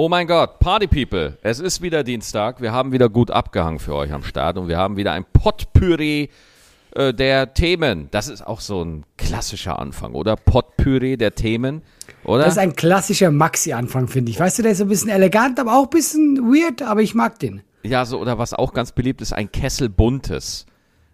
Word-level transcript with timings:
Oh 0.00 0.08
mein 0.08 0.28
Gott, 0.28 0.60
Party 0.60 0.86
People, 0.86 1.36
es 1.42 1.58
ist 1.58 1.82
wieder 1.82 2.04
Dienstag. 2.04 2.62
Wir 2.62 2.70
haben 2.70 2.92
wieder 2.92 3.08
gut 3.08 3.32
abgehangen 3.32 3.80
für 3.80 3.96
euch 3.96 4.12
am 4.12 4.22
Start 4.22 4.56
und 4.56 4.68
wir 4.68 4.76
haben 4.78 4.96
wieder 4.96 5.10
ein 5.10 5.24
Potpüree 5.32 6.28
äh, 6.94 7.12
der 7.12 7.52
Themen. 7.52 8.06
Das 8.12 8.28
ist 8.28 8.46
auch 8.46 8.60
so 8.60 8.84
ein 8.84 9.02
klassischer 9.16 9.80
Anfang, 9.80 10.12
oder? 10.14 10.36
Potpüree 10.36 11.16
der 11.16 11.34
Themen, 11.34 11.82
oder? 12.22 12.44
Das 12.44 12.52
ist 12.52 12.58
ein 12.58 12.76
klassischer 12.76 13.32
Maxi-Anfang, 13.32 14.06
finde 14.06 14.30
ich. 14.30 14.38
Weißt 14.38 14.60
du, 14.60 14.62
der 14.62 14.70
ist 14.70 14.78
so 14.78 14.84
ein 14.84 14.88
bisschen 14.88 15.08
elegant, 15.10 15.58
aber 15.58 15.76
auch 15.76 15.86
ein 15.86 15.90
bisschen 15.90 16.38
weird, 16.44 16.80
aber 16.80 17.02
ich 17.02 17.16
mag 17.16 17.40
den. 17.40 17.62
ja, 17.82 18.04
so, 18.04 18.20
oder 18.20 18.38
was 18.38 18.54
auch 18.54 18.72
ganz 18.74 18.92
beliebt 18.92 19.20
ist, 19.20 19.32
ein 19.32 19.50
Kessel 19.50 19.88
Buntes. 19.88 20.64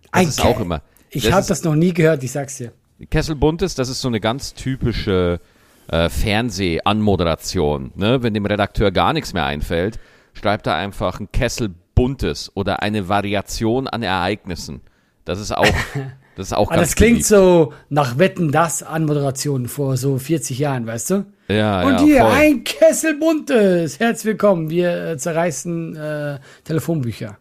Das 0.02 0.12
Ein 0.12 0.28
ist 0.28 0.40
Ke- 0.42 0.46
auch 0.48 0.60
immer. 0.60 0.82
Ich 1.08 1.32
habe 1.32 1.46
das 1.46 1.64
noch 1.64 1.74
nie 1.74 1.94
gehört, 1.94 2.22
ich 2.22 2.32
sag's 2.32 2.58
dir. 2.58 2.70
Kessel 3.08 3.34
Buntes, 3.34 3.74
das 3.76 3.88
ist 3.88 4.02
so 4.02 4.08
eine 4.08 4.20
ganz 4.20 4.52
typische 4.52 5.40
äh, 5.88 6.08
Fernsehanmoderation. 6.08 7.92
Ne? 7.94 8.22
Wenn 8.22 8.34
dem 8.34 8.46
Redakteur 8.46 8.90
gar 8.90 9.12
nichts 9.12 9.32
mehr 9.32 9.44
einfällt, 9.46 9.98
schreibt 10.32 10.66
er 10.66 10.74
einfach 10.76 11.20
ein 11.20 11.30
Kessel 11.32 11.70
Buntes 11.94 12.50
oder 12.54 12.82
eine 12.82 13.08
Variation 13.08 13.86
an 13.86 14.02
Ereignissen. 14.02 14.80
Das 15.24 15.40
ist 15.40 15.52
auch, 15.56 15.64
das 16.36 16.48
ist 16.48 16.52
auch 16.52 16.68
Aber 16.68 16.76
ganz 16.76 16.88
das 16.90 16.96
klingt 16.96 17.12
beliebt. 17.14 17.26
so 17.28 17.72
nach 17.88 18.18
Wetten 18.18 18.50
das 18.50 18.82
Anmoderation 18.82 19.68
vor 19.68 19.96
so 19.96 20.18
40 20.18 20.58
Jahren, 20.58 20.86
weißt 20.86 21.10
du? 21.10 21.26
Ja, 21.48 21.82
Und 21.82 21.92
ja, 21.94 22.00
hier 22.02 22.20
voll. 22.22 22.32
ein 22.32 22.64
Kessel 22.64 23.18
buntes. 23.18 24.00
Herzlich 24.00 24.24
willkommen. 24.26 24.70
Wir 24.70 25.10
äh, 25.10 25.16
zerreißen 25.18 25.94
äh, 25.96 26.38
Telefonbücher. 26.64 27.38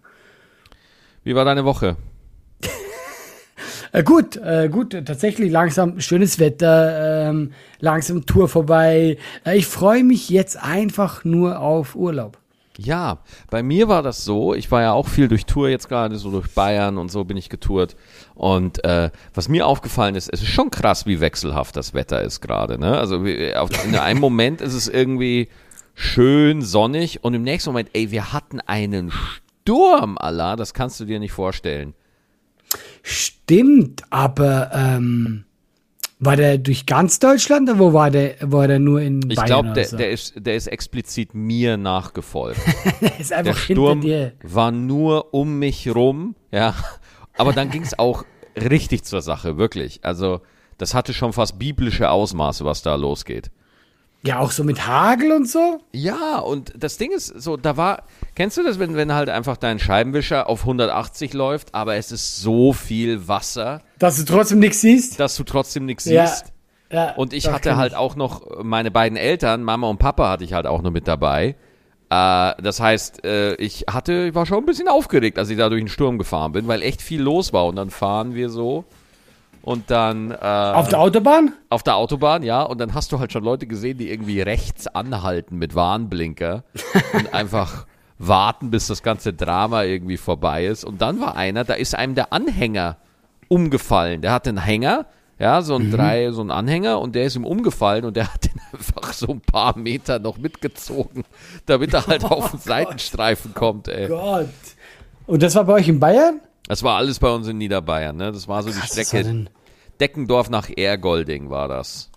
Wie 1.23 1.35
war 1.35 1.45
deine 1.45 1.65
Woche? 1.65 1.95
Äh, 3.93 4.03
gut, 4.03 4.37
äh, 4.37 4.69
gut, 4.69 4.93
äh, 4.95 5.03
tatsächlich 5.03 5.51
langsam 5.51 5.99
schönes 5.99 6.39
Wetter, 6.39 7.29
ähm, 7.29 7.51
langsam 7.79 8.25
Tour 8.25 8.47
vorbei. 8.49 9.17
Äh, 9.45 9.57
ich 9.57 9.67
freue 9.67 10.03
mich 10.03 10.29
jetzt 10.29 10.57
einfach 10.61 11.23
nur 11.23 11.59
auf 11.59 11.95
Urlaub. 11.95 12.39
Ja, 12.79 13.19
bei 13.51 13.61
mir 13.61 13.87
war 13.87 14.01
das 14.01 14.25
so, 14.25 14.55
ich 14.55 14.71
war 14.71 14.81
ja 14.81 14.93
auch 14.93 15.07
viel 15.07 15.27
durch 15.27 15.45
Tour 15.45 15.69
jetzt 15.69 15.89
gerade, 15.89 16.15
so 16.17 16.31
durch 16.31 16.49
Bayern 16.55 16.97
und 16.97 17.11
so 17.11 17.23
bin 17.23 17.37
ich 17.37 17.49
getourt. 17.49 17.95
Und 18.33 18.83
äh, 18.83 19.11
was 19.35 19.47
mir 19.47 19.67
aufgefallen 19.67 20.15
ist, 20.15 20.27
es 20.33 20.41
ist 20.41 20.47
schon 20.49 20.71
krass, 20.71 21.05
wie 21.05 21.19
wechselhaft 21.19 21.75
das 21.75 21.93
Wetter 21.93 22.23
ist 22.23 22.41
gerade. 22.41 22.79
Ne? 22.79 22.97
Also 22.97 23.23
wie- 23.23 23.53
auf, 23.55 23.69
in 23.85 23.95
einem 23.95 24.19
Moment 24.19 24.59
ist 24.59 24.73
es 24.73 24.87
irgendwie 24.87 25.49
schön 25.93 26.63
sonnig 26.63 27.23
und 27.23 27.35
im 27.35 27.43
nächsten 27.43 27.69
Moment, 27.69 27.89
ey, 27.93 28.09
wir 28.09 28.33
hatten 28.33 28.59
einen 28.61 29.11
Sturm, 29.11 30.17
Allah, 30.17 30.55
das 30.55 30.73
kannst 30.73 30.99
du 30.99 31.05
dir 31.05 31.19
nicht 31.19 31.31
vorstellen. 31.31 31.93
Stimmt, 33.03 34.01
aber 34.09 34.71
ähm, 34.73 35.43
war 36.19 36.37
der 36.37 36.57
durch 36.57 36.85
ganz 36.85 37.19
Deutschland 37.19 37.69
oder 37.69 37.79
wo 37.79 37.91
war 37.93 38.09
der, 38.09 38.35
war 38.39 38.67
der 38.67 38.79
nur 38.79 39.01
in 39.01 39.29
Ich 39.29 39.35
Bayern? 39.35 39.45
glaube, 39.47 39.65
oder 39.67 39.73
der, 39.75 39.85
so? 39.85 39.97
der, 39.97 40.11
ist, 40.11 40.33
der 40.37 40.55
ist 40.55 40.67
explizit 40.67 41.33
mir 41.35 41.75
nachgefolgt. 41.77 42.61
Der 43.01 43.19
ist 43.19 43.31
Der 43.31 43.39
einfach 43.39 43.57
Sturm 43.57 44.01
hinter 44.01 44.07
dir. 44.07 44.33
war 44.43 44.71
nur 44.71 45.33
um 45.33 45.59
mich 45.59 45.93
rum, 45.93 46.35
ja. 46.51 46.73
Aber 47.37 47.51
dann 47.51 47.69
ging 47.69 47.81
es 47.81 47.97
auch 47.99 48.23
richtig 48.55 49.03
zur 49.03 49.21
Sache, 49.21 49.57
wirklich. 49.57 49.99
Also, 50.03 50.39
das 50.77 50.93
hatte 50.93 51.13
schon 51.13 51.33
fast 51.33 51.59
biblische 51.59 52.09
Ausmaße, 52.09 52.63
was 52.63 52.81
da 52.83 52.95
losgeht. 52.95 53.51
Ja, 54.25 54.39
auch 54.39 54.51
so 54.51 54.63
mit 54.63 54.87
Hagel 54.87 55.33
und 55.33 55.49
so? 55.49 55.81
Ja, 55.91 56.39
und 56.39 56.71
das 56.77 56.97
Ding 56.97 57.11
ist 57.11 57.27
so, 57.27 57.57
da 57.57 57.75
war, 57.75 58.03
kennst 58.35 58.57
du 58.57 58.63
das, 58.63 58.79
wenn, 58.79 58.95
wenn 58.95 59.13
halt 59.13 59.29
einfach 59.29 59.57
dein 59.57 59.79
Scheibenwischer 59.79 60.47
auf 60.47 60.61
180 60.61 61.33
läuft, 61.33 61.75
aber 61.75 61.95
es 61.95 62.11
ist 62.11 62.39
so 62.39 62.71
viel 62.71 63.27
Wasser, 63.27 63.81
Dass 63.99 64.15
du 64.17 64.23
trotzdem 64.23 64.59
nichts 64.59 64.79
siehst? 64.81 65.19
dass 65.19 65.35
du 65.35 65.43
trotzdem 65.43 65.85
nichts 65.85 66.05
Ja. 66.05 66.25
siehst? 66.25 66.45
Ja, 66.89 67.11
Und 67.15 67.33
ich 67.33 67.51
hatte 67.51 67.75
halt 67.75 67.95
auch 67.95 68.15
noch 68.15 68.63
meine 68.63 68.91
beiden 68.91 69.17
Eltern, 69.17 69.63
Mama 69.63 69.87
und 69.89 69.97
Papa 69.97 70.29
hatte 70.29 70.43
ich 70.43 70.53
halt 70.53 70.67
auch 70.67 70.81
noch 70.83 70.91
mit 70.91 71.07
dabei. 71.07 71.55
Äh, 72.09 72.61
das 72.61 72.79
heißt, 72.79 73.25
äh, 73.25 73.55
ich 73.55 73.85
hatte, 73.91 74.27
ich 74.27 74.35
war 74.35 74.45
schon 74.45 74.59
ein 74.59 74.65
bisschen 74.67 74.87
aufgeregt, 74.87 75.37
als 75.39 75.49
ich 75.49 75.57
da 75.57 75.69
durch 75.69 75.81
den 75.81 75.87
Sturm 75.87 76.17
gefahren 76.19 76.51
bin, 76.51 76.67
weil 76.67 76.81
echt 76.83 77.01
viel 77.01 77.21
los 77.21 77.51
war. 77.51 77.65
Und 77.65 77.75
dann 77.77 77.89
fahren 77.89 78.35
wir 78.35 78.49
so 78.49 78.85
und 79.63 79.89
dann 79.89 80.31
äh, 80.31 80.35
Auf 80.35 80.89
der 80.89 80.99
Autobahn? 80.99 81.53
auf 81.69 81.83
der 81.83 81.95
Autobahn, 81.95 82.43
ja, 82.43 82.61
und 82.61 82.79
dann 82.79 82.93
hast 82.93 83.11
du 83.11 83.19
halt 83.19 83.31
schon 83.31 83.43
Leute 83.43 83.65
gesehen, 83.65 83.97
die 83.97 84.11
irgendwie 84.11 84.41
rechts 84.41 84.87
anhalten 84.87 85.57
mit 85.57 85.73
Warnblinker 85.73 86.63
und 87.13 87.33
einfach 87.33 87.87
warten, 88.19 88.71
bis 88.71 88.87
das 88.87 89.03
ganze 89.03 89.33
Drama 89.33 89.83
irgendwie 89.83 90.17
vorbei 90.17 90.65
ist. 90.65 90.83
Und 90.83 91.01
dann 91.01 91.19
war 91.19 91.35
einer, 91.35 91.63
da 91.63 91.73
ist 91.73 91.95
einem 91.95 92.13
der 92.13 92.33
Anhänger 92.33 92.97
umgefallen. 93.47 94.21
Der 94.21 94.31
hatte 94.33 94.49
einen 94.49 94.59
Hänger, 94.63 95.05
ja, 95.39 95.61
so 95.61 95.75
ein 95.75 95.91
drei, 95.91 96.31
so 96.31 96.41
ein 96.41 96.51
Anhänger 96.51 96.99
und 96.99 97.15
der 97.15 97.23
ist 97.23 97.35
ihm 97.35 97.45
umgefallen 97.45 98.05
und 98.05 98.15
der 98.17 98.33
hat 98.33 98.45
den 98.45 98.59
einfach 98.73 99.13
so 99.13 99.27
ein 99.27 99.41
paar 99.41 99.77
Meter 99.77 100.19
noch 100.19 100.37
mitgezogen, 100.37 101.23
damit 101.65 101.93
er 101.93 102.05
halt 102.07 102.23
auf 102.29 102.51
den 102.51 102.59
Seitenstreifen 102.59 103.53
kommt, 103.53 103.87
ey. 103.87 104.07
Gott. 104.07 104.49
Und 105.25 105.41
das 105.41 105.55
war 105.55 105.63
bei 105.63 105.73
euch 105.73 105.87
in 105.87 105.99
Bayern? 106.01 106.41
Das 106.67 106.83
war 106.83 106.97
alles 106.97 107.19
bei 107.19 107.29
uns 107.29 107.47
in 107.47 107.57
Niederbayern, 107.57 108.15
ne? 108.15 108.31
Das 108.31 108.47
war 108.47 108.63
so 108.63 108.69
die 108.69 108.75
ist 108.75 108.97
das 108.97 109.07
Strecke. 109.07 109.23
denn? 109.23 109.49
Deckendorf 109.99 110.49
nach 110.49 110.69
Ergolding 110.75 111.49
war 111.49 111.67
das. 111.67 112.09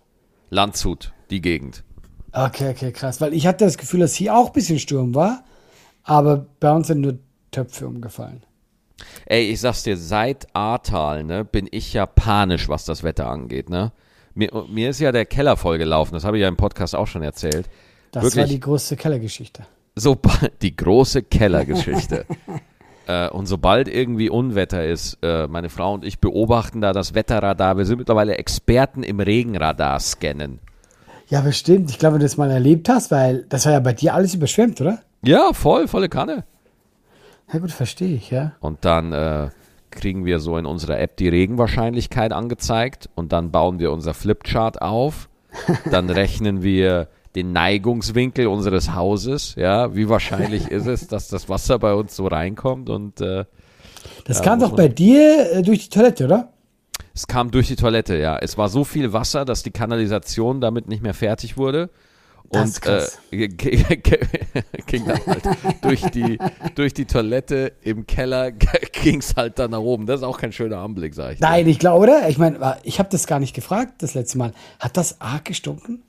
Landshut, 0.51 1.13
die 1.31 1.41
Gegend. 1.41 1.83
Okay, 2.33 2.71
okay, 2.71 2.93
krass. 2.93 3.21
Weil 3.21 3.35
ich 3.35 3.47
hatte 3.47 3.65
das 3.65 3.79
Gefühl, 3.79 4.01
dass 4.01 4.15
hier 4.15 4.35
auch 4.35 4.49
ein 4.49 4.53
bisschen 4.53 4.79
Sturm 4.79 5.15
war, 5.15 5.45
aber 6.05 6.47
bei 6.61 6.71
uns 6.71 6.87
sind 6.87 7.01
nur 7.01 7.19
Töpfe 7.51 7.87
umgefallen. 7.87 8.45
Ey, 9.27 9.51
ich 9.51 9.61
sag's 9.61 9.83
dir, 9.83 9.97
seit 9.97 10.47
Ahrtal, 10.55 11.25
ne, 11.25 11.45
bin 11.45 11.69
ich 11.71 11.93
ja 11.93 12.07
panisch, 12.07 12.69
was 12.69 12.85
das 12.85 13.03
Wetter 13.03 13.29
angeht, 13.29 13.69
ne? 13.69 13.93
Mir, 14.35 14.51
mir 14.69 14.91
ist 14.91 15.01
ja 15.01 15.13
der 15.13 15.25
Keller 15.25 15.57
vollgelaufen, 15.57 16.15
das 16.15 16.25
habe 16.25 16.37
ich 16.37 16.43
ja 16.43 16.49
im 16.49 16.57
Podcast 16.57 16.95
auch 16.95 17.07
schon 17.07 17.23
erzählt. 17.23 17.69
Das 18.13 18.23
Wirklich? 18.23 18.43
war 18.43 18.49
die 18.49 18.61
große 18.61 18.97
Kellergeschichte. 18.97 19.67
Sobald 19.95 20.53
die 20.63 20.77
große 20.77 21.23
Kellergeschichte. 21.23 22.27
äh, 23.07 23.29
und 23.29 23.47
sobald 23.47 23.89
irgendwie 23.89 24.31
Unwetter 24.31 24.85
ist, 24.85 25.19
äh, 25.23 25.47
meine 25.47 25.69
Frau 25.69 25.95
und 25.95 26.05
ich 26.05 26.19
beobachten 26.19 26.81
da 26.81 26.93
das 26.93 27.15
Wetterradar. 27.15 27.77
Wir 27.77 27.85
sind 27.85 27.99
mittlerweile 27.99 28.37
Experten 28.37 29.03
im 29.03 29.21
Regenradar 29.21 29.99
scannen. 30.01 30.59
Ja, 31.29 31.41
bestimmt. 31.41 31.91
Ich 31.91 31.99
glaube, 31.99 32.15
wenn 32.15 32.21
du 32.21 32.27
das 32.27 32.37
mal 32.37 32.51
erlebt 32.51 32.89
hast, 32.89 33.11
weil 33.11 33.45
das 33.49 33.67
war 33.67 33.73
ja 33.73 33.81
bei 33.81 33.93
dir 33.93 34.15
alles 34.15 34.35
überschwemmt, 34.35 34.81
oder? 34.81 35.01
Ja, 35.23 35.53
voll, 35.53 35.89
volle 35.89 36.09
Kanne. 36.09 36.45
Ja 37.53 37.59
gut, 37.59 37.73
verstehe 37.73 38.15
ich, 38.15 38.31
ja. 38.31 38.53
Und 38.61 38.85
dann 38.85 39.13
äh, 39.13 39.49
kriegen 39.91 40.25
wir 40.25 40.41
so 40.41 40.57
in 40.59 40.67
unserer 40.67 40.99
App 41.01 41.17
die 41.17 41.29
Regenwahrscheinlichkeit 41.29 42.33
angezeigt 42.33 43.09
und 43.15 43.33
dann 43.33 43.51
bauen 43.51 43.79
wir 43.79 43.93
unser 43.93 44.15
Flipchart 44.15 44.83
auf. 44.83 45.29
Dann 45.91 46.11
rechnen 46.11 46.63
wir 46.63 47.09
den 47.37 47.53
Neigungswinkel 47.53 48.49
unseres 48.49 48.95
Hauses. 48.95 49.55
Ja, 49.57 49.95
wie 49.95 50.09
wahrscheinlich 50.09 50.69
ist 50.71 50.87
es, 50.87 51.07
dass 51.07 51.29
das 51.29 51.49
Wasser 51.49 51.79
bei 51.79 51.95
uns 51.95 52.17
so 52.17 52.27
reinkommt? 52.27 52.91
Und 52.91 53.21
äh, 53.21 53.45
Das 54.25 54.39
Ja, 54.39 54.45
kam 54.45 54.59
doch 54.61 54.75
bei 54.75 54.89
dir 54.89 55.53
äh, 55.53 55.63
durch 55.63 55.85
die 55.85 55.91
Toilette, 55.91 56.25
oder? 56.25 56.53
es 57.15 57.27
kam 57.27 57.51
durch 57.51 57.69
die 57.69 57.77
Toilette. 57.77 58.17
Ja, 58.19 58.39
es 58.39 58.59
war 58.59 58.69
so 58.69 58.85
viel 58.85 59.13
Wasser, 59.13 59.45
dass 59.45 59.63
die 59.63 59.71
Kanalisation 59.71 60.61
damit 60.61 60.89
nicht 60.89 61.03
mehr 61.03 61.15
fertig 61.15 61.57
wurde. 61.57 61.91
Das 62.51 62.77
Und 62.77 62.83
krass. 62.83 63.19
äh, 63.33 63.49
ging 63.49 65.05
dann 65.07 65.21
halt 65.27 65.43
durch 65.83 66.03
die, 66.13 66.39
durch 66.77 66.95
die 66.95 67.05
Toilette 67.07 67.73
im 67.83 68.07
Keller 68.07 68.53
ging 68.93 69.19
es 69.19 69.35
halt 69.37 69.59
dann 69.59 69.73
nach 69.73 69.81
oben. 69.81 70.07
Das 70.07 70.21
ist 70.21 70.25
auch 70.25 70.39
kein 70.39 70.53
schöner 70.53 70.79
Anblick, 70.79 71.15
sag 71.15 71.33
ich. 71.33 71.39
dir. 71.39 71.45
Nein, 71.45 71.67
ich 71.67 71.79
glaube, 71.79 72.03
oder? 72.05 72.29
Ich 72.29 72.39
meine, 72.39 72.79
ich 72.85 72.99
habe 72.99 73.09
das 73.11 73.27
gar 73.27 73.41
nicht 73.41 73.55
gefragt 73.55 73.95
das 74.03 74.15
letzte 74.15 74.39
Mal. 74.39 74.53
Hat 74.79 74.97
das 74.97 75.21
arg 75.21 75.45
gestunken? 75.45 76.03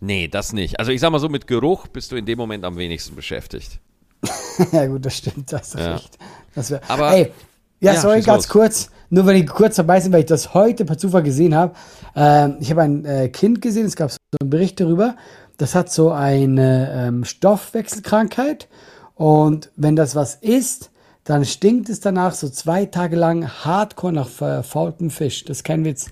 Nee, 0.00 0.28
das 0.28 0.52
nicht. 0.52 0.78
Also 0.78 0.92
ich 0.92 1.00
sag 1.00 1.10
mal 1.10 1.18
so, 1.18 1.28
mit 1.28 1.46
Geruch 1.46 1.88
bist 1.88 2.12
du 2.12 2.16
in 2.16 2.24
dem 2.26 2.38
Moment 2.38 2.64
am 2.64 2.76
wenigsten 2.76 3.16
beschäftigt. 3.16 3.80
ja 4.72 4.86
gut, 4.86 5.04
das 5.04 5.16
stimmt, 5.16 5.52
das 5.52 5.68
ist 5.74 5.80
Ja. 5.80 5.94
recht. 5.94 6.18
Das 6.54 6.70
wär, 6.70 6.80
Aber- 6.88 7.12
Ey, 7.12 7.32
ja, 7.80 7.94
Ja, 7.94 8.00
sorry, 8.00 8.20
ganz 8.22 8.44
los. 8.44 8.48
kurz. 8.48 8.90
Nur 9.10 9.24
weil 9.26 9.36
ich 9.36 9.46
kurz 9.46 9.76
dabei 9.76 10.00
bin, 10.00 10.12
weil 10.12 10.20
ich 10.20 10.26
das 10.26 10.52
heute 10.54 10.84
per 10.84 10.98
Zufall 10.98 11.22
gesehen 11.22 11.54
habe. 11.54 11.74
Ähm, 12.14 12.56
ich 12.60 12.70
habe 12.70 12.82
ein 12.82 13.04
äh, 13.06 13.28
Kind 13.30 13.62
gesehen, 13.62 13.86
es 13.86 13.96
gab 13.96 14.10
so 14.10 14.18
einen 14.40 14.50
Bericht 14.50 14.80
darüber. 14.80 15.16
Das 15.56 15.74
hat 15.74 15.90
so 15.90 16.10
eine 16.12 16.92
ähm, 16.92 17.24
Stoffwechselkrankheit. 17.24 18.68
Und 19.14 19.70
wenn 19.76 19.96
das 19.96 20.14
was 20.14 20.34
ist, 20.34 20.90
dann 21.24 21.44
stinkt 21.44 21.88
es 21.88 22.00
danach 22.00 22.34
so 22.34 22.48
zwei 22.48 22.86
Tage 22.86 23.16
lang 23.16 23.48
hardcore 23.64 24.12
nach 24.12 24.28
verfaultem 24.28 25.10
Fisch. 25.10 25.44
Das 25.44 25.58
ist 25.58 25.64
kein 25.64 25.84
Witz. 25.84 26.10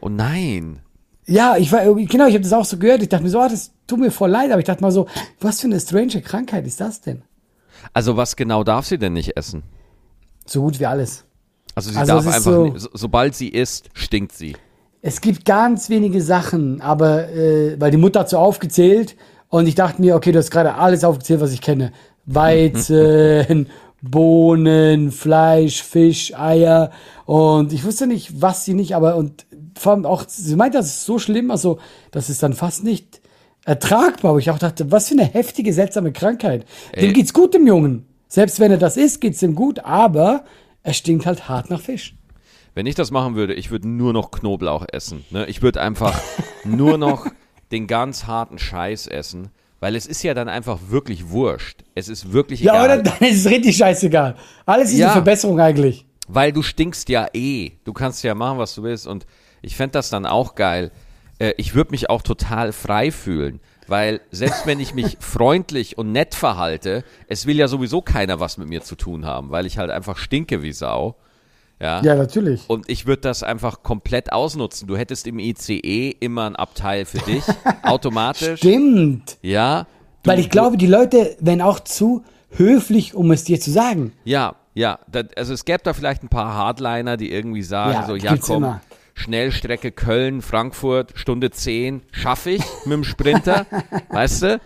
Oh 0.00 0.08
nein. 0.08 0.80
Ja, 1.28 1.56
ich 1.58 1.70
war 1.70 1.84
genau, 1.94 2.26
ich 2.26 2.34
habe 2.34 2.40
das 2.42 2.52
auch 2.52 2.64
so 2.64 2.78
gehört. 2.78 3.02
Ich 3.02 3.08
dachte 3.10 3.22
mir 3.22 3.30
so, 3.30 3.38
ah, 3.38 3.48
das 3.48 3.70
tut 3.86 4.00
mir 4.00 4.10
voll 4.10 4.30
leid, 4.30 4.50
aber 4.50 4.60
ich 4.60 4.64
dachte 4.66 4.80
mal 4.82 4.90
so, 4.90 5.06
was 5.40 5.60
für 5.60 5.66
eine 5.66 5.78
strange 5.78 6.20
Krankheit 6.22 6.66
ist 6.66 6.80
das 6.80 7.00
denn? 7.02 7.22
Also 7.92 8.16
was 8.16 8.34
genau 8.34 8.64
darf 8.64 8.86
sie 8.86 8.98
denn 8.98 9.12
nicht 9.12 9.36
essen? 9.36 9.62
So 10.46 10.62
gut 10.62 10.80
wie 10.80 10.86
alles. 10.86 11.24
Also 11.74 11.90
sie 11.90 11.98
Also 11.98 12.14
darf 12.14 12.26
einfach, 12.26 12.40
so- 12.40 12.64
nicht, 12.64 12.80
so, 12.80 12.88
sobald 12.94 13.34
sie 13.34 13.48
isst, 13.48 13.90
stinkt 13.92 14.32
sie. 14.32 14.56
Es 15.02 15.20
gibt 15.20 15.44
ganz 15.44 15.90
wenige 15.90 16.20
Sachen, 16.22 16.80
aber 16.80 17.28
äh, 17.28 17.80
weil 17.80 17.90
die 17.92 17.98
Mutter 17.98 18.20
hat 18.20 18.30
so 18.30 18.38
aufgezählt 18.38 19.14
und 19.48 19.66
ich 19.68 19.74
dachte 19.76 20.00
mir, 20.00 20.16
okay, 20.16 20.32
du 20.32 20.38
hast 20.38 20.50
gerade 20.50 20.74
alles 20.74 21.04
aufgezählt, 21.04 21.40
was 21.40 21.52
ich 21.52 21.60
kenne. 21.60 21.92
Weizen, 22.26 23.68
Bohnen, 24.02 25.12
Fleisch, 25.12 25.82
Fisch, 25.82 26.34
Eier 26.36 26.90
und 27.26 27.72
ich 27.72 27.84
wusste 27.84 28.06
nicht, 28.06 28.40
was 28.40 28.64
sie 28.64 28.74
nicht, 28.74 28.94
aber 28.96 29.16
und 29.16 29.46
vor 29.78 29.92
allem 29.92 30.06
auch, 30.06 30.24
sie 30.28 30.56
meinte, 30.56 30.78
das 30.78 30.86
ist 30.86 31.04
so 31.04 31.18
schlimm, 31.18 31.50
also 31.50 31.78
das 32.10 32.30
ist 32.30 32.42
dann 32.42 32.52
fast 32.52 32.84
nicht 32.84 33.20
ertragbar, 33.64 34.34
wo 34.34 34.38
ich 34.38 34.50
auch 34.50 34.58
dachte, 34.58 34.90
was 34.90 35.08
für 35.08 35.14
eine 35.14 35.24
heftige, 35.24 35.72
seltsame 35.72 36.12
Krankheit. 36.12 36.64
Dem 36.98 37.12
geht's 37.12 37.32
gut, 37.34 37.54
dem 37.54 37.66
Jungen. 37.66 38.06
Selbst 38.28 38.60
wenn 38.60 38.70
er 38.70 38.78
das 38.78 38.96
ist, 38.96 39.20
geht's 39.20 39.42
ihm 39.42 39.54
gut, 39.54 39.80
aber 39.80 40.44
er 40.82 40.92
stinkt 40.94 41.26
halt 41.26 41.48
hart 41.48 41.70
nach 41.70 41.80
Fisch. 41.80 42.14
Wenn 42.74 42.86
ich 42.86 42.94
das 42.94 43.10
machen 43.10 43.34
würde, 43.34 43.54
ich 43.54 43.70
würde 43.70 43.88
nur 43.88 44.12
noch 44.12 44.30
Knoblauch 44.30 44.84
essen. 44.92 45.24
Ne? 45.30 45.46
Ich 45.46 45.62
würde 45.62 45.80
einfach 45.80 46.18
nur 46.64 46.96
noch 46.98 47.26
den 47.72 47.86
ganz 47.86 48.26
harten 48.26 48.58
Scheiß 48.58 49.06
essen, 49.08 49.48
weil 49.80 49.96
es 49.96 50.06
ist 50.06 50.22
ja 50.22 50.32
dann 50.34 50.48
einfach 50.48 50.78
wirklich 50.88 51.30
wurscht. 51.30 51.82
Es 51.94 52.08
ist 52.08 52.32
wirklich 52.32 52.60
Ja, 52.60 52.84
egal. 52.84 53.00
oder? 53.00 53.10
Dann 53.10 53.28
ist 53.28 53.44
es 53.44 53.50
richtig 53.50 53.76
scheißegal. 53.76 54.36
Alles 54.66 54.90
ist 54.92 54.98
Ja. 54.98 55.06
eine 55.08 55.12
Verbesserung 55.14 55.60
eigentlich. 55.60 56.06
Weil 56.28 56.52
du 56.52 56.62
stinkst 56.62 57.08
ja 57.08 57.26
eh. 57.32 57.72
Du 57.84 57.92
kannst 57.92 58.22
ja 58.22 58.34
machen, 58.34 58.58
was 58.58 58.74
du 58.74 58.82
willst. 58.82 59.06
Und 59.06 59.26
ich 59.62 59.76
fände 59.76 59.92
das 59.92 60.10
dann 60.10 60.26
auch 60.26 60.54
geil. 60.54 60.90
Äh, 61.38 61.52
ich 61.56 61.74
würde 61.74 61.90
mich 61.90 62.10
auch 62.10 62.22
total 62.22 62.72
frei 62.72 63.10
fühlen. 63.10 63.60
Weil 63.86 64.20
selbst 64.30 64.66
wenn 64.66 64.80
ich 64.80 64.94
mich 64.94 65.16
freundlich 65.20 65.96
und 65.96 66.12
nett 66.12 66.34
verhalte, 66.34 67.04
es 67.26 67.46
will 67.46 67.56
ja 67.56 67.68
sowieso 67.68 68.02
keiner 68.02 68.38
was 68.38 68.58
mit 68.58 68.68
mir 68.68 68.82
zu 68.82 68.96
tun 68.96 69.24
haben, 69.24 69.50
weil 69.50 69.66
ich 69.66 69.78
halt 69.78 69.90
einfach 69.90 70.18
stinke 70.18 70.62
wie 70.62 70.72
Sau. 70.72 71.16
Ja. 71.80 72.02
Ja, 72.02 72.16
natürlich. 72.16 72.68
Und 72.68 72.88
ich 72.90 73.06
würde 73.06 73.22
das 73.22 73.42
einfach 73.42 73.82
komplett 73.82 74.32
ausnutzen. 74.32 74.88
Du 74.88 74.96
hättest 74.96 75.26
im 75.26 75.38
ICE 75.38 76.10
immer 76.20 76.46
ein 76.46 76.56
Abteil 76.56 77.04
für 77.04 77.18
dich, 77.18 77.44
automatisch. 77.82 78.58
Stimmt. 78.58 79.38
Ja. 79.42 79.86
Du, 80.22 80.30
Weil 80.30 80.40
ich 80.40 80.50
glaube, 80.50 80.76
die 80.76 80.88
Leute 80.88 81.36
wären 81.40 81.62
auch 81.62 81.80
zu 81.80 82.24
höflich, 82.50 83.14
um 83.14 83.30
es 83.30 83.44
dir 83.44 83.60
zu 83.60 83.70
sagen. 83.70 84.12
Ja, 84.24 84.56
ja. 84.74 84.98
Da, 85.10 85.22
also 85.36 85.54
es 85.54 85.64
gäbe 85.64 85.80
da 85.84 85.92
vielleicht 85.92 86.24
ein 86.24 86.28
paar 86.28 86.52
Hardliner, 86.54 87.16
die 87.16 87.30
irgendwie 87.30 87.62
sagen 87.62 87.92
Ja, 87.92 88.06
so, 88.06 88.16
ja 88.16 88.36
komm, 88.36 88.56
immer. 88.56 88.80
Schnellstrecke 89.18 89.92
Köln, 89.92 90.42
Frankfurt, 90.42 91.12
Stunde 91.16 91.50
10, 91.50 92.02
schaffe 92.12 92.50
ich 92.50 92.62
mit 92.84 92.92
dem 92.94 93.04
Sprinter, 93.04 93.66
weißt 94.10 94.42
du? 94.42 94.60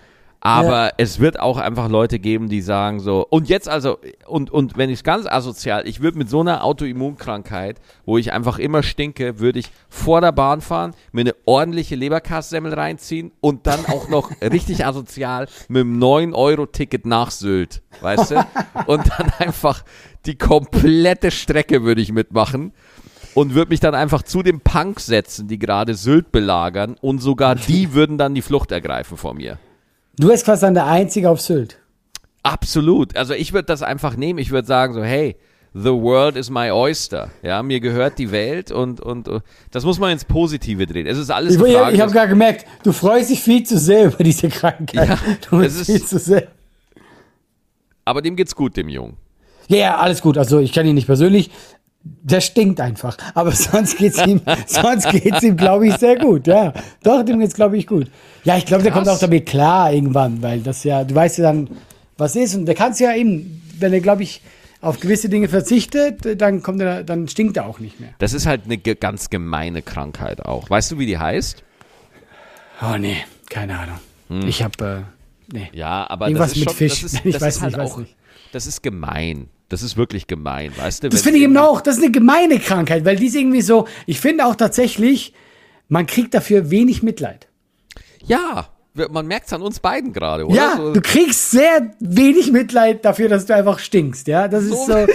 Aber 0.44 0.90
es 0.96 1.20
wird 1.20 1.38
auch 1.38 1.56
einfach 1.56 1.88
Leute 1.88 2.18
geben, 2.18 2.48
die 2.48 2.62
sagen 2.62 2.98
so, 2.98 3.24
und 3.30 3.48
jetzt 3.48 3.68
also, 3.68 3.98
und, 4.26 4.50
und 4.50 4.76
wenn 4.76 4.90
ich 4.90 4.98
es 4.98 5.04
ganz 5.04 5.24
asozial, 5.24 5.86
ich 5.86 6.00
würde 6.00 6.18
mit 6.18 6.28
so 6.28 6.40
einer 6.40 6.64
Autoimmunkrankheit, 6.64 7.80
wo 8.04 8.18
ich 8.18 8.32
einfach 8.32 8.58
immer 8.58 8.82
stinke, 8.82 9.38
würde 9.38 9.60
ich 9.60 9.70
vor 9.88 10.20
der 10.20 10.32
Bahn 10.32 10.60
fahren, 10.60 10.94
mir 11.12 11.20
eine 11.20 11.36
ordentliche 11.44 11.94
Leberkassemmel 11.94 12.74
reinziehen 12.74 13.30
und 13.40 13.68
dann 13.68 13.86
auch 13.86 14.08
noch 14.08 14.32
richtig 14.42 14.84
asozial 14.84 15.46
mit 15.68 15.82
einem 15.82 16.02
9-Euro-Ticket 16.02 17.06
nach 17.06 17.30
Sylt, 17.30 17.80
weißt 18.00 18.32
du? 18.32 18.46
Und 18.86 19.04
dann 19.16 19.30
einfach 19.38 19.84
die 20.26 20.36
komplette 20.36 21.30
Strecke 21.30 21.84
würde 21.84 22.00
ich 22.00 22.10
mitmachen 22.10 22.72
und 23.34 23.54
würde 23.54 23.70
mich 23.70 23.80
dann 23.80 23.94
einfach 23.94 24.22
zu 24.22 24.42
den 24.42 24.60
Punks 24.60 25.06
setzen, 25.06 25.48
die 25.48 25.58
gerade 25.58 25.94
Sylt 25.94 26.32
belagern 26.32 26.96
und 27.00 27.20
sogar 27.20 27.54
die 27.54 27.92
würden 27.94 28.18
dann 28.18 28.34
die 28.34 28.42
Flucht 28.42 28.72
ergreifen 28.72 29.16
vor 29.16 29.34
mir. 29.34 29.58
Du 30.18 30.28
wärst 30.28 30.44
quasi 30.44 30.62
dann 30.62 30.74
der 30.74 30.86
Einzige 30.86 31.30
auf 31.30 31.40
Sylt. 31.40 31.78
Absolut. 32.42 33.16
Also 33.16 33.34
ich 33.34 33.52
würde 33.52 33.66
das 33.66 33.82
einfach 33.82 34.16
nehmen. 34.16 34.38
Ich 34.38 34.50
würde 34.50 34.66
sagen 34.66 34.92
so, 34.94 35.02
hey, 35.02 35.36
the 35.74 35.90
world 35.90 36.36
is 36.36 36.50
my 36.50 36.70
oyster. 36.70 37.30
Ja, 37.42 37.62
mir 37.62 37.80
gehört 37.80 38.18
die 38.18 38.30
Welt 38.32 38.70
und, 38.72 39.00
und, 39.00 39.28
und 39.28 39.42
das 39.70 39.84
muss 39.84 39.98
man 39.98 40.10
ins 40.10 40.24
Positive 40.24 40.86
drehen. 40.86 41.06
Es 41.06 41.16
ist 41.18 41.30
alles 41.30 41.54
Ich, 41.54 41.60
Frage 41.60 41.94
ich 41.94 42.00
habe 42.00 42.12
gerade 42.12 42.28
gemerkt, 42.28 42.66
du 42.82 42.92
freust 42.92 43.30
dich 43.30 43.40
viel 43.40 43.62
zu 43.62 43.78
sehr 43.78 44.06
über 44.06 44.22
diese 44.24 44.48
Krankheit. 44.48 45.08
Ja, 45.08 45.18
du 45.50 45.58
bist 45.60 45.80
ist- 45.80 45.86
viel 45.86 46.04
zu 46.04 46.18
sehr. 46.18 46.48
aber 48.04 48.20
dem 48.22 48.36
geht's 48.36 48.54
gut, 48.54 48.76
dem 48.76 48.88
Jungen. 48.88 49.16
Ja, 49.68 49.76
ja, 49.78 49.96
alles 49.98 50.20
gut. 50.20 50.36
Also 50.36 50.58
ich 50.58 50.72
kenne 50.72 50.88
ihn 50.90 50.94
nicht 50.96 51.06
persönlich. 51.06 51.50
Der 52.04 52.40
stinkt 52.40 52.80
einfach. 52.80 53.16
Aber 53.34 53.52
sonst 53.52 53.96
geht's 53.96 54.24
ihm, 54.26 54.40
sonst 54.66 55.08
geht's 55.10 55.42
ihm, 55.42 55.56
glaube 55.56 55.86
ich, 55.88 55.94
sehr 55.96 56.16
gut. 56.18 56.46
Ja, 56.46 56.72
doch, 57.02 57.24
dem 57.24 57.38
geht's, 57.40 57.54
glaube 57.54 57.76
ich, 57.76 57.86
gut. 57.86 58.10
Ja, 58.44 58.56
ich 58.56 58.66
glaube, 58.66 58.82
der 58.82 58.92
kommt 58.92 59.08
auch 59.08 59.18
damit 59.18 59.46
klar 59.46 59.92
irgendwann, 59.92 60.42
weil 60.42 60.60
das 60.60 60.82
ja, 60.84 61.04
du 61.04 61.14
weißt 61.14 61.38
ja 61.38 61.44
dann, 61.44 61.68
was 62.18 62.34
ist 62.36 62.54
und 62.54 62.66
der 62.66 62.74
kann's 62.74 62.98
ja 62.98 63.14
eben, 63.14 63.62
wenn 63.78 63.92
er, 63.92 64.00
glaube 64.00 64.22
ich, 64.24 64.40
auf 64.80 64.98
gewisse 64.98 65.28
Dinge 65.28 65.48
verzichtet, 65.48 66.40
dann 66.40 66.60
kommt 66.62 66.80
er, 66.80 67.04
dann 67.04 67.28
stinkt 67.28 67.56
er 67.56 67.66
auch 67.66 67.78
nicht 67.78 68.00
mehr. 68.00 68.10
Das 68.18 68.32
ist 68.32 68.46
halt 68.46 68.62
eine 68.64 68.78
ganz 68.78 69.30
gemeine 69.30 69.80
Krankheit 69.80 70.44
auch. 70.44 70.68
Weißt 70.68 70.90
du, 70.90 70.98
wie 70.98 71.06
die 71.06 71.18
heißt? 71.18 71.62
Oh 72.82 72.96
nee, 72.98 73.18
keine 73.48 73.78
Ahnung. 73.78 73.98
Ich 74.48 74.62
habe, 74.62 75.06
äh, 75.50 75.54
nee. 75.54 75.70
Ja, 75.72 76.08
aber 76.10 76.26
Irgendwas 76.26 76.50
das 76.50 76.56
ist 76.56 76.60
mit 76.60 76.68
schon, 76.70 76.76
Fisch. 76.76 77.02
Das 77.02 77.12
ist, 77.12 77.20
Ich 77.24 77.32
das 77.34 77.42
weiß 77.42 77.56
ist 77.56 77.62
nicht, 77.62 77.76
halt 77.76 77.84
weiß 77.84 77.92
auch, 77.92 77.98
nicht. 77.98 78.16
das 78.52 78.66
ist 78.66 78.82
gemein. 78.82 79.48
Das 79.72 79.82
ist 79.82 79.96
wirklich 79.96 80.26
gemein, 80.26 80.70
weißt 80.76 81.04
du? 81.04 81.08
Das 81.08 81.22
finde 81.22 81.38
ich 81.38 81.44
eben 81.44 81.56
auch, 81.56 81.80
das 81.80 81.96
ist 81.96 82.02
eine 82.02 82.12
gemeine 82.12 82.58
Krankheit, 82.58 83.06
weil 83.06 83.16
die 83.16 83.28
ist 83.28 83.34
irgendwie 83.34 83.62
so, 83.62 83.88
ich 84.04 84.20
finde 84.20 84.44
auch 84.44 84.54
tatsächlich, 84.54 85.32
man 85.88 86.06
kriegt 86.06 86.34
dafür 86.34 86.70
wenig 86.70 87.02
Mitleid. 87.02 87.48
Ja, 88.26 88.68
man 89.10 89.26
merkt 89.26 89.46
es 89.46 89.52
an 89.54 89.62
uns 89.62 89.80
beiden 89.80 90.12
gerade, 90.12 90.46
oder? 90.46 90.54
Ja, 90.54 90.76
du 90.92 91.00
kriegst 91.00 91.52
sehr 91.52 91.90
wenig 92.00 92.52
Mitleid 92.52 93.02
dafür, 93.02 93.30
dass 93.30 93.46
du 93.46 93.54
einfach 93.54 93.78
stinkst, 93.78 94.26
ja. 94.26 94.46
Das 94.46 94.64
ist 94.64 94.72
So- 94.86 95.06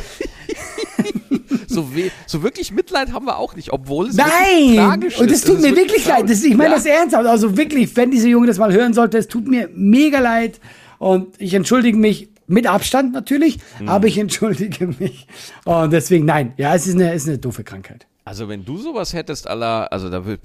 so. 1.68 1.92
so, 2.26 2.42
wirklich 2.42 2.72
Mitleid 2.72 3.14
haben 3.14 3.26
wir 3.26 3.38
auch 3.38 3.56
nicht, 3.56 3.72
obwohl 3.72 4.08
es 4.08 4.16
Nein! 4.16 4.76
tragisch 4.76 5.20
Und 5.20 5.30
ist. 5.30 5.38
es 5.38 5.44
tut 5.44 5.62
mir 5.62 5.76
wirklich 5.76 6.08
leid. 6.08 6.28
Das, 6.28 6.44
ich 6.44 6.56
meine 6.56 6.72
ja. 6.72 6.76
das 6.78 6.86
ernsthaft. 6.88 7.28
Also 7.28 7.56
wirklich, 7.56 7.96
wenn 7.96 8.10
diese 8.10 8.28
Junge 8.28 8.48
das 8.48 8.58
mal 8.58 8.74
hören 8.74 8.96
sollte, 8.96 9.20
es 9.20 9.28
tut 9.28 9.48
mir 9.48 9.70
mega 9.76 10.20
leid. 10.20 10.60
Und 10.98 11.40
ich 11.40 11.54
entschuldige 11.54 11.96
mich 11.96 12.30
mit 12.48 12.66
Abstand 12.68 13.14
natürlich, 13.14 13.60
Mhm. 13.80 13.90
aber 13.90 14.08
ich 14.08 14.18
entschuldige 14.18 14.88
mich. 15.00 15.28
Und 15.66 15.92
deswegen, 15.94 16.26
nein, 16.26 16.54
ja, 16.58 16.74
es 16.76 16.88
ist 16.88 16.96
eine, 16.96 17.14
ist 17.14 17.28
eine 17.28 17.38
doofe 17.38 17.64
Krankheit. 17.64 18.08
Also 18.26 18.50
wenn 18.50 18.66
du 18.66 18.78
sowas 18.78 19.14
hättest, 19.14 19.48
aller, 19.48 19.92
also 19.92 20.10
da 20.10 20.22
pff, 20.22 20.38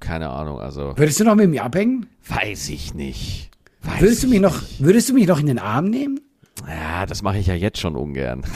keine 0.00 0.30
Ahnung, 0.30 0.60
also 0.60 0.94
Würdest 0.96 1.18
du 1.20 1.24
noch 1.24 1.34
mit 1.34 1.50
mir 1.50 1.64
abhängen? 1.64 2.06
weiß 2.28 2.68
ich 2.68 2.94
nicht. 2.94 3.50
Weiß 3.82 4.00
Würdest 4.00 4.22
du 4.22 4.26
ich 4.26 4.32
mich 4.34 4.40
noch, 4.40 4.60
nicht. 4.60 4.82
würdest 4.84 5.08
du 5.08 5.14
mich 5.14 5.26
noch 5.26 5.40
in 5.40 5.46
den 5.46 5.58
Arm 5.58 5.86
nehmen? 5.86 6.20
Ja, 6.68 7.06
das 7.06 7.22
mache 7.22 7.38
ich 7.38 7.46
ja 7.46 7.54
jetzt 7.54 7.78
schon 7.78 7.94
ungern. 7.96 8.42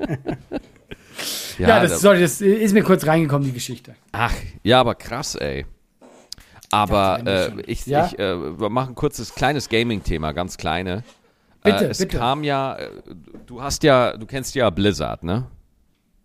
ja, 1.58 1.68
Ja, 1.68 1.80
das, 1.82 1.92
da- 1.92 1.98
sorry, 1.98 2.20
das 2.20 2.40
ist 2.40 2.72
mir 2.72 2.82
kurz 2.82 3.06
reingekommen, 3.06 3.46
die 3.46 3.52
Geschichte. 3.54 3.94
Ach, 4.12 4.34
ja, 4.62 4.80
aber 4.80 4.94
krass, 4.94 5.34
ey. 5.34 5.66
Aber 6.72 7.20
äh, 7.26 7.50
ich, 7.66 7.86
Ja? 7.86 8.06
ich 8.06 8.18
äh, 8.18 8.58
wir 8.60 8.68
machen 8.68 8.90
ein 8.90 8.94
kurzes 8.94 9.34
kleines 9.34 9.68
Gaming-Thema, 9.68 10.32
ganz 10.32 10.56
kleine. 10.56 11.02
Bitte, 11.62 11.86
äh, 11.86 11.88
es 11.90 11.98
bitte. 11.98 12.18
kam 12.18 12.44
ja, 12.44 12.76
äh, 12.76 12.88
du 13.46 13.60
hast 13.62 13.82
ja, 13.82 14.16
du 14.16 14.26
kennst 14.26 14.54
ja 14.54 14.70
Blizzard, 14.70 15.22
ne? 15.24 15.46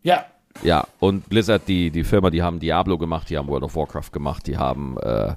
Ja. 0.03 0.25
Ja, 0.63 0.85
und 0.99 1.27
Blizzard, 1.27 1.63
die, 1.67 1.89
die 1.91 2.03
Firma, 2.05 2.29
die 2.29 2.41
haben 2.41 2.59
Diablo 2.59 2.97
gemacht, 2.97 3.29
die 3.29 3.37
haben 3.37 3.47
World 3.49 3.63
of 3.63 3.75
Warcraft 3.75 4.11
gemacht, 4.13 4.47
die 4.47 4.57
haben 4.57 4.97
äh, 4.99 5.33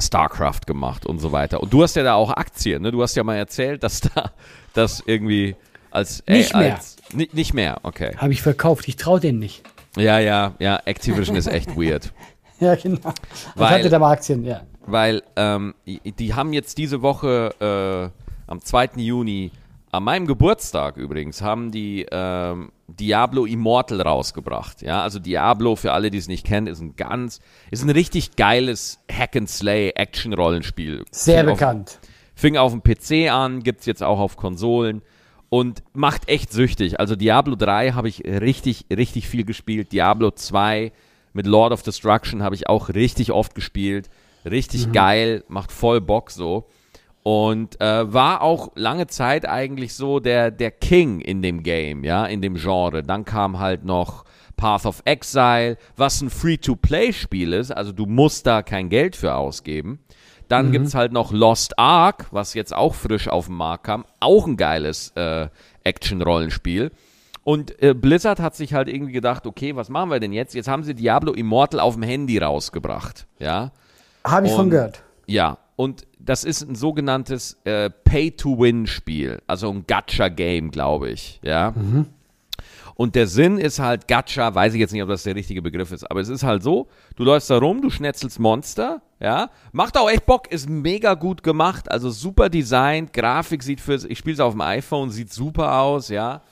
StarCraft 0.00 0.62
gemacht 0.66 1.06
und 1.06 1.18
so 1.20 1.32
weiter. 1.32 1.62
Und 1.62 1.72
du 1.72 1.82
hast 1.82 1.94
ja 1.96 2.02
da 2.02 2.14
auch 2.14 2.30
Aktien, 2.30 2.82
ne? 2.82 2.90
Du 2.90 3.00
hast 3.02 3.14
ja 3.14 3.22
mal 3.24 3.36
erzählt, 3.36 3.82
dass 3.82 4.00
da 4.00 4.32
das 4.74 5.02
irgendwie 5.06 5.56
als 5.90 6.22
Nicht 6.26 6.54
mehr. 6.54 6.74
Als, 6.74 6.96
ni- 7.14 7.30
nicht 7.32 7.54
mehr, 7.54 7.78
okay. 7.84 8.14
Habe 8.18 8.32
ich 8.32 8.42
verkauft. 8.42 8.86
Ich 8.88 8.96
traue 8.96 9.20
denen 9.20 9.38
nicht. 9.38 9.62
Ja, 9.96 10.18
ja, 10.18 10.52
ja, 10.58 10.80
Activision 10.84 11.36
ist 11.36 11.46
echt 11.46 11.76
weird. 11.76 12.12
Ja, 12.60 12.74
genau. 12.74 13.12
Weil- 13.54 13.70
hatte 13.70 13.88
da 13.88 13.98
mal 13.98 14.12
Aktien? 14.12 14.44
Ja. 14.44 14.62
weil 14.86 15.22
ähm, 15.36 15.74
die 15.86 16.34
haben 16.34 16.52
jetzt 16.52 16.78
diese 16.78 17.02
Woche 17.02 18.12
äh, 18.48 18.50
am 18.50 18.60
2. 18.60 18.90
Juni, 18.96 19.52
an 19.92 20.02
meinem 20.04 20.26
Geburtstag 20.26 20.96
übrigens, 20.96 21.40
haben 21.42 21.70
die 21.70 22.06
ähm, 22.10 22.70
Diablo 22.88 23.44
Immortal 23.46 24.00
rausgebracht. 24.02 24.82
Ja, 24.82 25.02
also 25.02 25.18
Diablo, 25.18 25.76
für 25.76 25.92
alle, 25.92 26.10
die 26.10 26.18
es 26.18 26.26
nicht 26.28 26.44
kennen, 26.46 26.66
ist 26.66 26.80
ein 26.80 26.96
ganz, 26.96 27.40
ist 27.70 27.82
ein 27.84 27.90
richtig 27.90 28.36
geiles 28.36 28.98
Hack-and-Slay-Action-Rollenspiel. 29.92 31.04
Sehr 31.10 31.40
Fing 31.44 31.52
auf- 31.52 31.58
bekannt. 31.58 31.98
Fing 32.34 32.56
auf 32.56 32.72
dem 32.72 32.82
PC 32.82 33.30
an, 33.32 33.62
gibt's 33.62 33.86
jetzt 33.86 34.02
auch 34.02 34.20
auf 34.20 34.36
Konsolen 34.36 35.02
und 35.48 35.82
macht 35.92 36.28
echt 36.28 36.52
süchtig. 36.52 37.00
Also 37.00 37.16
Diablo 37.16 37.56
3 37.56 37.92
habe 37.92 38.08
ich 38.08 38.24
richtig, 38.24 38.86
richtig 38.94 39.26
viel 39.28 39.44
gespielt. 39.44 39.90
Diablo 39.92 40.30
2 40.30 40.92
mit 41.38 41.46
Lord 41.46 41.72
of 41.72 41.84
Destruction 41.84 42.42
habe 42.42 42.56
ich 42.56 42.68
auch 42.68 42.88
richtig 42.88 43.30
oft 43.30 43.54
gespielt. 43.54 44.10
Richtig 44.44 44.90
geil, 44.92 45.44
macht 45.46 45.70
voll 45.70 46.00
Bock 46.00 46.32
so. 46.32 46.66
Und 47.22 47.80
äh, 47.80 48.12
war 48.12 48.42
auch 48.42 48.72
lange 48.74 49.06
Zeit 49.06 49.48
eigentlich 49.48 49.94
so 49.94 50.18
der, 50.18 50.50
der 50.50 50.72
King 50.72 51.20
in 51.20 51.40
dem 51.40 51.62
Game, 51.62 52.02
ja, 52.02 52.26
in 52.26 52.42
dem 52.42 52.56
Genre. 52.56 53.04
Dann 53.04 53.24
kam 53.24 53.60
halt 53.60 53.84
noch 53.84 54.24
Path 54.56 54.84
of 54.84 55.00
Exile, 55.04 55.76
was 55.96 56.20
ein 56.22 56.30
Free-to-Play-Spiel 56.30 57.52
ist, 57.52 57.70
also 57.70 57.92
du 57.92 58.06
musst 58.06 58.44
da 58.48 58.62
kein 58.62 58.88
Geld 58.88 59.14
für 59.14 59.36
ausgeben. 59.36 60.00
Dann 60.48 60.72
gibt's 60.72 60.96
halt 60.96 61.12
noch 61.12 61.30
Lost 61.30 61.78
Ark, 61.78 62.26
was 62.32 62.54
jetzt 62.54 62.74
auch 62.74 62.94
frisch 62.94 63.28
auf 63.28 63.46
den 63.46 63.54
Markt 63.54 63.84
kam. 63.84 64.04
Auch 64.18 64.44
ein 64.48 64.56
geiles 64.56 65.12
äh, 65.14 65.46
Action-Rollenspiel. 65.84 66.90
Und 67.48 67.82
äh, 67.82 67.94
Blizzard 67.94 68.40
hat 68.40 68.54
sich 68.56 68.74
halt 68.74 68.88
irgendwie 68.88 69.12
gedacht, 69.12 69.46
okay, 69.46 69.74
was 69.74 69.88
machen 69.88 70.10
wir 70.10 70.20
denn 70.20 70.34
jetzt? 70.34 70.54
Jetzt 70.54 70.68
haben 70.68 70.82
sie 70.84 70.94
Diablo 70.94 71.32
Immortal 71.32 71.80
auf 71.80 71.94
dem 71.94 72.02
Handy 72.02 72.36
rausgebracht. 72.36 73.26
Ja. 73.38 73.72
Habe 74.22 74.48
ich 74.48 74.52
von 74.52 74.64
Und- 74.66 74.70
gehört. 74.70 75.02
Ja, 75.24 75.56
und 75.76 76.06
das 76.18 76.44
ist 76.44 76.60
ein 76.68 76.74
sogenanntes 76.74 77.56
äh, 77.64 77.88
Pay-to-Win-Spiel, 77.88 79.40
also 79.46 79.70
ein 79.70 79.84
Gacha-Game, 79.86 80.70
glaube 80.70 81.08
ich, 81.08 81.40
ja. 81.42 81.72
Und 82.94 83.14
der 83.14 83.26
Sinn 83.26 83.56
ist 83.56 83.78
halt 83.78 84.08
Gacha, 84.08 84.54
weiß 84.54 84.74
ich 84.74 84.80
jetzt 84.80 84.92
nicht, 84.92 85.02
ob 85.02 85.08
das 85.08 85.22
der 85.22 85.34
richtige 85.34 85.62
Begriff 85.62 85.90
ist, 85.92 86.10
aber 86.10 86.20
es 86.20 86.28
ist 86.28 86.42
halt 86.42 86.62
so, 86.62 86.88
du 87.16 87.24
läufst 87.24 87.48
da 87.48 87.56
rum, 87.58 87.80
du 87.80 87.88
schnetzelst 87.88 88.38
Monster, 88.40 89.00
ja, 89.20 89.48
macht 89.72 89.96
auch 89.96 90.10
echt 90.10 90.26
Bock, 90.26 90.50
ist 90.52 90.68
mega 90.68 91.14
gut 91.14 91.42
gemacht, 91.42 91.90
also 91.90 92.10
super 92.10 92.48
designt, 92.50 93.12
Grafik 93.14 93.62
sieht 93.62 93.80
für, 93.80 93.94
ich 94.06 94.18
spiele 94.18 94.34
es 94.34 94.40
auf 94.40 94.52
dem 94.52 94.60
iPhone, 94.60 95.10
sieht 95.10 95.32
super 95.32 95.80
aus, 95.80 96.08
ja. 96.10 96.42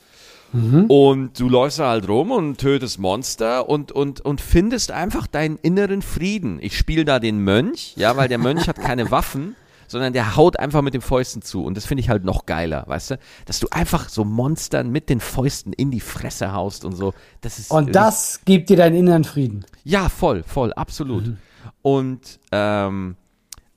Mhm. 0.53 0.87
Und 0.87 1.41
du 1.41 1.49
läufst 1.49 1.79
da 1.79 1.91
halt 1.91 2.09
rum 2.09 2.31
und 2.31 2.59
tötest 2.59 2.99
Monster 2.99 3.69
und, 3.69 3.93
und, 3.93 4.21
und 4.21 4.41
findest 4.41 4.91
einfach 4.91 5.27
deinen 5.27 5.57
inneren 5.57 6.03
Frieden. 6.03 6.59
Ich 6.61 6.77
spiele 6.77 7.05
da 7.05 7.19
den 7.19 7.39
Mönch, 7.39 7.95
ja, 7.97 8.17
weil 8.17 8.29
der 8.29 8.39
Mönch 8.39 8.69
hat 8.69 8.81
keine 8.81 9.11
Waffen 9.11 9.57
sondern 9.89 10.13
der 10.13 10.37
haut 10.37 10.59
einfach 10.59 10.83
mit 10.83 10.95
den 10.95 11.01
Fäusten 11.01 11.43
zu. 11.43 11.65
Und 11.65 11.77
das 11.77 11.87
finde 11.87 12.01
ich 12.01 12.09
halt 12.09 12.25
noch 12.25 12.47
geiler, 12.47 12.85
weißt 12.87 13.13
du? 13.13 13.19
Dass 13.45 13.61
du 13.61 13.69
einfach 13.71 14.09
so 14.09 14.25
Monstern 14.25 14.91
mit 14.91 15.09
den 15.09 15.21
Fäusten 15.21 15.73
in 15.73 15.91
die 15.91 16.01
Fresse 16.01 16.53
haust 16.53 16.85
und 16.85 16.97
so. 16.97 17.15
Das 17.41 17.59
ist, 17.59 17.71
und 17.71 17.95
das 17.95 18.41
gibt 18.45 18.71
dir 18.71 18.77
deinen 18.77 18.97
inneren 18.97 19.25
Frieden. 19.25 19.65
Ja, 19.85 20.09
voll, 20.09 20.43
voll, 20.43 20.73
absolut. 20.73 21.27
Mhm. 21.27 21.39
Und, 21.83 22.41
ähm, 22.53 23.17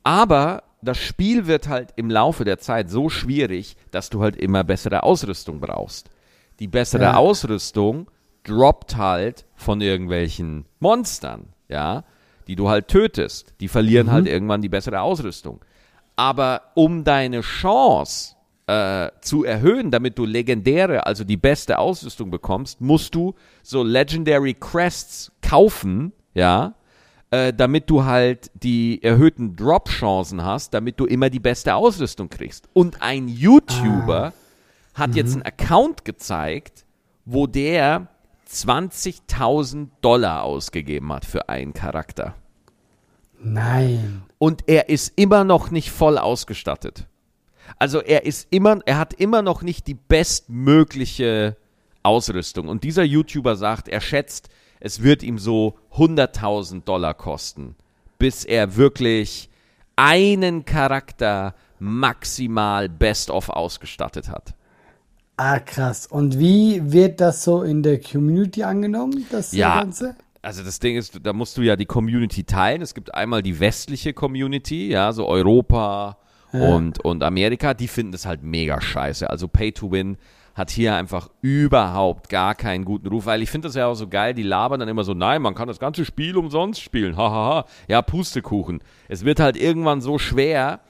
aber 0.04 0.64
das 0.82 0.98
Spiel 0.98 1.48
wird 1.48 1.68
halt 1.68 1.90
im 1.96 2.10
Laufe 2.10 2.46
der 2.46 2.58
Zeit 2.58 2.90
so 2.90 3.10
schwierig, 3.10 3.76
dass 3.92 4.10
du 4.10 4.22
halt 4.22 4.36
immer 4.38 4.64
bessere 4.64 5.04
Ausrüstung 5.04 5.60
brauchst. 5.60 6.10
Die 6.60 6.68
bessere 6.68 7.04
ja. 7.04 7.16
Ausrüstung 7.16 8.10
droppt 8.44 8.98
halt 8.98 9.46
von 9.56 9.82
irgendwelchen 9.82 10.66
Monstern, 10.80 11.48
ja, 11.68 12.04
die 12.48 12.56
du 12.56 12.70
halt 12.70 12.88
tötest. 12.88 13.54
Die 13.60 13.68
verlieren 13.68 14.08
mhm. 14.08 14.12
halt 14.12 14.28
irgendwann 14.28 14.62
die 14.62 14.70
bessere 14.70 15.02
Ausrüstung. 15.02 15.62
Aber 16.16 16.64
um 16.76 17.04
deine 17.04 17.42
Chance 17.42 18.36
äh, 18.68 19.10
zu 19.22 19.46
erhöhen, 19.46 19.90
damit 19.90 20.18
du 20.18 20.26
legendäre, 20.26 21.06
also 21.06 21.24
die 21.24 21.38
beste 21.38 21.80
Ausrüstung 21.80 22.30
bekommst, 22.30 22.82
musst 22.82 23.16
du 23.16 23.36
so 23.64 23.84
Legendary 23.84 24.54
Crests 24.54 25.32
kaufen, 25.42 26.12
ja, 26.34 26.76
äh, 27.32 27.54
damit 27.54 27.90
du 27.90 28.06
halt 28.06 28.52
die 28.54 29.02
erhöhten 29.04 29.56
Drop-Chancen 29.56 30.44
hast, 30.44 30.74
damit 30.74 31.00
du 31.00 31.06
immer 31.06 31.30
die 31.30 31.40
beste 31.40 31.76
Ausrüstung 31.76 32.30
kriegst. 32.30 32.68
Und 32.74 33.02
ein 33.02 33.28
YouTuber 33.28 34.34
ah. 34.36 34.39
Hat 35.00 35.12
mhm. 35.12 35.16
jetzt 35.16 35.34
einen 35.34 35.44
Account 35.44 36.06
gezeigt, 36.06 36.86
wo 37.26 37.48
der 37.48 38.08
20.000 38.50 39.90
Dollar 40.02 40.44
ausgegeben 40.44 41.14
hat 41.14 41.26
für 41.26 41.50
einen 41.50 41.74
Charakter. 41.74 42.36
Nein. 43.40 44.24
Und 44.38 44.64
er 44.68 44.90
ist 44.90 45.14
immer 45.16 45.44
noch 45.44 45.72
nicht 45.72 45.92
voll 45.92 46.18
ausgestattet. 46.18 47.08
Also 47.78 48.02
er 48.02 48.26
ist 48.26 48.48
immer, 48.50 48.80
er 48.86 48.98
hat 48.98 49.14
immer 49.14 49.42
noch 49.42 49.62
nicht 49.62 49.88
die 49.88 49.94
bestmögliche 49.94 51.56
Ausrüstung. 52.02 52.68
Und 52.68 52.84
dieser 52.84 53.04
YouTuber 53.04 53.56
sagt, 53.56 53.88
er 53.88 54.02
schätzt, 54.02 54.50
es 54.80 55.04
wird 55.04 55.24
ihm 55.24 55.38
so 55.38 55.78
100.000 55.94 56.84
Dollar 56.84 57.14
kosten, 57.14 57.76
bis 58.18 58.46
er 58.46 58.76
wirklich 58.76 59.50
einen 59.96 60.66
Charakter 60.66 61.54
maximal 61.80 62.90
best 62.90 63.30
of 63.30 63.50
ausgestattet 63.50 64.30
hat. 64.30 64.56
Ah, 65.42 65.60
krass. 65.60 66.06
Und 66.06 66.38
wie 66.38 66.92
wird 66.92 67.22
das 67.22 67.46
so 67.46 67.64
in 67.64 67.82
der 67.82 68.02
Community 68.02 68.64
angenommen, 68.64 69.26
das 69.32 69.54
ja, 69.54 69.80
Ganze? 69.80 70.18
also 70.42 70.64
das 70.64 70.80
Ding 70.80 70.98
ist, 70.98 71.18
da 71.24 71.32
musst 71.32 71.56
du 71.56 71.62
ja 71.62 71.78
die 71.78 71.86
Community 71.86 72.44
teilen. 72.44 72.82
Es 72.82 72.94
gibt 72.94 73.14
einmal 73.16 73.42
die 73.42 73.58
westliche 73.62 74.12
Community, 74.12 74.90
ja, 74.90 75.14
so 75.14 75.26
Europa 75.30 76.18
ja. 76.52 76.60
und, 76.60 77.06
und 77.06 77.24
Amerika, 77.24 77.74
die 77.74 77.88
finden 77.88 78.12
das 78.12 78.26
halt 78.26 78.44
mega 78.44 78.82
scheiße. 78.82 79.30
Also 79.30 79.48
Pay 79.48 79.72
to 79.72 79.90
Win 79.92 80.18
hat 80.56 80.72
hier 80.72 80.96
einfach 80.96 81.30
überhaupt 81.42 82.28
gar 82.28 82.54
keinen 82.54 82.84
guten 82.84 83.08
Ruf, 83.08 83.26
weil 83.26 83.42
ich 83.42 83.50
finde 83.50 83.70
das 83.70 83.76
ja 83.76 83.88
auch 83.88 83.96
so 83.96 84.10
geil, 84.10 84.34
die 84.34 84.44
labern 84.44 84.82
dann 84.82 84.90
immer 84.90 85.06
so, 85.06 85.14
nein, 85.14 85.42
man 85.42 85.56
kann 85.56 85.70
das 85.70 85.80
ganze 85.80 86.04
Spiel 86.04 86.36
umsonst 86.36 86.82
spielen, 86.82 87.16
hahaha. 87.16 87.64
Ja, 87.88 88.02
Pustekuchen. 88.02 88.82
Es 89.08 89.24
wird 89.24 89.40
halt 89.40 89.56
irgendwann 89.56 90.02
so 90.02 90.18
schwer, 90.18 90.82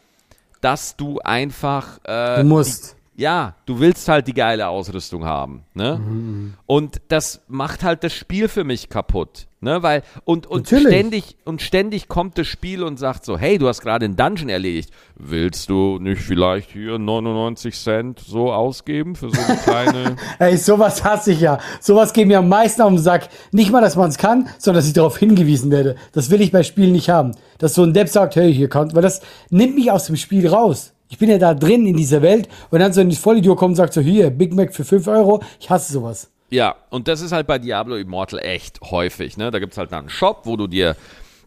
dass 0.60 0.98
du 0.98 1.20
einfach 1.20 2.00
äh, 2.04 2.42
du 2.42 2.46
musst. 2.46 2.94
Die, 2.94 2.99
ja, 3.20 3.56
du 3.66 3.82
willst 3.82 4.08
halt 4.08 4.28
die 4.28 4.34
geile 4.34 4.70
Ausrüstung 4.70 5.26
haben, 5.26 5.64
ne? 5.74 6.00
Mhm. 6.00 6.54
Und 6.66 7.02
das 7.10 7.42
macht 7.50 7.84
halt 7.84 8.04
das 8.06 8.14
Spiel 8.14 8.48
für 8.48 8.64
mich 8.64 8.88
kaputt, 8.88 9.48
ne? 9.60 9.84
Weil 9.84 10.04
und 10.24 10.48
und 10.48 10.68
ständig 10.68 11.36
und 11.44 11.62
ständig 11.62 12.08
kommt 12.08 12.38
das 12.38 12.48
Spiel 12.48 12.82
und 12.82 12.98
sagt 12.98 13.26
so, 13.26 13.38
hey, 13.38 13.58
du 13.58 13.68
hast 13.68 13.82
gerade 13.82 14.06
einen 14.06 14.16
Dungeon 14.16 14.48
erledigt, 14.48 14.92
willst 15.16 15.70
du 15.70 16.00
nicht 16.00 16.22
vielleicht 16.22 16.72
hier 16.72 16.98
99 16.98 17.76
Cent 17.76 18.20
so 18.20 18.54
ausgeben 18.54 19.16
für 19.16 19.30
so 19.30 19.42
eine 19.42 19.58
kleine? 19.64 20.16
Ey, 20.40 20.56
sowas 20.56 21.04
hasse 21.04 21.34
ich 21.34 21.42
ja. 21.42 21.60
Sowas 21.82 22.14
geht 22.14 22.28
mir 22.28 22.40
am 22.40 22.48
meisten 22.48 22.82
auf 22.82 22.90
den 22.90 23.00
Sack. 23.00 23.28
Nicht 23.52 23.72
mal, 23.72 23.82
dass 23.82 23.98
man 23.98 24.10
es 24.10 24.18
kann, 24.18 24.48
sondern 24.60 24.80
dass 24.80 24.88
ich 24.88 24.94
darauf 24.94 25.18
hingewiesen 25.18 25.72
werde. 25.72 25.98
Das 26.14 26.30
will 26.30 26.40
ich 26.40 26.54
bei 26.54 26.64
Spielen 26.64 26.94
nicht 26.94 27.10
haben. 27.10 27.34
Dass 27.58 27.74
so 27.74 27.84
ein 27.84 27.94
Depp 27.94 28.08
sagt, 28.08 28.38
hey, 28.38 28.54
hier 28.54 28.70
kommt, 28.70 28.96
weil 28.96 29.02
das 29.02 29.20
nimmt 29.50 29.76
mich 29.76 29.92
aus 29.92 30.06
dem 30.06 30.16
Spiel 30.16 30.48
raus. 30.48 30.94
Ich 31.10 31.18
bin 31.18 31.30
ja 31.30 31.40
da 31.40 31.56
drin 31.56 31.88
in 31.88 31.98
dieser 31.98 32.22
Welt 32.22 32.48
und 32.70 32.80
dann 32.80 32.94
so 32.94 33.02
ein 33.02 33.12
Vollidiot 33.12 33.58
kommt 33.58 33.72
und 33.72 33.76
sagt 33.76 33.94
so, 33.94 34.02
hier, 34.02 34.30
Big 34.30 34.54
Mac 34.54 34.74
für 34.74 34.86
5 34.86 35.08
Euro. 35.08 35.42
Ich 35.60 35.70
hasse 35.70 35.92
sowas. 35.92 36.30
Ja, 36.52 36.76
und 36.92 37.08
das 37.08 37.22
ist 37.22 37.32
halt 37.32 37.48
bei 37.48 37.58
Diablo 37.60 37.96
Immortal 37.96 38.40
echt 38.40 38.80
häufig. 38.82 39.36
Ne? 39.36 39.50
Da 39.50 39.60
gibt 39.60 39.74
es 39.74 39.78
halt 39.78 39.92
einen 39.92 40.10
Shop, 40.10 40.42
wo 40.46 40.56
du 40.56 40.68
dir 40.68 40.96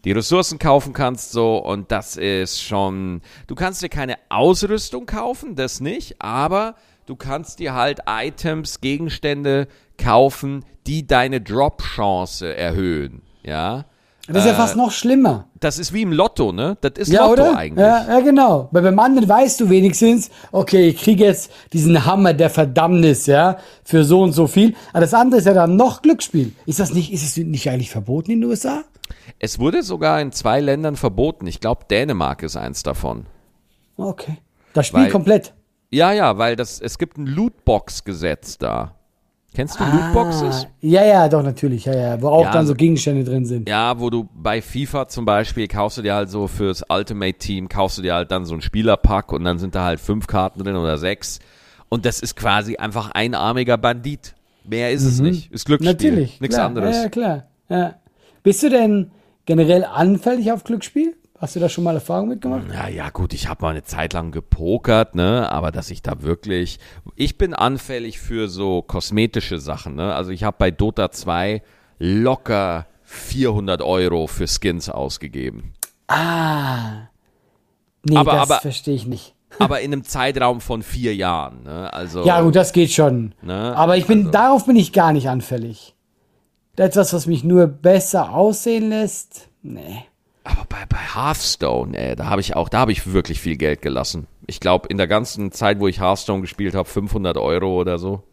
die 0.03 0.11
Ressourcen 0.11 0.59
kaufen 0.59 0.91
kannst, 0.91 1.31
so, 1.31 1.57
und 1.57 1.91
das 1.91 2.17
ist 2.17 2.61
schon, 2.61 3.21
du 3.47 3.55
kannst 3.55 3.81
dir 3.81 3.89
keine 3.89 4.17
Ausrüstung 4.27 5.05
kaufen, 5.05 5.55
das 5.55 5.79
nicht, 5.79 6.21
aber 6.21 6.75
du 7.05 7.15
kannst 7.15 7.59
dir 7.59 7.73
halt 7.73 8.01
Items, 8.05 8.81
Gegenstände 8.81 9.67
kaufen, 9.97 10.65
die 10.87 11.07
deine 11.07 11.39
Drop-Chance 11.39 12.53
erhöhen, 12.53 13.21
ja. 13.43 13.85
Das 14.27 14.37
ist 14.37 14.45
ja 14.45 14.53
fast 14.53 14.77
noch 14.77 14.91
schlimmer. 14.91 15.47
Das 15.59 15.77
ist 15.77 15.91
wie 15.91 16.01
im 16.01 16.13
Lotto, 16.13 16.53
ne? 16.53 16.77
Das 16.79 16.93
ist 16.95 17.11
ja, 17.11 17.25
Lotto 17.25 17.41
oder? 17.41 17.57
eigentlich. 17.57 17.85
Ja, 17.85 18.07
ja, 18.07 18.19
genau. 18.21 18.69
Weil 18.71 18.83
beim 18.83 18.97
anderen 18.97 19.27
weißt 19.27 19.59
du 19.59 19.69
wenigstens, 19.69 20.29
okay, 20.53 20.89
ich 20.89 21.01
kriege 21.01 21.25
jetzt 21.25 21.51
diesen 21.73 22.05
Hammer 22.05 22.33
der 22.33 22.49
Verdammnis, 22.49 23.25
ja, 23.25 23.57
für 23.83 24.05
so 24.05 24.21
und 24.21 24.31
so 24.31 24.47
viel. 24.47 24.75
Aber 24.91 25.01
das 25.01 25.13
andere 25.13 25.39
ist 25.39 25.45
ja 25.45 25.53
dann 25.53 25.75
noch 25.75 26.01
Glücksspiel. 26.01 26.53
Ist 26.65 26.79
das 26.79 26.93
nicht, 26.93 27.11
ist 27.11 27.23
es 27.23 27.35
nicht 27.35 27.69
eigentlich 27.69 27.91
verboten 27.91 28.31
in 28.31 28.41
den 28.41 28.49
USA? 28.49 28.83
Es 29.39 29.59
wurde 29.59 29.83
sogar 29.83 30.21
in 30.21 30.31
zwei 30.31 30.61
Ländern 30.61 30.95
verboten. 30.95 31.45
Ich 31.45 31.59
glaube, 31.59 31.83
Dänemark 31.89 32.43
ist 32.43 32.55
eins 32.55 32.81
davon. 32.81 33.25
Okay. 33.97 34.37
Das 34.71 34.87
Spiel 34.87 35.01
weil, 35.01 35.11
komplett. 35.11 35.53
Ja, 35.91 36.13
ja, 36.13 36.37
weil 36.37 36.55
das, 36.55 36.79
es 36.79 36.97
gibt 36.97 37.17
ein 37.17 37.27
Lootbox-Gesetz 37.27 38.57
da. 38.57 38.95
Kennst 39.53 39.79
du 39.79 39.83
ah, 39.83 39.93
Lootboxes? 39.93 40.67
Ja, 40.81 41.05
ja, 41.05 41.29
doch, 41.29 41.43
natürlich. 41.43 41.85
Ja, 41.85 41.95
ja, 41.95 42.21
wo 42.21 42.29
auch 42.29 42.45
ja, 42.45 42.51
dann 42.51 42.65
so 42.65 42.73
Gegenstände 42.73 43.23
drin 43.23 43.45
sind. 43.45 43.69
Ja, 43.69 43.99
wo 43.99 44.09
du 44.09 44.27
bei 44.33 44.61
FIFA 44.61 45.07
zum 45.07 45.25
Beispiel 45.25 45.67
kaufst 45.67 45.99
du 45.99 46.01
dir 46.01 46.15
halt 46.15 46.29
so 46.29 46.47
fürs 46.47 46.83
Ultimate 46.89 47.37
Team, 47.37 47.69
kaufst 47.69 47.99
du 47.99 48.01
dir 48.01 48.15
halt 48.15 48.31
dann 48.31 48.45
so 48.45 48.55
ein 48.55 48.61
Spielerpack 48.61 49.31
und 49.31 49.43
dann 49.43 49.59
sind 49.59 49.75
da 49.75 49.85
halt 49.85 49.99
fünf 49.99 50.25
Karten 50.25 50.63
drin 50.63 50.75
oder 50.75 50.97
sechs. 50.97 51.39
Und 51.89 52.05
das 52.05 52.19
ist 52.19 52.35
quasi 52.35 52.77
einfach 52.77 53.11
einarmiger 53.11 53.77
Bandit. 53.77 54.33
Mehr 54.63 54.91
ist 54.91 55.03
mhm. 55.03 55.09
es 55.09 55.19
nicht. 55.19 55.51
Ist 55.51 55.65
Glücksspiel. 55.65 55.93
Natürlich. 55.93 56.41
Nichts 56.41 56.55
klar. 56.55 56.67
anderes. 56.67 56.95
Ja, 56.95 57.03
ja, 57.03 57.09
klar. 57.09 57.43
Ja. 57.69 57.95
Bist 58.41 58.63
du 58.63 58.69
denn 58.69 59.11
generell 59.45 59.83
anfällig 59.83 60.51
auf 60.51 60.63
Glücksspiel? 60.63 61.15
Hast 61.43 61.57
du 61.57 61.59
da 61.59 61.67
schon 61.67 61.83
mal 61.83 61.95
Erfahrung 61.95 62.29
mitgemacht? 62.29 62.67
Ja, 62.73 62.87
ja, 62.87 63.09
gut, 63.09 63.33
ich 63.33 63.49
habe 63.49 63.63
mal 63.63 63.71
eine 63.71 63.83
Zeit 63.83 64.13
lang 64.13 64.31
gepokert, 64.31 65.13
ne, 65.13 65.51
aber 65.51 65.73
dass 65.73 65.91
ich 65.91 66.01
da 66.01 66.21
wirklich, 66.21 66.79
ich 67.17 67.37
bin 67.37 67.53
anfällig 67.53 68.21
für 68.21 68.47
so 68.47 68.81
kosmetische 68.81 69.59
Sachen, 69.59 69.95
ne, 69.95 70.15
also 70.15 70.31
ich 70.31 70.45
habe 70.45 70.55
bei 70.57 70.71
Dota 70.71 71.11
2 71.11 71.61
locker 71.99 72.87
400 73.01 73.81
Euro 73.81 74.27
für 74.27 74.47
Skins 74.47 74.87
ausgegeben. 74.87 75.73
Ah, 76.07 77.09
nee, 78.05 78.15
aber, 78.15 78.45
das 78.47 78.61
verstehe 78.61 78.95
ich 78.95 79.05
nicht. 79.05 79.35
aber 79.59 79.81
in 79.81 79.91
einem 79.91 80.05
Zeitraum 80.05 80.61
von 80.61 80.81
vier 80.81 81.13
Jahren, 81.13 81.63
ne, 81.63 81.91
also. 81.91 82.23
Ja, 82.23 82.39
gut, 82.39 82.55
das 82.55 82.71
geht 82.71 82.93
schon. 82.93 83.35
Ne? 83.41 83.75
Aber 83.75 83.97
ich 83.97 84.07
bin, 84.07 84.19
also, 84.19 84.31
darauf 84.31 84.65
bin 84.65 84.77
ich 84.77 84.93
gar 84.93 85.11
nicht 85.11 85.27
anfällig. 85.27 85.93
Etwas, 86.77 87.11
was 87.11 87.27
mich 87.27 87.43
nur 87.43 87.67
besser 87.67 88.31
aussehen 88.33 88.87
lässt, 88.87 89.49
nee. 89.61 90.05
Aber 90.43 90.65
bei, 90.67 90.85
bei 90.89 90.97
Hearthstone, 90.97 91.97
ey, 91.97 92.15
da 92.15 92.25
habe 92.29 92.41
ich 92.41 92.55
auch, 92.55 92.67
da 92.69 92.79
habe 92.79 92.91
ich 92.91 93.13
wirklich 93.13 93.39
viel 93.39 93.55
Geld 93.55 93.81
gelassen. 93.81 94.27
Ich 94.45 94.59
glaube, 94.59 94.87
in 94.89 94.97
der 94.97 95.07
ganzen 95.07 95.51
Zeit, 95.51 95.79
wo 95.79 95.87
ich 95.87 96.01
Hearthstone 96.01 96.41
gespielt 96.41 96.75
habe, 96.75 96.87
500 96.87 97.37
Euro 97.37 97.79
oder 97.79 97.97
so. 97.97 98.23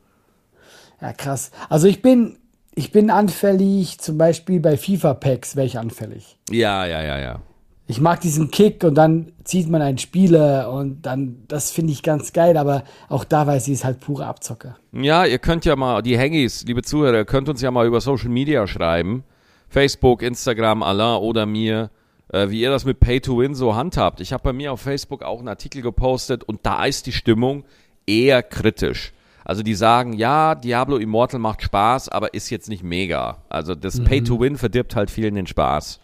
Ja, 1.00 1.12
krass. 1.12 1.52
Also 1.68 1.86
ich 1.86 2.02
bin, 2.02 2.36
ich 2.74 2.90
bin 2.90 3.10
anfällig, 3.10 3.98
zum 4.00 4.18
Beispiel 4.18 4.60
bei 4.60 4.76
FIFA-Packs 4.76 5.54
wäre 5.54 5.66
ich 5.66 5.78
anfällig. 5.78 6.36
Ja, 6.50 6.84
ja, 6.84 7.02
ja, 7.02 7.18
ja. 7.18 7.40
Ich 7.86 8.00
mag 8.00 8.20
diesen 8.20 8.52
Kick 8.52 8.84
und 8.84 8.94
dann 8.94 9.32
zieht 9.42 9.68
man 9.68 9.82
einen 9.82 9.98
Spieler 9.98 10.70
und 10.70 11.02
dann, 11.02 11.42
das 11.48 11.72
finde 11.72 11.92
ich 11.92 12.04
ganz 12.04 12.32
geil, 12.32 12.56
aber 12.56 12.84
auch 13.08 13.24
da 13.24 13.48
weiß 13.48 13.66
ich, 13.66 13.74
es 13.74 13.84
halt 13.84 13.98
pure 13.98 14.26
Abzocke. 14.26 14.76
Ja, 14.92 15.24
ihr 15.24 15.40
könnt 15.40 15.64
ja 15.64 15.74
mal, 15.74 16.00
die 16.00 16.16
Hangis, 16.16 16.64
liebe 16.64 16.82
Zuhörer, 16.82 17.16
ihr 17.16 17.24
könnt 17.24 17.48
uns 17.48 17.60
ja 17.62 17.72
mal 17.72 17.86
über 17.86 18.00
Social 18.00 18.28
Media 18.28 18.68
schreiben. 18.68 19.24
Facebook, 19.68 20.22
Instagram, 20.22 20.84
Alain 20.84 21.20
oder 21.20 21.46
mir 21.46 21.90
wie 22.32 22.60
ihr 22.60 22.70
das 22.70 22.84
mit 22.84 23.00
Pay 23.00 23.20
to 23.20 23.38
Win 23.38 23.54
so 23.54 23.74
handhabt. 23.74 24.20
Ich 24.20 24.32
habe 24.32 24.42
bei 24.42 24.52
mir 24.52 24.72
auf 24.72 24.80
Facebook 24.80 25.22
auch 25.22 25.38
einen 25.38 25.48
Artikel 25.48 25.82
gepostet 25.82 26.44
und 26.44 26.60
da 26.64 26.84
ist 26.84 27.06
die 27.06 27.12
Stimmung 27.12 27.64
eher 28.06 28.42
kritisch. 28.42 29.12
Also 29.44 29.62
die 29.62 29.74
sagen, 29.74 30.12
ja, 30.12 30.54
Diablo 30.54 30.96
Immortal 30.98 31.40
macht 31.40 31.62
Spaß, 31.62 32.08
aber 32.08 32.34
ist 32.34 32.50
jetzt 32.50 32.68
nicht 32.68 32.84
mega. 32.84 33.38
Also 33.48 33.74
das 33.74 34.02
Pay-to-Win 34.04 34.58
verdirbt 34.58 34.94
halt 34.94 35.10
vielen 35.10 35.34
den 35.34 35.46
Spaß. 35.46 35.98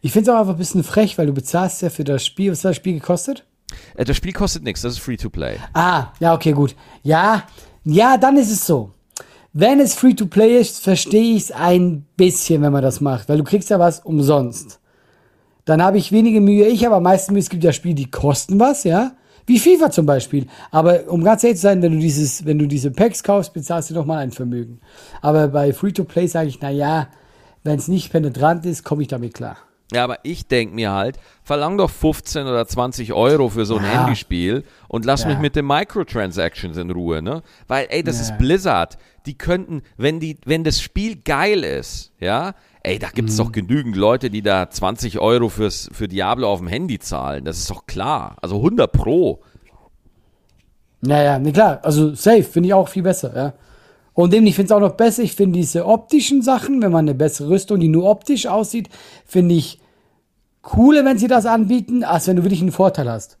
Ich 0.00 0.12
finde 0.12 0.30
es 0.30 0.36
auch 0.36 0.40
einfach 0.40 0.54
ein 0.54 0.58
bisschen 0.58 0.84
frech, 0.84 1.18
weil 1.18 1.26
du 1.26 1.32
bezahlst 1.32 1.82
ja 1.82 1.90
für 1.90 2.04
das 2.04 2.24
Spiel. 2.24 2.52
Was 2.52 2.60
hat 2.64 2.70
das 2.70 2.76
Spiel 2.76 2.94
gekostet? 2.94 3.44
Äh, 3.96 4.04
Das 4.04 4.16
Spiel 4.16 4.32
kostet 4.32 4.64
nichts, 4.64 4.82
das 4.82 4.94
ist 4.94 4.98
Free-to-Play. 5.00 5.58
Ah, 5.72 6.08
ja, 6.20 6.34
okay, 6.34 6.52
gut. 6.52 6.74
Ja, 7.02 7.44
ja, 7.84 8.16
dann 8.16 8.36
ist 8.36 8.50
es 8.50 8.66
so. 8.66 8.92
Wenn 9.52 9.80
es 9.80 9.94
Free-to-Play 9.94 10.58
ist, 10.58 10.80
verstehe 10.80 11.34
ich 11.34 11.44
es 11.44 11.52
ein 11.52 12.04
bisschen, 12.16 12.62
wenn 12.62 12.72
man 12.72 12.82
das 12.82 13.00
macht, 13.00 13.28
weil 13.28 13.38
du 13.38 13.44
kriegst 13.44 13.70
ja 13.70 13.78
was 13.78 14.00
umsonst. 14.00 14.78
Dann 15.64 15.82
habe 15.82 15.98
ich 15.98 16.12
wenige 16.12 16.40
Mühe. 16.40 16.66
Ich 16.66 16.84
habe 16.84 16.96
am 16.96 17.02
meisten 17.02 17.32
Mühe. 17.32 17.40
Es 17.40 17.50
gibt 17.50 17.62
ja 17.62 17.72
Spiele, 17.72 17.94
die 17.94 18.10
kosten 18.10 18.58
was, 18.58 18.84
ja. 18.84 19.12
Wie 19.44 19.58
FIFA 19.58 19.90
zum 19.90 20.06
Beispiel. 20.06 20.46
Aber 20.70 21.08
um 21.08 21.22
ganz 21.22 21.44
ehrlich 21.44 21.58
zu 21.58 21.62
sein, 21.62 21.82
wenn 21.82 21.92
du 21.92 21.98
dieses, 21.98 22.44
wenn 22.46 22.58
du 22.58 22.66
diese 22.66 22.90
Packs 22.90 23.22
kaufst, 23.22 23.52
bezahlst 23.52 23.90
du 23.90 23.94
doch 23.94 24.06
mal 24.06 24.18
ein 24.18 24.30
Vermögen. 24.30 24.80
Aber 25.20 25.48
bei 25.48 25.72
Free-to-Play 25.72 26.26
sage 26.26 26.48
ich, 26.48 26.60
na 26.60 26.70
ja, 26.70 27.08
wenn 27.64 27.78
es 27.78 27.88
nicht 27.88 28.10
penetrant 28.10 28.64
ist, 28.66 28.82
komme 28.82 29.02
ich 29.02 29.08
damit 29.08 29.34
klar. 29.34 29.56
Ja, 29.92 30.04
aber 30.04 30.18
ich 30.22 30.46
denk 30.46 30.74
mir 30.74 30.92
halt, 30.92 31.18
verlang 31.42 31.78
doch 31.78 31.88
15 31.90 32.46
oder 32.46 32.66
20 32.66 33.14
Euro 33.14 33.48
für 33.48 33.64
so 33.64 33.76
ein 33.78 33.84
Ja. 33.84 34.00
Handyspiel 34.02 34.64
und 34.86 35.06
lass 35.06 35.22
Ja. 35.22 35.28
mich 35.28 35.38
mit 35.38 35.56
den 35.56 35.66
Microtransactions 35.66 36.76
in 36.76 36.90
Ruhe, 36.90 37.22
ne? 37.22 37.42
Weil, 37.68 37.86
ey, 37.88 38.02
das 38.02 38.16
Ja. 38.16 38.22
ist 38.34 38.38
Blizzard. 38.38 38.98
Die 39.24 39.38
könnten, 39.38 39.82
wenn 39.96 40.20
die, 40.20 40.36
wenn 40.44 40.62
das 40.62 40.82
Spiel 40.82 41.16
geil 41.16 41.64
ist, 41.64 42.12
ja, 42.20 42.52
ey, 42.82 42.98
da 42.98 43.08
gibt's 43.08 43.34
Mhm. 43.34 43.38
doch 43.44 43.52
genügend 43.52 43.96
Leute, 43.96 44.28
die 44.28 44.42
da 44.42 44.68
20 44.68 45.18
Euro 45.20 45.48
fürs, 45.48 45.88
für 45.92 46.06
Diablo 46.06 46.52
auf 46.52 46.58
dem 46.58 46.68
Handy 46.68 46.98
zahlen. 46.98 47.46
Das 47.46 47.56
ist 47.56 47.70
doch 47.70 47.86
klar. 47.86 48.36
Also 48.42 48.60
100 48.60 48.92
pro. 48.92 49.40
Naja, 51.00 51.38
ne 51.38 51.52
klar, 51.52 51.80
also 51.82 52.14
safe 52.14 52.42
finde 52.42 52.68
ich 52.68 52.74
auch 52.74 52.88
viel 52.88 53.02
besser, 53.04 53.34
ja. 53.34 53.52
Und 54.18 54.32
dem, 54.32 54.46
ich 54.46 54.56
finde 54.56 54.66
es 54.66 54.76
auch 54.76 54.80
noch 54.80 54.96
besser, 54.96 55.22
ich 55.22 55.36
finde 55.36 55.60
diese 55.60 55.86
optischen 55.86 56.42
Sachen, 56.42 56.82
wenn 56.82 56.90
man 56.90 57.04
eine 57.04 57.14
bessere 57.14 57.50
Rüstung, 57.50 57.78
die 57.78 57.86
nur 57.86 58.10
optisch 58.10 58.48
aussieht, 58.48 58.88
finde 59.24 59.54
ich 59.54 59.78
cooler, 60.60 61.04
wenn 61.04 61.18
sie 61.18 61.28
das 61.28 61.46
anbieten, 61.46 62.02
als 62.02 62.26
wenn 62.26 62.34
du 62.34 62.42
wirklich 62.42 62.60
einen 62.60 62.72
Vorteil 62.72 63.08
hast. 63.08 63.38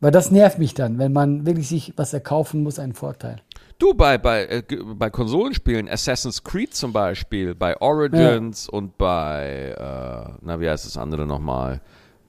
Weil 0.00 0.10
das 0.10 0.32
nervt 0.32 0.58
mich 0.58 0.74
dann, 0.74 0.98
wenn 0.98 1.12
man 1.12 1.46
wirklich 1.46 1.68
sich 1.68 1.92
was 1.94 2.12
erkaufen 2.12 2.64
muss, 2.64 2.80
einen 2.80 2.94
Vorteil. 2.94 3.36
Du, 3.78 3.94
bei, 3.94 4.18
bei, 4.18 4.46
äh, 4.46 4.62
bei 4.96 5.10
Konsolenspielen, 5.10 5.88
Assassin's 5.88 6.42
Creed 6.42 6.74
zum 6.74 6.92
Beispiel, 6.92 7.54
bei 7.54 7.80
Origins 7.80 8.68
und 8.68 8.98
bei, 8.98 9.76
äh, 9.78 10.32
na, 10.42 10.58
wie 10.58 10.68
heißt 10.68 10.86
das 10.86 10.96
andere 10.96 11.24
nochmal? 11.24 11.80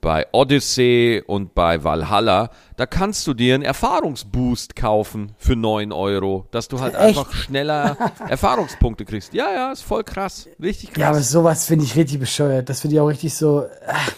Bei 0.02 0.28
Odyssey 0.32 1.24
und 1.26 1.56
bei 1.56 1.84
Valhalla, 1.84 2.52
da 2.78 2.86
kannst 2.86 3.26
du 3.26 3.34
dir 3.34 3.56
einen 3.56 3.64
Erfahrungsboost 3.64 4.76
kaufen 4.76 5.32
für 5.38 5.56
9 5.56 5.92
Euro, 5.92 6.48
dass 6.52 6.68
du 6.68 6.80
halt 6.80 6.94
Echt? 6.94 7.18
einfach 7.18 7.34
schneller 7.34 7.98
Erfahrungspunkte 8.30 9.06
kriegst. 9.06 9.34
Ja, 9.34 9.52
ja, 9.52 9.72
ist 9.72 9.82
voll 9.82 10.04
krass. 10.04 10.48
Richtig 10.62 10.92
krass. 10.92 11.02
Ja, 11.02 11.10
aber 11.10 11.22
sowas 11.22 11.66
finde 11.66 11.86
ich 11.86 11.96
richtig 11.96 12.20
bescheuert. 12.20 12.70
Das 12.70 12.82
finde 12.82 12.96
ich 12.96 13.00
auch 13.00 13.08
richtig 13.08 13.34
so, 13.34 13.66
ah, 13.88 14.12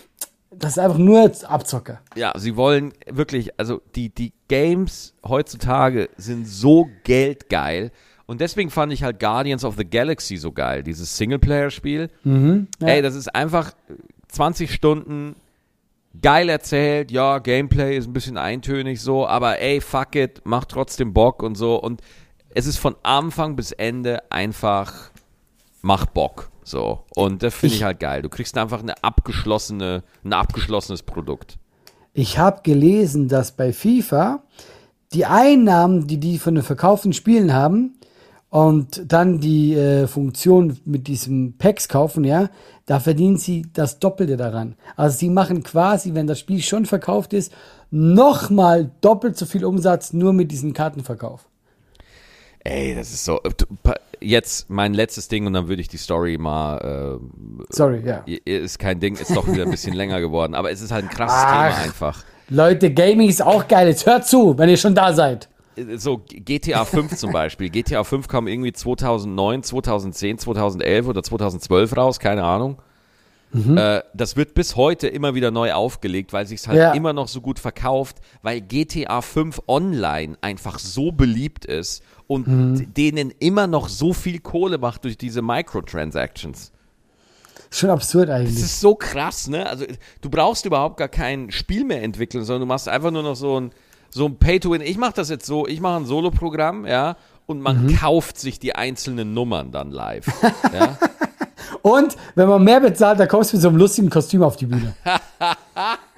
das 0.51 0.72
ist 0.74 0.79
einfach 0.79 0.98
nur 0.98 1.31
Abzocker. 1.48 2.01
Ja, 2.15 2.34
sie 2.38 2.55
wollen 2.55 2.93
wirklich, 3.10 3.57
also 3.60 3.81
die, 3.96 4.10
die 4.10 4.34
Games 4.48 5.13
heutzutage 5.25 6.10
sind 6.17 6.48
so 6.48 6.88
geldgeil. 7.03 7.91
Und 8.25 8.41
deswegen 8.41 8.69
fand 8.69 8.91
ich 8.91 9.03
halt 9.03 9.19
Guardians 9.19 9.63
of 9.63 9.75
the 9.77 9.86
Galaxy 9.89 10.36
so 10.36 10.51
geil, 10.51 10.84
dieses 10.84 11.15
Singleplayer-Spiel. 11.15 12.10
ja. 12.25 12.88
Ey, 12.88 13.01
das 13.01 13.15
ist 13.15 13.34
einfach 13.34 13.72
20 14.29 14.74
Stunden 14.74 15.36
geil 16.21 16.50
erzählt. 16.50 17.12
Ja, 17.12 17.39
Gameplay 17.39 17.97
ist 17.97 18.07
ein 18.07 18.13
bisschen 18.13 18.38
eintönig 18.38 19.01
so, 19.01 19.27
aber 19.27 19.59
ey, 19.59 19.81
fuck 19.81 20.15
it, 20.15 20.41
macht 20.45 20.69
trotzdem 20.69 21.13
Bock 21.13 21.43
und 21.43 21.55
so. 21.55 21.75
Und 21.75 22.01
es 22.50 22.65
ist 22.65 22.77
von 22.77 22.95
Anfang 23.03 23.55
bis 23.55 23.71
Ende 23.71 24.31
einfach, 24.31 25.12
mach 25.81 26.05
Bock. 26.05 26.50
So. 26.63 27.03
Und 27.15 27.43
das 27.43 27.53
finde 27.53 27.75
ich 27.75 27.81
Ich- 27.81 27.86
halt 27.86 28.00
geil. 28.00 28.21
Du 28.21 28.29
kriegst 28.29 28.57
einfach 28.57 28.81
eine 28.81 29.01
abgeschlossene, 29.03 30.03
ein 30.24 30.33
abgeschlossenes 30.33 31.03
Produkt. 31.03 31.57
Ich 32.13 32.38
habe 32.39 32.62
gelesen, 32.63 33.27
dass 33.27 33.51
bei 33.55 33.71
FIFA 33.71 34.43
die 35.13 35.25
Einnahmen, 35.25 36.08
die 36.08 36.19
die 36.19 36.39
von 36.39 36.56
den 36.56 36.63
verkauften 36.63 37.13
Spielen 37.13 37.53
haben 37.53 37.96
und 38.49 39.12
dann 39.12 39.39
die 39.39 39.75
äh, 39.75 40.07
Funktion 40.07 40.79
mit 40.86 41.07
diesem 41.07 41.53
Packs 41.57 41.89
kaufen, 41.89 42.23
ja, 42.23 42.49
da 42.86 42.99
verdienen 42.99 43.38
sie 43.38 43.65
das 43.73 43.99
Doppelte 43.99 44.38
daran. 44.38 44.75
Also 44.95 45.17
sie 45.17 45.29
machen 45.29 45.63
quasi, 45.63 46.13
wenn 46.13 46.27
das 46.27 46.39
Spiel 46.39 46.62
schon 46.62 46.86
verkauft 46.86 47.33
ist, 47.33 47.51
nochmal 47.91 48.91
doppelt 49.01 49.38
so 49.38 49.45
viel 49.45 49.65
Umsatz 49.65 50.13
nur 50.13 50.33
mit 50.33 50.51
diesem 50.51 50.73
Kartenverkauf. 50.73 51.47
Ey, 52.63 52.95
das 52.95 53.12
ist 53.12 53.23
so. 53.23 53.39
Jetzt 54.19 54.69
mein 54.69 54.93
letztes 54.93 55.27
Ding 55.27 55.45
und 55.45 55.53
dann 55.53 55.69
würde 55.69 55.81
ich 55.81 55.88
die 55.88 55.97
Story 55.97 56.38
mal. 56.38 57.19
Sorry, 57.69 58.01
ja. 58.05 58.23
Äh, 58.25 58.39
ist 58.57 58.79
kein 58.79 58.99
Ding, 58.99 59.15
ist 59.15 59.36
doch 59.36 59.47
wieder 59.47 59.63
ein 59.63 59.71
bisschen 59.71 59.93
länger 59.95 60.19
geworden, 60.19 60.53
aber 60.53 60.71
es 60.71 60.81
ist 60.81 60.91
halt 60.91 61.05
ein 61.05 61.10
krasses 61.10 61.38
Ach. 61.39 61.69
Thema 61.69 61.83
einfach. 61.83 62.23
Leute, 62.49 62.93
Gaming 62.93 63.29
ist 63.29 63.41
auch 63.41 63.67
geil. 63.67 63.88
Jetzt 63.88 64.05
hört 64.05 64.25
zu, 64.25 64.57
wenn 64.57 64.69
ihr 64.69 64.77
schon 64.77 64.95
da 64.95 65.13
seid. 65.13 65.49
So 65.95 66.17
GTA 66.27 66.85
5 66.85 67.15
zum 67.17 67.31
Beispiel. 67.31 67.69
GTA 67.69 68.03
5 68.03 68.27
kam 68.27 68.47
irgendwie 68.47 68.73
2009, 68.73 69.63
2010, 69.63 70.37
2011 70.39 71.07
oder 71.07 71.23
2012 71.23 71.95
raus, 71.97 72.19
keine 72.19 72.43
Ahnung. 72.43 72.81
Mhm. 73.53 73.77
Äh, 73.77 74.01
das 74.13 74.35
wird 74.35 74.53
bis 74.55 74.75
heute 74.75 75.07
immer 75.07 75.33
wieder 75.33 75.51
neu 75.51 75.71
aufgelegt, 75.73 76.33
weil 76.33 76.45
sich 76.45 76.67
halt 76.67 76.77
Ja. 76.77 76.91
immer 76.93 77.13
noch 77.13 77.27
so 77.29 77.39
gut 77.39 77.59
verkauft, 77.59 78.17
weil 78.41 78.59
GTA 78.61 79.21
5 79.21 79.61
online 79.67 80.37
einfach 80.41 80.79
so 80.79 81.11
beliebt 81.13 81.63
ist 81.65 82.03
und 82.27 82.47
Mhm. 82.47 82.93
denen 82.93 83.31
immer 83.39 83.67
noch 83.67 83.87
so 83.87 84.11
viel 84.13 84.39
Kohle 84.39 84.77
macht 84.77 85.05
durch 85.05 85.17
diese 85.17 85.41
Microtransactions. 85.41 86.73
Schon 87.69 87.89
absurd 87.89 88.29
Das 88.29 88.35
eigentlich. 88.39 88.55
ist 88.57 88.79
so 88.79 88.95
krass, 88.95 89.47
ne? 89.47 89.67
Also 89.67 89.85
du 90.21 90.29
brauchst 90.29 90.65
überhaupt 90.65 90.97
gar 90.97 91.09
kein 91.09 91.51
Spiel 91.51 91.83
mehr 91.83 92.01
entwickeln, 92.03 92.43
sondern 92.43 92.61
du 92.61 92.65
machst 92.67 92.87
einfach 92.87 93.11
nur 93.11 93.23
noch 93.23 93.35
so 93.35 93.59
ein, 93.59 93.71
so 94.10 94.26
ein 94.26 94.38
Pay-to-Win. 94.38 94.82
Ich 94.82 94.98
mache 94.98 95.13
das 95.13 95.30
jetzt 95.30 95.46
so, 95.46 95.67
ich 95.67 95.80
mache 95.82 95.98
ein 95.98 96.06
Solo-Programm, 96.06 96.86
ja, 96.86 97.17
und 97.46 97.62
man 97.62 97.86
Mhm. 97.86 97.96
kauft 97.98 98.38
sich 98.39 98.60
die 98.60 98.76
einzelnen 98.76 99.34
Nummern 99.34 99.72
dann 99.72 99.91
live. 99.91 100.28
ja? 100.74 100.98
Und 101.82 102.15
wenn 102.36 102.48
man 102.50 102.63
mehr 102.63 102.80
bezahlt, 102.82 103.20
dann 103.20 103.28
kommst 103.28 103.54
du 103.54 103.58
mit 103.58 103.62
so 103.62 103.70
einem 103.70 103.78
lustigen 103.78 104.10
Kostüm 104.10 104.43
auf 104.43 104.56
die 104.58 104.65
Bühne. 104.65 104.96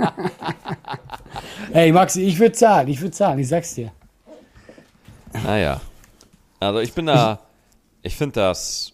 Ey, 1.73 1.91
Maxi, 1.91 2.21
ich 2.23 2.39
würde 2.39 2.53
zahlen, 2.53 2.87
ich 2.87 2.99
würde 3.01 3.11
zahlen, 3.11 3.39
ich 3.39 3.47
sag's 3.47 3.75
dir. 3.75 3.91
Naja. 5.43 5.81
Also 6.59 6.79
ich 6.79 6.93
bin 6.93 7.05
da, 7.05 7.39
ich 8.01 8.15
finde 8.15 8.39
das 8.39 8.93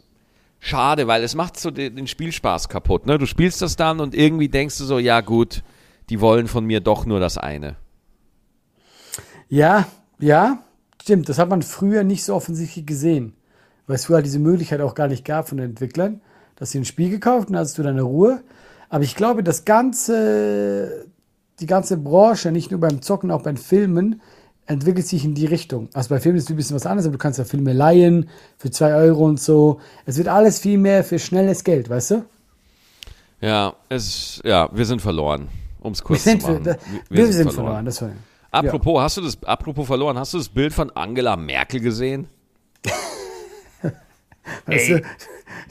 schade, 0.59 1.07
weil 1.07 1.23
es 1.23 1.35
macht 1.35 1.59
so 1.59 1.71
den, 1.71 1.95
den 1.95 2.07
Spielspaß 2.07 2.69
kaputt. 2.69 3.05
Ne? 3.05 3.17
Du 3.17 3.25
spielst 3.25 3.61
das 3.61 3.75
dann 3.75 3.99
und 3.99 4.13
irgendwie 4.13 4.49
denkst 4.49 4.77
du 4.77 4.85
so, 4.85 4.99
ja 4.99 5.21
gut, 5.21 5.63
die 6.09 6.21
wollen 6.21 6.47
von 6.47 6.65
mir 6.65 6.81
doch 6.81 7.05
nur 7.05 7.19
das 7.19 7.37
eine. 7.37 7.75
Ja, 9.49 9.87
ja, 10.19 10.59
stimmt. 11.01 11.29
Das 11.29 11.37
hat 11.37 11.49
man 11.49 11.61
früher 11.61 12.03
nicht 12.03 12.23
so 12.23 12.35
offensichtlich 12.35 12.85
gesehen. 12.85 13.33
Weil 13.87 13.95
es 13.95 14.05
früher 14.05 14.15
halt 14.17 14.25
diese 14.25 14.39
Möglichkeit 14.39 14.81
auch 14.81 14.95
gar 14.95 15.07
nicht 15.07 15.25
gab 15.25 15.47
von 15.47 15.57
den 15.57 15.71
Entwicklern, 15.71 16.21
dass 16.55 16.71
sie 16.71 16.79
ein 16.79 16.85
Spiel 16.85 17.09
gekauft 17.09 17.47
und 17.47 17.53
dann 17.53 17.59
hattest 17.61 17.77
du 17.77 17.83
deine 17.83 18.01
Ruhe. 18.01 18.41
Aber 18.89 19.03
ich 19.03 19.15
glaube, 19.15 19.43
das 19.43 19.65
ganze, 19.65 21.05
die 21.59 21.67
ganze 21.67 21.97
Branche, 21.97 22.51
nicht 22.51 22.71
nur 22.71 22.79
beim 22.79 23.01
Zocken, 23.01 23.29
auch 23.31 23.43
beim 23.43 23.57
Filmen, 23.57 24.21
entwickelt 24.67 25.05
sich 25.05 25.23
in 25.23 25.35
die 25.35 25.45
Richtung. 25.45 25.89
Also 25.93 26.09
bei 26.09 26.19
Filmen 26.19 26.37
ist 26.37 26.45
es 26.45 26.49
ein 26.49 26.55
bisschen 26.55 26.75
was 26.75 26.85
anderes, 26.85 27.05
aber 27.05 27.13
du 27.13 27.19
kannst 27.19 27.37
ja 27.37 27.45
Filme 27.45 27.73
leihen 27.73 28.29
für 28.57 28.71
zwei 28.71 28.95
Euro 28.95 29.25
und 29.25 29.39
so. 29.39 29.79
Es 30.05 30.17
wird 30.17 30.27
alles 30.27 30.59
viel 30.59 30.79
mehr 30.79 31.03
für 31.03 31.19
schnelles 31.19 31.63
Geld, 31.63 31.89
weißt 31.89 32.11
du? 32.11 32.25
Ja, 33.41 33.75
es, 33.89 34.41
ja, 34.43 34.69
wir 34.73 34.85
sind 34.85 35.01
verloren, 35.01 35.49
um 35.81 35.91
es 35.91 35.99
Wir 35.99 36.05
kurz 36.05 36.23
sind, 36.23 36.41
zu 36.41 36.51
machen. 36.51 36.65
wir, 36.65 36.77
wir 37.09 37.33
sind 37.33 37.53
verloren. 37.53 37.85
Das 37.85 38.01
war, 38.01 38.09
Apropos, 38.55 39.01
hast 39.01 39.17
du 39.17 39.21
das, 39.21 39.37
apropos 39.43 39.85
verloren, 39.85 40.17
hast 40.17 40.33
du 40.33 40.37
das 40.37 40.49
Bild 40.49 40.73
von 40.73 40.89
Angela 40.91 41.35
Merkel 41.35 41.79
gesehen? 41.79 42.27
Weißt 44.65 44.89
du, 44.89 45.01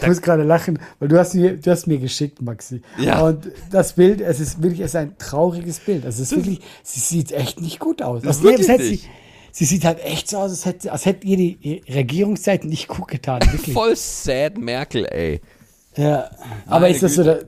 ich 0.00 0.06
muss 0.06 0.20
gerade 0.20 0.42
lachen, 0.42 0.78
weil 0.98 1.08
du 1.08 1.18
hast, 1.18 1.34
mir, 1.34 1.56
du 1.56 1.70
hast 1.70 1.86
mir 1.86 1.98
geschickt, 1.98 2.42
Maxi. 2.42 2.82
Ja. 2.98 3.20
Und 3.20 3.50
das 3.70 3.94
Bild, 3.94 4.20
es 4.20 4.40
ist 4.40 4.62
wirklich 4.62 4.80
es 4.80 4.86
ist 4.86 4.96
ein 4.96 5.16
trauriges 5.18 5.80
Bild. 5.80 6.04
Es 6.04 6.18
ist 6.18 6.34
wirklich, 6.34 6.60
sie 6.82 7.00
sieht 7.00 7.32
echt 7.32 7.60
nicht 7.60 7.78
gut 7.78 8.02
aus. 8.02 8.24
Also, 8.24 8.42
wirklich 8.42 8.62
es 8.62 8.68
hätte. 8.68 8.84
Sie, 8.84 9.00
sie 9.52 9.64
sieht 9.64 9.84
halt 9.84 10.04
echt 10.04 10.28
so 10.28 10.38
aus, 10.38 10.50
als 10.50 10.66
hätte, 10.66 10.92
als 10.92 11.06
hätte 11.06 11.26
ihr 11.26 11.36
die 11.36 11.82
Regierungszeit 11.88 12.64
nicht 12.64 12.88
gut 12.88 13.08
getan. 13.08 13.40
Wirklich. 13.52 13.72
Voll 13.72 13.94
sad 13.96 14.58
Merkel, 14.58 15.06
ey. 15.06 15.40
Ja. 15.96 16.28
Aber 16.66 16.80
Meine 16.80 16.94
ist 16.94 17.02
das 17.02 17.14
so, 17.14 17.22
da, 17.22 17.38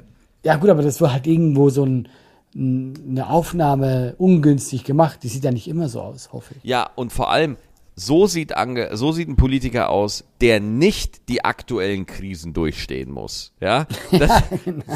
ja 0.44 0.56
gut, 0.56 0.70
aber 0.70 0.82
das 0.82 1.00
war 1.00 1.12
halt 1.12 1.26
irgendwo 1.26 1.68
so 1.70 1.84
ein, 1.84 2.08
eine 2.56 3.28
Aufnahme 3.28 4.14
ungünstig 4.18 4.84
gemacht. 4.84 5.20
Die 5.22 5.28
sieht 5.28 5.44
ja 5.44 5.52
nicht 5.52 5.68
immer 5.68 5.88
so 5.88 6.00
aus, 6.00 6.32
hoffe 6.32 6.54
ich. 6.56 6.64
Ja, 6.64 6.88
und 6.94 7.12
vor 7.12 7.30
allem, 7.30 7.56
so 7.98 8.26
sieht, 8.26 8.56
ange, 8.56 8.94
so 8.94 9.10
sieht 9.10 9.26
ein 9.26 9.36
Politiker 9.36 9.88
aus, 9.88 10.24
der 10.42 10.60
nicht 10.60 11.30
die 11.30 11.44
aktuellen 11.44 12.04
Krisen 12.04 12.52
durchstehen 12.52 13.10
muss. 13.10 13.52
Ja, 13.58 13.86
das, 14.12 14.42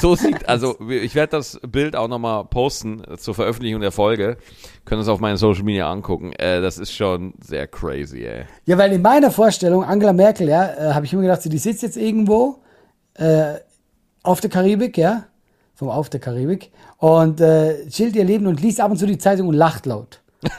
so 0.00 0.14
sieht, 0.14 0.48
also 0.48 0.76
ich 0.88 1.14
werde 1.14 1.30
das 1.30 1.58
Bild 1.66 1.96
auch 1.96 2.08
nochmal 2.08 2.44
posten 2.44 3.02
zur 3.16 3.34
Veröffentlichung 3.34 3.80
der 3.80 3.90
Folge. 3.90 4.36
Können 4.84 5.00
es 5.00 5.08
auf 5.08 5.18
meinen 5.18 5.38
Social 5.38 5.64
Media 5.64 5.90
angucken. 5.90 6.32
Äh, 6.34 6.60
das 6.60 6.76
ist 6.78 6.92
schon 6.92 7.32
sehr 7.42 7.66
crazy, 7.66 8.24
ey. 8.24 8.44
Ja, 8.66 8.76
weil 8.76 8.92
in 8.92 9.02
meiner 9.02 9.30
Vorstellung, 9.30 9.82
Angela 9.82 10.12
Merkel, 10.12 10.48
ja, 10.48 10.90
äh, 10.90 10.94
habe 10.94 11.06
ich 11.06 11.12
immer 11.14 11.22
gedacht, 11.22 11.42
so, 11.42 11.48
die 11.48 11.58
sitzt 11.58 11.82
jetzt 11.82 11.96
irgendwo 11.96 12.62
äh, 13.14 13.54
auf 14.22 14.42
der 14.42 14.50
Karibik, 14.50 14.98
ja, 14.98 15.24
vom 15.80 15.88
Auf 15.88 16.10
der 16.10 16.20
Karibik 16.20 16.70
und 16.98 17.40
äh, 17.40 17.88
chillt 17.88 18.14
ihr 18.14 18.24
Leben 18.24 18.46
und 18.46 18.60
liest 18.60 18.82
ab 18.82 18.90
und 18.90 18.98
zu 18.98 19.06
die 19.06 19.16
Zeitung 19.16 19.48
und 19.48 19.54
lacht 19.54 19.86
laut. 19.86 20.20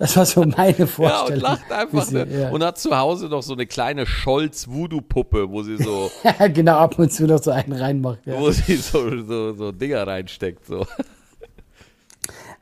Das 0.00 0.16
war 0.16 0.24
so 0.24 0.44
meine 0.44 0.86
Vorstellung. 0.86 1.26
Ja, 1.26 1.34
und 1.34 1.40
lacht 1.40 1.72
einfach. 1.72 2.04
Sie, 2.04 2.14
ne? 2.14 2.26
ja. 2.30 2.50
Und 2.50 2.62
hat 2.62 2.78
zu 2.78 2.96
Hause 2.96 3.26
noch 3.26 3.42
so 3.42 3.52
eine 3.52 3.66
kleine 3.66 4.06
Scholz-Voodoo-Puppe, 4.06 5.50
wo 5.50 5.64
sie 5.64 5.76
so. 5.76 6.08
genau, 6.54 6.76
ab 6.76 6.96
und 7.00 7.12
zu 7.12 7.26
noch 7.26 7.42
so 7.42 7.50
einen 7.50 7.72
reinmacht. 7.72 8.20
Ja. 8.24 8.38
Wo 8.38 8.52
sie 8.52 8.76
so, 8.76 9.10
so, 9.24 9.54
so 9.54 9.72
Dinger 9.72 10.06
reinsteckt. 10.06 10.64
So. 10.66 10.86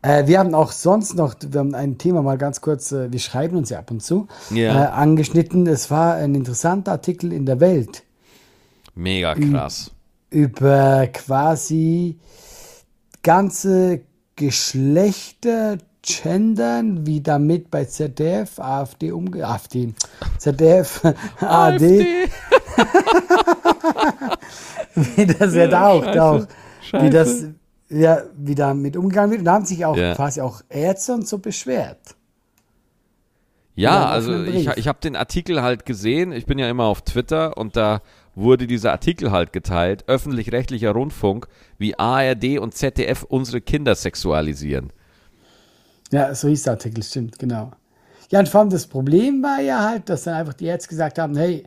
Äh, 0.00 0.26
wir 0.26 0.38
haben 0.38 0.54
auch 0.54 0.72
sonst 0.72 1.14
noch, 1.14 1.34
wir 1.46 1.60
haben 1.60 1.74
ein 1.74 1.98
Thema 1.98 2.22
mal 2.22 2.38
ganz 2.38 2.62
kurz, 2.62 2.92
äh, 2.92 3.12
wir 3.12 3.20
schreiben 3.20 3.56
uns 3.56 3.68
ja 3.68 3.80
ab 3.80 3.90
und 3.90 4.02
zu, 4.02 4.28
ja. 4.48 4.84
äh, 4.84 4.86
angeschnitten. 4.88 5.66
Es 5.66 5.90
war 5.90 6.14
ein 6.14 6.34
interessanter 6.34 6.92
Artikel 6.92 7.34
in 7.34 7.44
der 7.44 7.60
Welt. 7.60 8.02
Mega 8.96 9.34
krass. 9.34 9.90
Über 10.30 11.06
quasi 11.08 12.18
ganze 13.22 14.02
Geschlechter 14.34 15.78
gendern, 16.02 17.06
wie 17.06 17.20
damit 17.20 17.70
bei 17.70 17.84
ZDF, 17.84 18.58
AfD 18.58 19.12
umge... 19.12 19.46
AfD, 19.46 19.94
ZDF, 20.38 21.02
AD. 21.40 22.06
wie 24.94 25.26
das 25.26 25.54
ja 25.54 25.66
da 25.66 25.88
auch, 25.88 26.04
da 26.04 26.30
auch 26.30 26.46
wie 26.92 27.10
das 27.10 27.44
ja, 27.88 28.22
wie 28.36 28.54
damit 28.54 28.96
umgegangen 28.96 29.30
wird. 29.30 29.40
Und 29.40 29.44
da 29.46 29.52
haben 29.54 29.64
sich 29.64 29.84
auch 29.84 29.96
ja. 29.96 30.14
quasi 30.14 30.40
auch 30.40 30.60
Ärzte 30.68 31.14
und 31.14 31.28
so 31.28 31.38
beschwert. 31.38 32.16
Ja, 33.74 34.06
also 34.06 34.42
ich, 34.42 34.68
ich 34.68 34.88
habe 34.88 34.98
den 35.00 35.16
Artikel 35.16 35.62
halt 35.62 35.84
gesehen. 35.84 36.32
Ich 36.32 36.46
bin 36.46 36.58
ja 36.58 36.68
immer 36.68 36.84
auf 36.84 37.02
Twitter 37.02 37.58
und 37.58 37.76
da 37.76 38.00
wurde 38.36 38.68
dieser 38.68 38.92
Artikel 38.92 39.32
halt 39.32 39.52
geteilt. 39.52 40.04
Öffentlich-rechtlicher 40.06 40.92
Rundfunk, 40.92 41.48
wie 41.78 41.98
ARD 41.98 42.58
und 42.60 42.74
ZDF 42.74 43.24
unsere 43.24 43.60
Kinder 43.60 43.96
sexualisieren. 43.96 44.92
Ja, 46.12 46.32
so 46.34 46.46
hieß 46.46 46.62
der 46.62 46.74
Artikel, 46.74 47.02
stimmt, 47.02 47.38
genau. 47.38 47.72
Ja, 48.30 48.38
und 48.38 48.48
vor 48.48 48.60
allem 48.60 48.70
das 48.70 48.86
Problem 48.86 49.42
war 49.42 49.60
ja 49.60 49.82
halt, 49.88 50.08
dass 50.08 50.24
dann 50.24 50.34
einfach 50.34 50.54
die 50.54 50.66
Ärzte 50.66 50.88
gesagt 50.88 51.18
haben, 51.18 51.36
hey, 51.36 51.64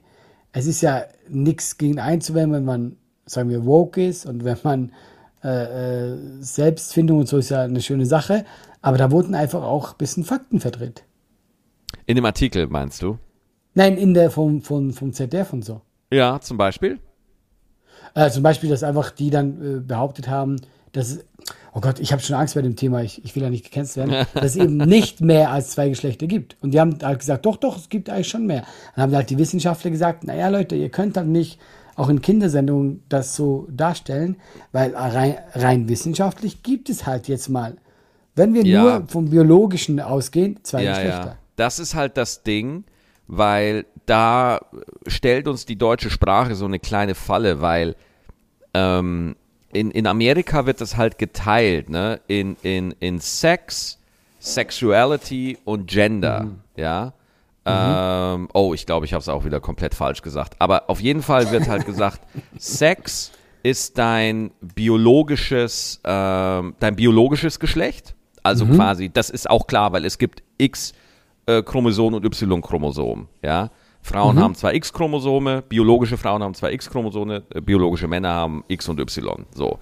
es 0.54 0.66
ist 0.66 0.82
ja 0.82 1.04
nichts 1.28 1.78
gegen 1.78 2.00
einzuwenden, 2.00 2.54
wenn 2.54 2.66
man, 2.66 2.98
sagen 3.26 3.50
wir, 3.50 3.66
woke 3.66 4.06
ist 4.06 4.26
und 4.26 4.44
wenn 4.44 4.58
man 4.64 4.92
äh, 5.44 6.12
äh, 6.12 6.18
Selbstfindung 6.42 7.20
und 7.20 7.28
so 7.28 7.38
ist 7.38 7.50
ja 7.50 7.64
eine 7.64 7.82
schöne 7.82 8.06
Sache, 8.06 8.46
aber 8.82 8.98
da 8.98 9.12
wurden 9.12 9.36
einfach 9.36 9.64
auch 9.64 9.92
ein 9.92 9.98
bisschen 9.98 10.24
Fakten 10.24 10.60
verdreht. 10.60 11.04
In 12.06 12.16
dem 12.16 12.26
Artikel, 12.26 12.68
meinst 12.68 13.02
du? 13.02 13.18
Nein, 13.74 13.98
in 13.98 14.14
der 14.14 14.32
vom, 14.32 14.62
vom, 14.62 14.94
vom 14.94 15.14
ZDF 15.14 15.54
und 15.54 15.64
so. 15.64 15.82
Ja, 16.12 16.40
zum 16.42 16.58
Beispiel? 16.58 17.00
Äh, 18.16 18.30
zum 18.32 18.44
Beispiel, 18.44 18.70
dass 18.70 18.84
einfach 18.84 19.12
die 19.12 19.30
dann 19.30 19.78
äh, 19.78 19.80
behauptet 19.80 20.28
haben, 20.28 20.58
dass 20.92 21.20
oh 21.74 21.82
Gott, 21.82 22.00
ich 22.00 22.12
habe 22.12 22.22
schon 22.22 22.36
Angst 22.36 22.56
bei 22.56 22.62
dem 22.62 22.76
Thema, 22.76 23.04
ich, 23.04 23.24
ich 23.24 23.36
will 23.36 23.44
ja 23.44 23.50
nicht 23.50 23.66
gecancelt 23.66 24.10
werden, 24.10 24.28
dass 24.34 24.52
es 24.52 24.56
eben 24.56 24.78
nicht 24.78 25.22
mehr 25.22 25.52
als 25.52 25.72
zwei 25.72 25.90
Geschlechter 25.90 26.28
gibt. 26.28 26.58
Und 26.62 26.72
die 26.72 26.80
haben 26.80 26.98
halt 27.02 27.20
gesagt, 27.20 27.46
doch, 27.46 27.58
doch, 27.58 27.78
es 27.78 27.90
gibt 27.90 28.10
eigentlich 28.10 28.30
schon 28.30 28.46
mehr. 28.46 28.64
Dann 28.96 29.04
haben 29.04 29.16
halt 29.16 29.30
die 29.30 29.38
Wissenschaftler 29.38 29.92
gesagt, 29.92 30.24
naja 30.24 30.50
Leute, 30.50 30.76
ihr 30.76 30.90
könnt 30.90 31.18
halt 31.18 31.28
nicht 31.28 31.60
auch 31.96 32.10
in 32.10 32.22
Kindersendungen 32.22 33.04
das 33.10 33.36
so 33.36 33.68
darstellen, 33.70 34.38
weil 34.72 34.96
rein, 34.96 35.38
rein 35.54 35.90
wissenschaftlich 35.90 36.64
gibt 36.64 36.90
es 36.90 37.06
halt 37.06 37.28
jetzt 37.28 37.50
mal, 37.50 37.76
wenn 38.36 38.54
wir 38.54 38.66
ja. 38.66 38.82
nur 38.82 39.08
vom 39.08 39.30
Biologischen 39.30 40.00
ausgehen, 40.00 40.60
zwei 40.64 40.84
ja, 40.84 40.92
Geschlechter. 40.92 41.26
Ja. 41.26 41.38
Das 41.58 41.78
ist 41.78 41.96
halt 41.96 42.16
das 42.16 42.44
Ding, 42.44 42.86
weil 43.30 43.86
da 44.08 44.60
stellt 45.06 45.48
uns 45.48 45.68
die 45.68 45.78
deutsche 45.78 46.10
Sprache 46.10 46.56
so 46.56 46.66
eine 46.66 46.80
kleine 46.80 47.14
Falle, 47.14 47.62
weil 47.62 47.96
ähm, 48.74 49.36
in, 49.72 49.92
in 49.92 50.08
Amerika 50.08 50.66
wird 50.66 50.82
das 50.82 50.98
halt 50.98 51.20
geteilt, 51.20 51.90
ne? 51.90 52.20
In, 52.28 52.58
in, 52.64 52.92
in 53.00 53.20
Sex, 53.20 54.00
Sexuality 54.40 55.60
und 55.64 55.86
Gender, 55.88 56.46
mhm. 56.46 56.60
ja. 56.76 57.14
Mhm. 57.66 57.72
Ähm, 57.72 58.48
oh, 58.54 58.74
ich 58.74 58.88
glaube, 58.88 59.06
ich 59.06 59.14
habe 59.14 59.22
es 59.22 59.30
auch 59.30 59.46
wieder 59.46 59.60
komplett 59.60 59.94
falsch 59.94 60.24
gesagt. 60.24 60.56
Aber 60.58 60.90
auf 60.90 61.00
jeden 61.00 61.22
Fall 61.22 61.52
wird 61.52 61.68
halt 61.68 61.86
gesagt, 61.86 62.22
Sex 62.58 63.32
ist 63.62 64.00
dein 64.00 64.50
biologisches, 64.60 66.02
ähm, 66.04 66.74
dein 66.80 66.96
biologisches 66.96 67.60
Geschlecht. 67.60 68.16
Also 68.42 68.66
mhm. 68.66 68.76
quasi, 68.76 69.10
das 69.10 69.30
ist 69.30 69.48
auch 69.48 69.68
klar, 69.68 69.92
weil 69.92 70.04
es 70.04 70.18
gibt 70.18 70.42
X 70.58 70.94
Chromosom 71.64 72.14
und 72.14 72.26
Y-Chromosom, 72.26 73.28
ja. 73.44 73.70
Frauen 74.02 74.38
mhm. 74.38 74.42
haben 74.42 74.56
zwei 74.56 74.76
X-Chromosome, 74.76 75.62
biologische 75.64 76.18
Frauen 76.18 76.42
haben 76.42 76.54
zwei 76.54 76.72
X-Chromosome, 76.74 77.44
äh, 77.54 77.62
biologische 77.62 78.08
Männer 78.08 78.30
haben 78.30 78.64
X 78.68 78.88
und 78.88 79.00
Y. 79.00 79.46
So. 79.54 79.80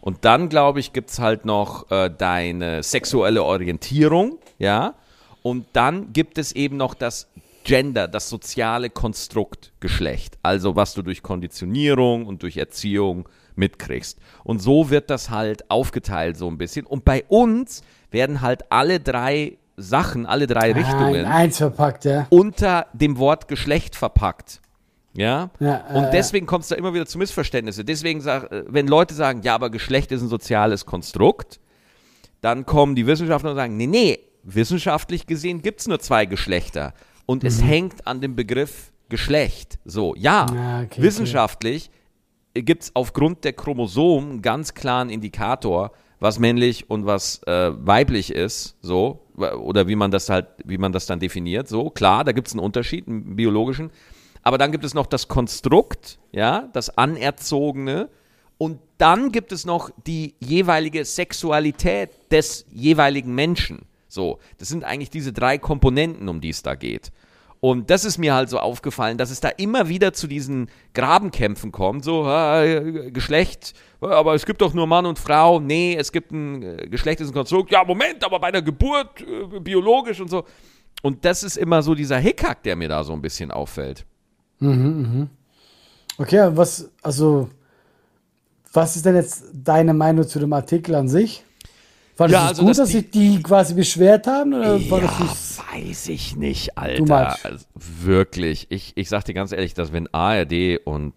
Und 0.00 0.24
dann, 0.24 0.48
glaube 0.48 0.80
ich, 0.80 0.92
gibt 0.92 1.10
es 1.10 1.18
halt 1.18 1.44
noch 1.44 1.90
äh, 1.90 2.08
deine 2.08 2.82
sexuelle 2.82 3.42
Orientierung, 3.42 4.38
ja. 4.58 4.94
Und 5.42 5.66
dann 5.72 6.12
gibt 6.12 6.38
es 6.38 6.52
eben 6.52 6.76
noch 6.76 6.94
das 6.94 7.28
Gender, 7.64 8.08
das 8.08 8.28
soziale 8.28 8.90
Konstrukt 8.90 9.72
Geschlecht. 9.80 10.38
Also 10.42 10.76
was 10.76 10.94
du 10.94 11.02
durch 11.02 11.22
Konditionierung 11.22 12.26
und 12.26 12.42
durch 12.42 12.56
Erziehung 12.56 13.28
mitkriegst. 13.56 14.18
Und 14.44 14.60
so 14.60 14.90
wird 14.90 15.10
das 15.10 15.30
halt 15.30 15.70
aufgeteilt 15.70 16.36
so 16.36 16.48
ein 16.48 16.58
bisschen. 16.58 16.86
Und 16.86 17.04
bei 17.04 17.24
uns 17.28 17.82
werden 18.10 18.40
halt 18.40 18.70
alle 18.72 19.00
drei 19.00 19.58
Sachen, 19.78 20.26
alle 20.26 20.46
drei 20.46 20.72
Richtungen, 20.72 21.24
eins 21.24 21.58
verpackt, 21.58 22.04
ja. 22.04 22.26
unter 22.30 22.86
dem 22.92 23.18
Wort 23.18 23.48
Geschlecht 23.48 23.96
verpackt. 23.96 24.60
Ja? 25.14 25.50
ja 25.58 25.84
äh, 25.90 25.98
und 25.98 26.10
deswegen 26.12 26.46
kommt 26.46 26.62
es 26.62 26.68
da 26.68 26.76
immer 26.76 26.94
wieder 26.94 27.06
zu 27.06 27.18
Missverständnissen. 27.18 27.86
Deswegen, 27.86 28.20
sag, 28.20 28.50
äh, 28.52 28.64
wenn 28.68 28.86
Leute 28.86 29.14
sagen, 29.14 29.42
ja, 29.42 29.54
aber 29.54 29.70
Geschlecht 29.70 30.12
ist 30.12 30.22
ein 30.22 30.28
soziales 30.28 30.86
Konstrukt, 30.86 31.60
dann 32.40 32.66
kommen 32.66 32.94
die 32.94 33.06
Wissenschaftler 33.06 33.50
und 33.50 33.56
sagen, 33.56 33.76
nee, 33.76 33.86
nee, 33.86 34.18
wissenschaftlich 34.42 35.26
gesehen 35.26 35.62
gibt 35.62 35.80
es 35.80 35.88
nur 35.88 35.98
zwei 36.00 36.26
Geschlechter. 36.26 36.94
Und 37.26 37.42
mhm. 37.42 37.48
es 37.48 37.62
hängt 37.62 38.06
an 38.06 38.20
dem 38.20 38.36
Begriff 38.36 38.92
Geschlecht. 39.08 39.78
So, 39.84 40.14
ja, 40.16 40.46
ja 40.54 40.82
okay, 40.82 41.02
wissenschaftlich 41.02 41.90
okay. 42.50 42.62
gibt 42.62 42.84
es 42.84 42.90
aufgrund 42.94 43.44
der 43.44 43.54
Chromosomen 43.54 44.30
einen 44.30 44.42
ganz 44.42 44.74
klaren 44.74 45.10
Indikator, 45.10 45.92
was 46.20 46.38
männlich 46.38 46.90
und 46.90 47.06
was 47.06 47.42
äh, 47.44 47.70
weiblich 47.74 48.32
ist, 48.32 48.76
so, 48.82 49.26
oder 49.36 49.86
wie 49.86 49.96
man 49.96 50.10
das 50.10 50.28
halt, 50.28 50.46
wie 50.64 50.78
man 50.78 50.92
das 50.92 51.06
dann 51.06 51.20
definiert, 51.20 51.68
so, 51.68 51.90
klar, 51.90 52.24
da 52.24 52.32
gibt 52.32 52.48
es 52.48 52.54
einen 52.54 52.64
Unterschied, 52.64 53.06
einen 53.06 53.36
biologischen, 53.36 53.90
aber 54.42 54.58
dann 54.58 54.72
gibt 54.72 54.84
es 54.84 54.94
noch 54.94 55.06
das 55.06 55.28
Konstrukt, 55.28 56.18
ja, 56.32 56.68
das 56.72 56.96
Anerzogene, 56.96 58.08
und 58.58 58.80
dann 58.98 59.30
gibt 59.30 59.52
es 59.52 59.64
noch 59.64 59.90
die 60.06 60.34
jeweilige 60.40 61.04
Sexualität 61.04 62.10
des 62.32 62.66
jeweiligen 62.72 63.32
Menschen. 63.34 63.82
So, 64.08 64.40
das 64.58 64.68
sind 64.68 64.82
eigentlich 64.84 65.10
diese 65.10 65.32
drei 65.32 65.58
Komponenten, 65.58 66.28
um 66.28 66.40
die 66.40 66.48
es 66.48 66.62
da 66.62 66.74
geht. 66.74 67.12
Und 67.60 67.90
das 67.90 68.04
ist 68.04 68.18
mir 68.18 68.34
halt 68.34 68.48
so 68.50 68.58
aufgefallen, 68.58 69.18
dass 69.18 69.30
es 69.30 69.40
da 69.40 69.48
immer 69.48 69.88
wieder 69.88 70.12
zu 70.12 70.28
diesen 70.28 70.70
Grabenkämpfen 70.94 71.72
kommt, 71.72 72.04
so 72.04 72.28
äh, 72.28 73.10
Geschlecht, 73.10 73.74
aber 74.00 74.34
es 74.34 74.46
gibt 74.46 74.60
doch 74.60 74.74
nur 74.74 74.86
Mann 74.86 75.06
und 75.06 75.18
Frau. 75.18 75.58
Nee, 75.58 75.96
es 75.98 76.12
gibt 76.12 76.30
ein 76.30 76.62
äh, 76.62 76.88
Geschlecht 76.88 77.20
ist 77.20 77.28
ein 77.28 77.34
Konstrukt. 77.34 77.72
Ja, 77.72 77.82
Moment, 77.84 78.24
aber 78.24 78.38
bei 78.38 78.52
der 78.52 78.62
Geburt 78.62 79.20
äh, 79.22 79.58
biologisch 79.58 80.20
und 80.20 80.30
so. 80.30 80.44
Und 81.02 81.24
das 81.24 81.42
ist 81.42 81.56
immer 81.56 81.82
so 81.82 81.94
dieser 81.94 82.18
Hickhack, 82.18 82.62
der 82.62 82.76
mir 82.76 82.88
da 82.88 83.02
so 83.02 83.12
ein 83.12 83.22
bisschen 83.22 83.50
auffällt. 83.50 84.04
Mhm, 84.60 84.70
mhm. 84.70 85.30
Okay, 86.18 86.50
was, 86.52 86.90
also, 87.02 87.48
was 88.72 88.96
ist 88.96 89.04
denn 89.04 89.16
jetzt 89.16 89.44
deine 89.52 89.94
Meinung 89.94 90.26
zu 90.26 90.38
dem 90.38 90.52
Artikel 90.52 90.94
an 90.94 91.08
sich? 91.08 91.44
War 92.18 92.28
ja, 92.28 92.40
das 92.40 92.48
also 92.48 92.62
gut, 92.62 92.70
dass, 92.70 92.76
dass 92.76 92.88
sich 92.90 93.10
die 93.10 93.42
quasi 93.42 93.74
beschwert 93.74 94.26
haben? 94.26 94.52
Oder 94.52 94.76
ja, 94.76 94.90
war 94.90 95.00
das 95.00 95.18
nicht 95.20 95.48
weiß 95.72 96.08
ich 96.08 96.36
nicht, 96.36 96.78
Alter. 96.78 97.44
Also, 97.44 97.64
wirklich. 97.74 98.66
Ich, 98.70 98.92
ich 98.96 99.08
sag 99.08 99.24
dir 99.24 99.34
ganz 99.34 99.52
ehrlich, 99.52 99.74
dass 99.74 99.92
wenn 99.92 100.12
ARD 100.12 100.78
und 100.84 101.14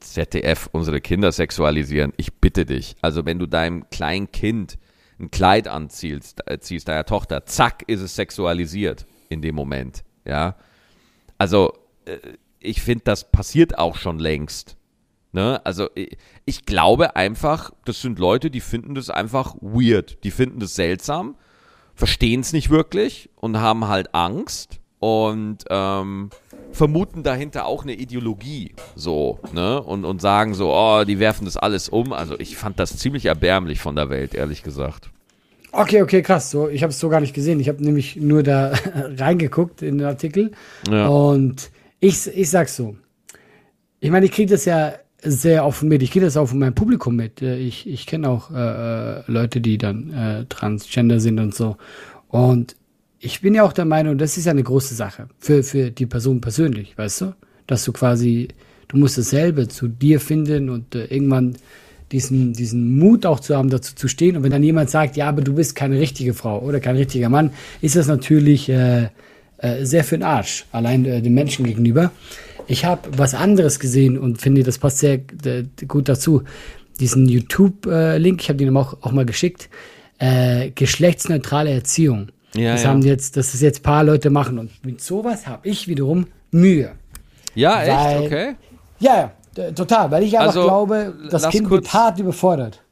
ZDF 0.00 0.68
unsere 0.72 1.00
Kinder 1.00 1.32
sexualisieren, 1.32 2.12
ich 2.16 2.34
bitte 2.34 2.66
dich. 2.66 2.96
Also 3.00 3.24
wenn 3.24 3.38
du 3.38 3.46
deinem 3.46 3.88
kleinen 3.90 4.30
Kind 4.32 4.78
ein 5.20 5.30
Kleid 5.30 5.68
anziehst, 5.68 6.40
äh, 6.46 6.58
ziehst 6.58 6.88
deiner 6.88 7.04
Tochter, 7.04 7.46
zack, 7.46 7.84
ist 7.86 8.00
es 8.00 8.16
sexualisiert 8.16 9.06
in 9.28 9.42
dem 9.42 9.54
Moment. 9.54 10.02
Ja. 10.24 10.56
Also 11.38 11.72
äh, 12.04 12.18
ich 12.58 12.82
finde, 12.82 13.04
das 13.04 13.30
passiert 13.30 13.78
auch 13.78 13.96
schon 13.96 14.18
längst. 14.18 14.76
Ne? 15.32 15.60
Also 15.64 15.88
ich, 16.44 16.66
glaube 16.66 17.16
einfach, 17.16 17.70
das 17.84 18.02
sind 18.02 18.18
Leute, 18.18 18.50
die 18.50 18.60
finden 18.60 18.94
das 18.94 19.10
einfach 19.10 19.54
weird, 19.60 20.22
die 20.24 20.30
finden 20.30 20.60
das 20.60 20.74
seltsam 20.74 21.36
verstehen 21.94 22.40
es 22.40 22.52
nicht 22.52 22.70
wirklich 22.70 23.30
und 23.36 23.58
haben 23.58 23.88
halt 23.88 24.14
Angst 24.14 24.80
und 24.98 25.58
ähm, 25.70 26.30
vermuten 26.70 27.22
dahinter 27.22 27.66
auch 27.66 27.82
eine 27.82 27.94
Ideologie 27.94 28.74
so, 28.94 29.38
ne? 29.52 29.82
Und, 29.82 30.04
und 30.04 30.20
sagen 30.20 30.54
so, 30.54 30.72
oh, 30.72 31.04
die 31.04 31.18
werfen 31.18 31.44
das 31.44 31.56
alles 31.56 31.88
um. 31.88 32.12
Also 32.12 32.38
ich 32.38 32.56
fand 32.56 32.78
das 32.78 32.96
ziemlich 32.96 33.26
erbärmlich 33.26 33.80
von 33.80 33.96
der 33.96 34.10
Welt, 34.10 34.34
ehrlich 34.34 34.62
gesagt. 34.62 35.10
Okay, 35.72 36.02
okay, 36.02 36.22
krass. 36.22 36.50
So, 36.50 36.68
ich 36.68 36.82
habe 36.82 36.90
es 36.90 37.00
so 37.00 37.08
gar 37.08 37.20
nicht 37.20 37.34
gesehen. 37.34 37.58
Ich 37.58 37.68
habe 37.68 37.82
nämlich 37.82 38.16
nur 38.16 38.42
da 38.42 38.72
reingeguckt 38.94 39.82
in 39.82 39.98
den 39.98 40.06
Artikel. 40.06 40.52
Ja. 40.90 41.08
Und 41.08 41.70
ich, 41.98 42.26
ich 42.28 42.50
sag's 42.50 42.76
so. 42.76 42.96
Ich 43.98 44.10
meine, 44.10 44.26
ich 44.26 44.32
kriege 44.32 44.50
das 44.50 44.64
ja 44.66 44.94
sehr 45.22 45.64
offen 45.64 45.88
mit. 45.88 46.02
Ich 46.02 46.10
kriege 46.10 46.24
das 46.24 46.36
auch 46.36 46.46
von 46.46 46.58
meinem 46.58 46.74
Publikum 46.74 47.16
mit. 47.16 47.42
Äh, 47.42 47.58
ich, 47.58 47.88
ich 47.88 48.06
kenne 48.06 48.28
auch 48.28 48.50
äh, 48.50 49.20
äh, 49.20 49.22
Leute, 49.26 49.60
die 49.60 49.78
dann 49.78 50.12
äh, 50.12 50.44
transgender 50.46 51.20
sind 51.20 51.38
und 51.38 51.54
so. 51.54 51.76
Und 52.28 52.76
ich 53.20 53.40
bin 53.40 53.54
ja 53.54 53.62
auch 53.62 53.72
der 53.72 53.84
Meinung, 53.84 54.18
das 54.18 54.36
ist 54.36 54.48
eine 54.48 54.62
große 54.62 54.94
Sache 54.94 55.28
für, 55.38 55.62
für 55.62 55.90
die 55.90 56.06
Person 56.06 56.40
persönlich, 56.40 56.98
weißt 56.98 57.20
du? 57.20 57.34
Dass 57.66 57.84
du 57.84 57.92
quasi, 57.92 58.48
du 58.88 58.96
musst 58.96 59.16
dasselbe 59.16 59.68
zu 59.68 59.86
dir 59.86 60.18
finden 60.18 60.68
und 60.68 60.94
äh, 60.94 61.04
irgendwann 61.04 61.56
diesen, 62.10 62.52
diesen 62.52 62.98
Mut 62.98 63.24
auch 63.24 63.40
zu 63.40 63.56
haben, 63.56 63.70
dazu 63.70 63.94
zu 63.94 64.08
stehen. 64.08 64.36
Und 64.36 64.42
wenn 64.42 64.50
dann 64.50 64.62
jemand 64.62 64.90
sagt, 64.90 65.16
ja, 65.16 65.28
aber 65.28 65.42
du 65.42 65.54
bist 65.54 65.74
keine 65.74 65.98
richtige 65.98 66.34
Frau 66.34 66.60
oder 66.60 66.80
kein 66.80 66.96
richtiger 66.96 67.28
Mann, 67.28 67.50
ist 67.80 67.96
das 67.96 68.06
natürlich 68.06 68.68
äh, 68.68 69.08
äh, 69.58 69.84
sehr 69.84 70.04
für 70.04 70.18
den 70.18 70.24
Arsch, 70.24 70.66
allein 70.72 71.04
äh, 71.04 71.22
dem 71.22 71.34
Menschen 71.34 71.64
gegenüber. 71.64 72.10
Ich 72.72 72.86
habe 72.86 73.02
was 73.18 73.34
anderes 73.34 73.78
gesehen 73.78 74.18
und 74.18 74.40
finde, 74.40 74.62
das 74.62 74.78
passt 74.78 75.00
sehr 75.00 75.20
äh, 75.44 75.64
gut 75.86 76.08
dazu. 76.08 76.42
Diesen 77.00 77.28
YouTube-Link, 77.28 78.40
ich 78.40 78.48
habe 78.48 78.56
den 78.56 78.74
auch, 78.74 78.96
auch 79.02 79.12
mal 79.12 79.26
geschickt, 79.26 79.68
äh, 80.18 80.70
geschlechtsneutrale 80.70 81.70
Erziehung. 81.70 82.28
Ja, 82.54 82.72
das 82.72 82.84
ja. 82.84 82.88
haben 82.88 83.02
jetzt, 83.02 83.36
dass 83.36 83.52
das 83.52 83.60
jetzt 83.60 83.82
paar 83.82 84.04
Leute 84.04 84.30
machen 84.30 84.58
und 84.58 84.70
mit 84.86 85.02
sowas 85.02 85.46
habe 85.46 85.68
ich 85.68 85.86
wiederum 85.86 86.28
Mühe. 86.50 86.92
Ja, 87.54 87.82
echt? 87.82 88.26
Okay. 88.26 88.54
Ja, 89.00 89.32
total, 89.74 90.10
weil 90.10 90.22
ich 90.22 90.38
einfach 90.38 90.56
also, 90.56 90.62
glaube, 90.62 91.14
das 91.30 91.50
Kind 91.50 91.68
wird 91.68 91.92
hart 91.92 92.20
überfordert. 92.20 92.82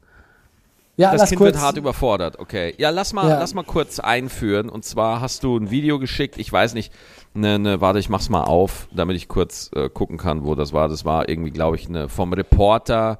Ja, 1.01 1.11
das 1.15 1.29
Kind 1.29 1.39
kurz. 1.39 1.53
wird 1.53 1.63
hart 1.63 1.77
überfordert, 1.77 2.37
okay. 2.37 2.75
Ja, 2.77 2.91
lass 2.91 3.11
mal, 3.11 3.27
ja. 3.27 3.39
lass 3.39 3.55
mal 3.55 3.63
kurz 3.63 3.99
einführen. 3.99 4.69
Und 4.69 4.85
zwar 4.85 5.19
hast 5.19 5.43
du 5.43 5.57
ein 5.57 5.71
Video 5.71 5.97
geschickt, 5.97 6.37
ich 6.37 6.51
weiß 6.51 6.75
nicht, 6.75 6.93
ne, 7.33 7.57
ne, 7.57 7.81
warte, 7.81 7.97
ich 7.97 8.09
mach's 8.09 8.29
mal 8.29 8.43
auf, 8.43 8.87
damit 8.93 9.15
ich 9.15 9.27
kurz 9.27 9.71
äh, 9.75 9.89
gucken 9.89 10.17
kann, 10.17 10.45
wo 10.45 10.53
das 10.53 10.73
war. 10.73 10.89
Das 10.89 11.03
war 11.03 11.27
irgendwie, 11.27 11.49
glaube 11.49 11.75
ich, 11.75 11.89
ne, 11.89 12.07
vom 12.07 12.33
Reporter, 12.33 13.19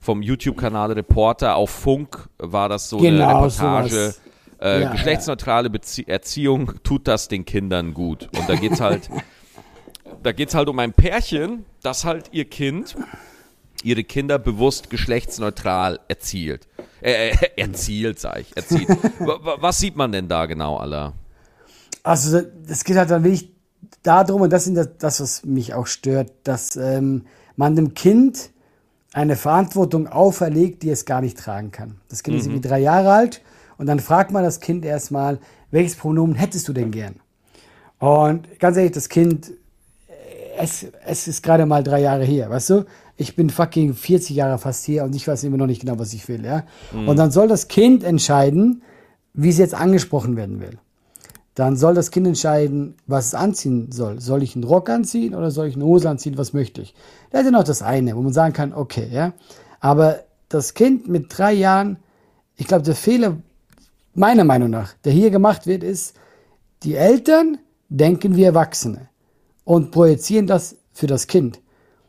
vom 0.00 0.22
YouTube-Kanal 0.22 0.92
Reporter 0.92 1.56
auf 1.56 1.68
Funk 1.68 2.28
war 2.38 2.70
das 2.70 2.88
so 2.88 2.96
genau, 2.98 3.28
eine 3.28 3.46
Reportage. 3.46 4.14
Äh, 4.60 4.82
ja, 4.82 4.90
geschlechtsneutrale 4.92 5.70
Bezie 5.70 6.08
Erziehung 6.08 6.72
tut 6.82 7.06
das 7.06 7.28
den 7.28 7.44
Kindern 7.44 7.94
gut. 7.94 8.28
Und 8.36 8.48
da 8.48 8.54
geht's 8.54 8.80
halt, 8.80 9.08
da 10.22 10.32
geht's 10.32 10.54
halt 10.54 10.68
um 10.68 10.78
ein 10.78 10.94
Pärchen, 10.94 11.64
das 11.82 12.04
halt 12.04 12.30
ihr 12.32 12.46
Kind, 12.46 12.96
ihre 13.84 14.02
Kinder 14.02 14.38
bewusst 14.38 14.90
geschlechtsneutral 14.90 16.00
erzielt. 16.08 16.66
Äh, 17.00 17.30
äh 17.30 17.36
erzielt, 17.56 18.18
sag 18.18 18.40
ich, 18.40 18.56
erzielt. 18.56 18.88
Was 19.18 19.78
sieht 19.78 19.96
man 19.96 20.12
denn 20.12 20.28
da 20.28 20.46
genau, 20.46 20.76
aller? 20.76 21.14
Also, 22.02 22.40
das 22.66 22.84
geht 22.84 22.96
halt 22.96 23.10
dann 23.10 23.24
wirklich 23.24 23.50
darum, 24.02 24.42
und 24.42 24.52
das 24.52 24.66
ist 24.66 24.90
das, 24.98 25.20
was 25.20 25.44
mich 25.44 25.74
auch 25.74 25.86
stört, 25.86 26.32
dass 26.44 26.76
ähm, 26.76 27.26
man 27.56 27.76
dem 27.76 27.94
Kind 27.94 28.50
eine 29.12 29.36
Verantwortung 29.36 30.06
auferlegt, 30.06 30.82
die 30.82 30.90
es 30.90 31.04
gar 31.04 31.20
nicht 31.20 31.38
tragen 31.38 31.70
kann. 31.70 32.00
Das 32.08 32.22
Kind 32.22 32.34
mhm. 32.34 32.40
ist 32.40 32.46
irgendwie 32.46 32.68
drei 32.68 32.78
Jahre 32.78 33.12
alt 33.12 33.42
und 33.76 33.86
dann 33.86 34.00
fragt 34.00 34.30
man 34.30 34.44
das 34.44 34.60
Kind 34.60 34.84
erstmal, 34.84 35.38
welches 35.70 35.96
Pronomen 35.96 36.34
hättest 36.34 36.68
du 36.68 36.72
denn 36.72 36.90
gern? 36.90 37.16
Und 37.98 38.58
ganz 38.60 38.76
ehrlich, 38.76 38.92
das 38.92 39.08
Kind, 39.08 39.52
es, 40.58 40.86
es 41.04 41.28
ist 41.28 41.42
gerade 41.42 41.66
mal 41.66 41.82
drei 41.82 42.00
Jahre 42.00 42.24
hier, 42.24 42.48
weißt 42.48 42.70
du? 42.70 42.84
Ich 43.18 43.36
bin 43.36 43.50
fucking 43.50 43.92
40 43.92 44.34
Jahre 44.34 44.58
fast 44.58 44.86
hier 44.86 45.04
und 45.04 45.14
ich 45.14 45.28
weiß 45.28 45.44
immer 45.44 45.58
noch 45.58 45.66
nicht 45.66 45.80
genau, 45.80 45.98
was 45.98 46.14
ich 46.14 46.26
will, 46.28 46.42
ja? 46.44 46.64
Mhm. 46.92 47.08
Und 47.08 47.18
dann 47.18 47.30
soll 47.30 47.48
das 47.48 47.68
Kind 47.68 48.02
entscheiden, 48.02 48.82
wie 49.34 49.50
es 49.50 49.58
jetzt 49.58 49.74
angesprochen 49.74 50.36
werden 50.36 50.60
will 50.60 50.78
dann 51.58 51.74
soll 51.74 51.94
das 51.94 52.12
Kind 52.12 52.24
entscheiden, 52.24 52.94
was 53.08 53.26
es 53.26 53.34
anziehen 53.34 53.90
soll. 53.90 54.20
Soll 54.20 54.44
ich 54.44 54.54
einen 54.54 54.62
Rock 54.62 54.88
anziehen 54.90 55.34
oder 55.34 55.50
soll 55.50 55.66
ich 55.66 55.74
eine 55.74 55.84
Hose 55.84 56.08
anziehen? 56.08 56.38
Was 56.38 56.52
möchte 56.52 56.80
ich? 56.80 56.94
Das 57.30 57.40
ist 57.40 57.46
ja 57.46 57.50
noch 57.50 57.64
das 57.64 57.82
eine, 57.82 58.14
wo 58.14 58.22
man 58.22 58.32
sagen 58.32 58.52
kann, 58.52 58.72
okay, 58.72 59.08
ja. 59.10 59.32
Aber 59.80 60.20
das 60.48 60.74
Kind 60.74 61.08
mit 61.08 61.36
drei 61.36 61.52
Jahren, 61.52 61.96
ich 62.54 62.68
glaube, 62.68 62.84
der 62.84 62.94
Fehler, 62.94 63.38
meiner 64.14 64.44
Meinung 64.44 64.70
nach, 64.70 64.92
der 65.04 65.12
hier 65.12 65.30
gemacht 65.30 65.66
wird, 65.66 65.82
ist, 65.82 66.14
die 66.84 66.94
Eltern 66.94 67.58
denken 67.88 68.36
wie 68.36 68.44
Erwachsene 68.44 69.08
und 69.64 69.90
projizieren 69.90 70.46
das 70.46 70.76
für 70.92 71.08
das 71.08 71.26
Kind. 71.26 71.58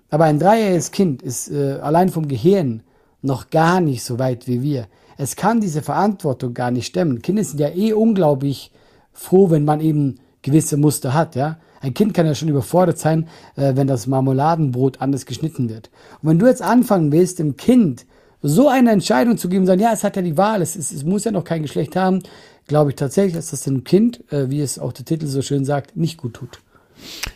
Aber 0.09 0.25
ein 0.25 0.39
dreijähriges 0.39 0.91
Kind 0.91 1.21
ist 1.21 1.51
äh, 1.51 1.79
allein 1.81 2.09
vom 2.09 2.27
Gehirn 2.27 2.81
noch 3.21 3.49
gar 3.49 3.81
nicht 3.81 4.03
so 4.03 4.19
weit 4.19 4.47
wie 4.47 4.61
wir. 4.61 4.87
Es 5.17 5.35
kann 5.35 5.59
diese 5.59 5.81
Verantwortung 5.81 6.53
gar 6.53 6.71
nicht 6.71 6.87
stemmen. 6.87 7.21
Kinder 7.21 7.43
sind 7.43 7.59
ja 7.59 7.69
eh 7.69 7.93
unglaublich 7.93 8.71
froh, 9.11 9.49
wenn 9.49 9.65
man 9.65 9.81
eben 9.81 10.19
gewisse 10.41 10.77
Muster 10.77 11.13
hat, 11.13 11.35
ja. 11.35 11.57
Ein 11.81 11.93
Kind 11.93 12.13
kann 12.13 12.25
ja 12.25 12.35
schon 12.35 12.49
überfordert 12.49 12.97
sein, 12.97 13.27
äh, 13.55 13.75
wenn 13.75 13.87
das 13.87 14.07
Marmeladenbrot 14.07 15.01
anders 15.01 15.25
geschnitten 15.25 15.69
wird. 15.69 15.89
Und 16.21 16.29
wenn 16.29 16.39
du 16.39 16.47
jetzt 16.47 16.61
anfangen 16.61 17.11
willst, 17.11 17.39
dem 17.39 17.55
Kind 17.55 18.05
so 18.41 18.67
eine 18.67 18.91
Entscheidung 18.91 19.37
zu 19.37 19.49
geben, 19.49 19.65
sagen, 19.65 19.81
ja, 19.81 19.93
es 19.93 20.03
hat 20.03 20.15
ja 20.15 20.21
die 20.21 20.37
Wahl, 20.37 20.61
es, 20.61 20.75
es, 20.75 20.91
es 20.91 21.03
muss 21.03 21.23
ja 21.23 21.31
noch 21.31 21.43
kein 21.43 21.61
Geschlecht 21.61 21.95
haben, 21.95 22.21
glaube 22.67 22.91
ich 22.91 22.95
tatsächlich, 22.95 23.35
dass 23.35 23.51
das 23.51 23.61
dem 23.61 23.83
Kind, 23.83 24.23
äh, 24.31 24.49
wie 24.49 24.61
es 24.61 24.79
auch 24.79 24.91
der 24.91 25.05
Titel 25.05 25.27
so 25.27 25.41
schön 25.41 25.65
sagt, 25.65 25.95
nicht 25.95 26.17
gut 26.17 26.33
tut. 26.33 26.59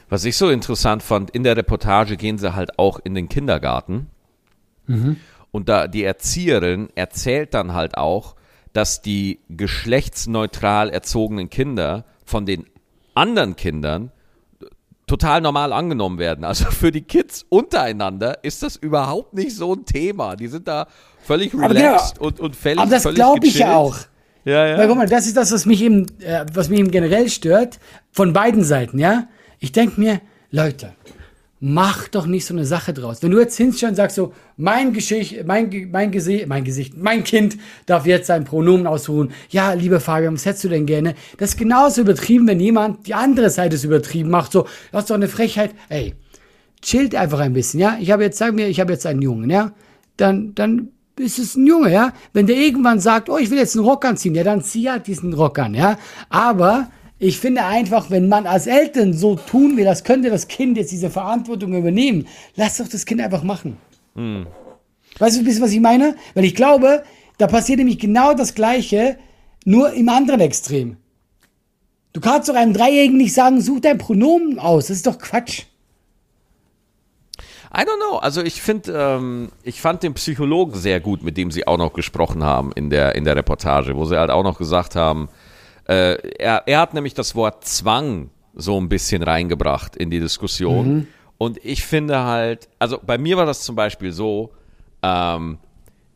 Was 0.10 0.26
ich 0.26 0.38
so 0.38 0.50
interessant 0.50 1.04
fand, 1.04 1.32
in 1.32 1.44
der 1.44 1.58
Reportage 1.58 2.18
gehen 2.18 2.38
sie 2.38 2.56
halt 2.56 2.80
auch 2.80 3.00
in 3.04 3.16
den 3.16 3.30
Kindergarten. 3.30 4.08
Mhm. 4.88 5.18
Und 5.52 5.70
da 5.70 5.88
die 5.88 6.04
Erzieherin 6.04 6.90
erzählt 6.96 7.54
dann 7.54 7.74
halt 7.74 7.98
auch, 7.98 8.36
dass 8.74 9.02
die 9.02 9.40
geschlechtsneutral 9.50 10.90
erzogenen 10.90 11.50
Kinder 11.50 12.06
von 12.26 12.46
den 12.46 12.66
anderen 13.14 13.56
Kindern 13.56 14.12
total 15.06 15.42
normal 15.42 15.74
angenommen 15.74 16.18
werden. 16.18 16.44
Also 16.44 16.66
für 16.72 16.92
die 16.92 17.02
Kids 17.02 17.46
untereinander 17.50 18.44
ist 18.44 18.64
das 18.64 18.76
überhaupt 18.76 19.34
nicht 19.34 19.56
so 19.56 19.74
ein 19.74 19.86
Thema. 19.86 20.36
Die 20.36 20.48
sind 20.48 20.68
da 20.68 20.88
völlig 21.24 21.52
genau. 21.52 21.68
relaxed 21.68 22.16
genau, 22.16 22.28
und, 22.28 22.40
und 22.40 22.56
völlig 22.56 22.80
Aber 22.80 22.90
das 22.90 23.04
glaube 23.04 23.46
ich 23.46 23.60
ja 23.60 23.76
auch. 23.76 23.98
Ja, 24.46 24.68
ja. 24.68 24.78
Weil 24.78 24.88
guck 24.88 24.98
mal, 24.98 25.08
das 25.08 25.26
ist 25.26 25.38
das, 25.38 25.52
was 25.52 25.66
mich 25.66 25.82
eben, 25.82 26.08
äh, 26.20 26.46
was 26.54 26.70
mich 26.70 26.80
eben 26.80 26.92
generell 26.92 27.30
stört, 27.30 27.80
von 28.12 28.34
beiden 28.34 28.64
Seiten, 28.64 29.00
ja. 29.00 29.28
Ich 29.64 29.72
denke 29.72 29.98
mir, 29.98 30.20
Leute, 30.52 30.92
mach 31.62 32.10
doch 32.10 32.26
nicht 32.26 32.46
so 32.46 32.54
eine 32.54 32.66
Sache 32.66 32.92
draus. 32.92 33.24
Wenn 33.24 33.32
du 33.32 33.40
jetzt 33.40 33.56
hinstehst 33.56 33.92
und 33.92 33.96
sagst 33.96 34.18
so, 34.18 34.34
mein 34.58 34.92
Geschicht, 34.92 35.48
mein, 35.48 35.88
mein 35.90 36.12
Gesicht, 36.12 36.48
mein 36.48 36.66
Gesicht, 36.66 36.98
mein 36.98 37.24
Kind 37.24 37.58
darf 37.86 38.06
jetzt 38.06 38.28
sein 38.28 38.44
Pronomen 38.44 38.86
ausruhen. 38.86 39.32
Ja, 39.52 39.72
lieber 39.72 40.02
Fabian, 40.02 40.34
was 40.34 40.46
hättest 40.46 40.66
du 40.66 40.68
denn 40.68 40.86
gerne? 40.86 41.16
Das 41.38 41.52
ist 41.52 41.58
genauso 41.58 42.02
übertrieben, 42.02 42.46
wenn 42.46 42.60
jemand 42.60 43.08
die 43.08 43.14
andere 43.14 43.50
Seite 43.50 43.78
es 43.78 43.86
übertrieben 43.86 44.30
macht. 44.30 44.52
So, 44.52 44.68
das 44.92 45.04
ist 45.04 45.10
doch 45.12 45.16
eine 45.16 45.30
Frechheit. 45.30 45.72
Ey, 45.88 46.14
chillt 46.82 47.16
einfach 47.16 47.40
ein 47.40 47.54
bisschen, 47.54 47.80
ja? 47.80 47.96
Ich 48.02 48.12
habe 48.12 48.24
jetzt, 48.24 48.38
sagen 48.38 48.58
wir, 48.58 48.68
ich 48.68 48.82
habe 48.82 48.92
jetzt 48.92 49.06
einen 49.06 49.22
Jungen, 49.22 49.50
ja? 49.50 49.72
Dann, 50.18 50.54
dann 50.56 50.90
ist 51.18 51.40
es 51.40 51.56
ein 51.56 51.66
Junge, 51.66 51.90
ja? 51.90 52.12
Wenn 52.34 52.48
der 52.48 52.58
irgendwann 52.58 53.00
sagt, 53.00 53.30
oh, 53.30 53.38
ich 53.38 53.50
will 53.50 53.60
jetzt 53.60 53.78
einen 53.78 53.86
Rock 53.86 54.04
anziehen, 54.04 54.36
ja, 54.36 54.44
dann 54.44 54.62
zieh 54.62 54.90
halt 54.90 55.08
diesen 55.08 55.34
Rock 55.34 55.58
an, 55.60 55.74
ja? 55.74 55.98
Aber 56.28 56.90
ich 57.24 57.40
finde 57.40 57.64
einfach, 57.64 58.10
wenn 58.10 58.28
man 58.28 58.46
als 58.46 58.68
Eltern 58.68 59.14
so 59.14 59.36
tun 59.36 59.78
will, 59.78 59.86
das 59.86 60.04
könnte 60.04 60.30
das 60.30 60.50
Kind 60.50 60.76
jetzt 60.76 60.92
diese 60.92 61.10
Verantwortung 61.10 61.74
übernehmen, 61.74 62.28
lass 62.58 62.78
doch 62.78 62.88
das 62.90 63.06
Kind 63.06 63.22
einfach 63.22 63.44
machen. 63.44 63.78
Hm. 64.16 64.46
Weißt 65.20 65.38
du 65.38 65.42
ein 65.42 65.46
bisschen, 65.46 65.64
was 65.64 65.72
ich 65.72 65.80
meine? 65.80 66.18
Weil 66.34 66.44
ich 66.44 66.54
glaube, 66.54 67.04
da 67.38 67.48
passiert 67.48 67.78
nämlich 67.78 67.98
genau 67.98 68.34
das 68.34 68.56
Gleiche, 68.56 69.18
nur 69.64 69.94
im 69.94 70.10
anderen 70.10 70.42
Extrem. 70.42 70.98
Du 72.12 72.20
kannst 72.20 72.50
doch 72.50 72.56
einem 72.56 72.74
Dreijährigen 72.74 73.18
nicht 73.18 73.34
sagen, 73.34 73.62
such 73.62 73.80
dein 73.80 73.98
Pronomen 73.98 74.60
aus. 74.60 74.88
Das 74.88 74.98
ist 74.98 75.08
doch 75.08 75.18
Quatsch. 75.18 75.64
I 77.76 77.82
don't 77.84 77.98
know. 78.06 78.18
Also 78.18 78.44
ich 78.44 78.62
finde, 78.62 78.92
ähm, 78.94 79.50
ich 79.64 79.80
fand 79.80 80.04
den 80.04 80.14
Psychologen 80.14 80.76
sehr 80.76 81.00
gut, 81.00 81.24
mit 81.24 81.38
dem 81.38 81.52
sie 81.52 81.66
auch 81.68 81.78
noch 81.78 81.94
gesprochen 81.94 82.44
haben 82.44 82.74
in 82.74 82.90
der 82.90 83.16
in 83.16 83.24
der 83.24 83.38
Reportage, 83.38 83.96
wo 83.96 84.04
sie 84.04 84.20
halt 84.20 84.30
auch 84.30 84.44
noch 84.44 84.58
gesagt 84.58 84.96
haben, 84.96 85.30
äh, 85.88 86.16
er, 86.38 86.64
er 86.66 86.80
hat 86.80 86.94
nämlich 86.94 87.14
das 87.14 87.36
Wort 87.36 87.66
Zwang 87.66 88.30
so 88.56 88.80
ein 88.80 88.90
bisschen 88.90 89.24
reingebracht 89.24 89.96
in 89.96 90.10
die 90.10 90.20
Diskussion. 90.20 90.94
Mhm. 90.94 91.08
Und 91.38 91.64
ich 91.64 91.84
finde 91.84 92.24
halt, 92.24 92.70
also 92.80 93.00
bei 93.06 93.18
mir 93.18 93.38
war 93.38 93.46
das 93.46 93.64
zum 93.64 93.76
Beispiel 93.76 94.12
so, 94.12 94.52
ähm, 95.02 95.58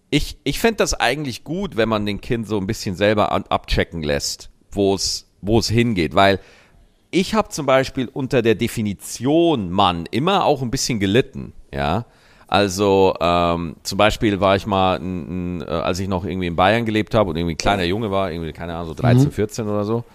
ich, 0.10 0.38
ich 0.44 0.60
fände 0.60 0.78
das 0.78 0.94
eigentlich 0.94 1.44
gut, 1.44 1.76
wenn 1.76 1.90
man 1.90 2.06
den 2.06 2.22
Kind 2.22 2.48
so 2.48 2.58
ein 2.58 2.68
bisschen 2.68 2.96
selber 2.96 3.32
an, 3.32 3.44
abchecken 3.50 4.04
lässt, 4.04 4.50
wo 4.72 4.96
es 4.96 5.28
wo 5.42 5.60
es 5.60 5.70
hingeht, 5.70 6.16
weil 6.16 6.40
ich 7.12 7.34
habe 7.34 7.50
zum 7.50 7.66
Beispiel 7.66 8.10
unter 8.12 8.42
der 8.42 8.56
Definition 8.56 9.70
Mann 9.70 10.06
immer 10.12 10.46
auch 10.46 10.62
ein 10.62 10.72
bisschen 10.72 11.00
gelitten, 11.00 11.54
ja. 11.74 12.06
Also 12.48 13.14
ähm, 13.20 13.76
zum 13.84 13.98
Beispiel 13.98 14.40
war 14.40 14.56
ich 14.56 14.66
mal, 14.66 14.96
n, 14.98 15.60
n, 15.60 15.62
äh, 15.68 15.70
als 15.70 16.00
ich 16.00 16.08
noch 16.08 16.24
irgendwie 16.24 16.48
in 16.48 16.56
Bayern 16.56 16.86
gelebt 16.86 17.14
habe 17.14 17.30
und 17.30 17.36
irgendwie 17.36 17.56
ein 17.56 17.58
kleiner 17.58 17.84
Junge 17.84 18.10
war, 18.10 18.32
irgendwie, 18.32 18.54
keine 18.54 18.74
Ahnung, 18.76 18.88
so 18.88 18.94
13, 18.94 19.32
14 19.32 19.68
oder 19.68 19.84
so. 19.84 20.06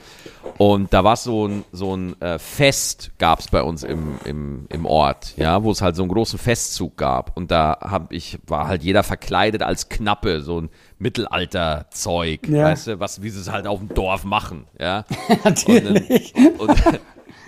Und 0.59 0.93
da 0.93 1.05
war 1.05 1.17
so 1.17 1.47
ein, 1.47 1.65
so 1.73 1.95
ein 1.95 2.21
äh, 2.23 2.39
Fest, 2.39 3.11
gab 3.19 3.41
es 3.41 3.49
bei 3.49 3.63
uns 3.63 3.83
im, 3.85 4.19
im, 4.25 4.67
im 4.71 4.87
Ort, 4.87 5.35
ja, 5.37 5.63
wo 5.63 5.71
es 5.71 5.83
halt 5.83 5.95
so 5.95 6.03
einen 6.03 6.11
großen 6.13 6.39
Festzug 6.39 6.97
gab. 6.97 7.37
Und 7.37 7.51
da 7.51 7.77
hab 7.81 8.13
ich, 8.13 8.39
war 8.47 8.67
halt 8.67 8.83
jeder 8.83 9.03
verkleidet 9.03 9.63
als 9.63 9.89
Knappe, 9.89 10.41
so 10.41 10.61
ein 10.63 10.71
Mittelalterzeug, 10.99 12.49
Ja. 12.49 12.65
weißt 12.65 12.87
du, 12.89 13.01
was, 13.01 13.23
wie 13.23 13.31
sie 13.31 13.41
es 13.41 13.51
halt 13.51 13.67
auf 13.67 13.79
dem 13.79 13.89
Dorf 13.95 14.25
machen, 14.25 14.67
ja. 14.81 15.05
Natürlich. 15.45 16.35
Und, 16.59 16.83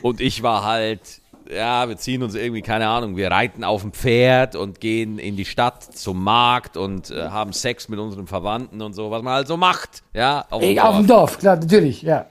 und 0.03 0.21
ich 0.21 0.43
war 0.43 0.65
halt, 0.65 1.01
ja, 1.55 1.89
wir 1.89 1.97
ziehen 1.97 2.23
uns 2.23 2.35
irgendwie, 2.35 2.63
keine 2.63 2.89
Ahnung, 2.89 3.17
wir 3.17 3.31
reiten 3.31 3.65
auf 3.65 3.83
dem 3.83 3.93
Pferd 3.93 4.57
und 4.57 4.81
gehen 4.81 5.19
in 5.19 5.37
die 5.37 5.45
Stadt 5.45 5.83
zum 5.83 6.23
Markt 6.23 6.77
und 6.77 7.11
äh, 7.11 7.29
haben 7.29 7.53
Sex 7.53 7.89
mit 7.89 7.99
unseren 7.99 8.27
Verwandten 8.27 8.83
und 8.83 8.93
so, 8.95 9.11
was 9.11 9.23
man 9.23 9.35
halt 9.35 9.47
so 9.47 9.57
macht, 9.57 10.03
ja, 10.13 10.45
auf 10.51 10.61
dem 10.61 10.79
auf 10.79 10.97
dem 10.97 11.07
Dorf, 11.07 11.39
klar, 11.39 11.57
natürlich, 11.57 12.03
ja. 12.03 12.27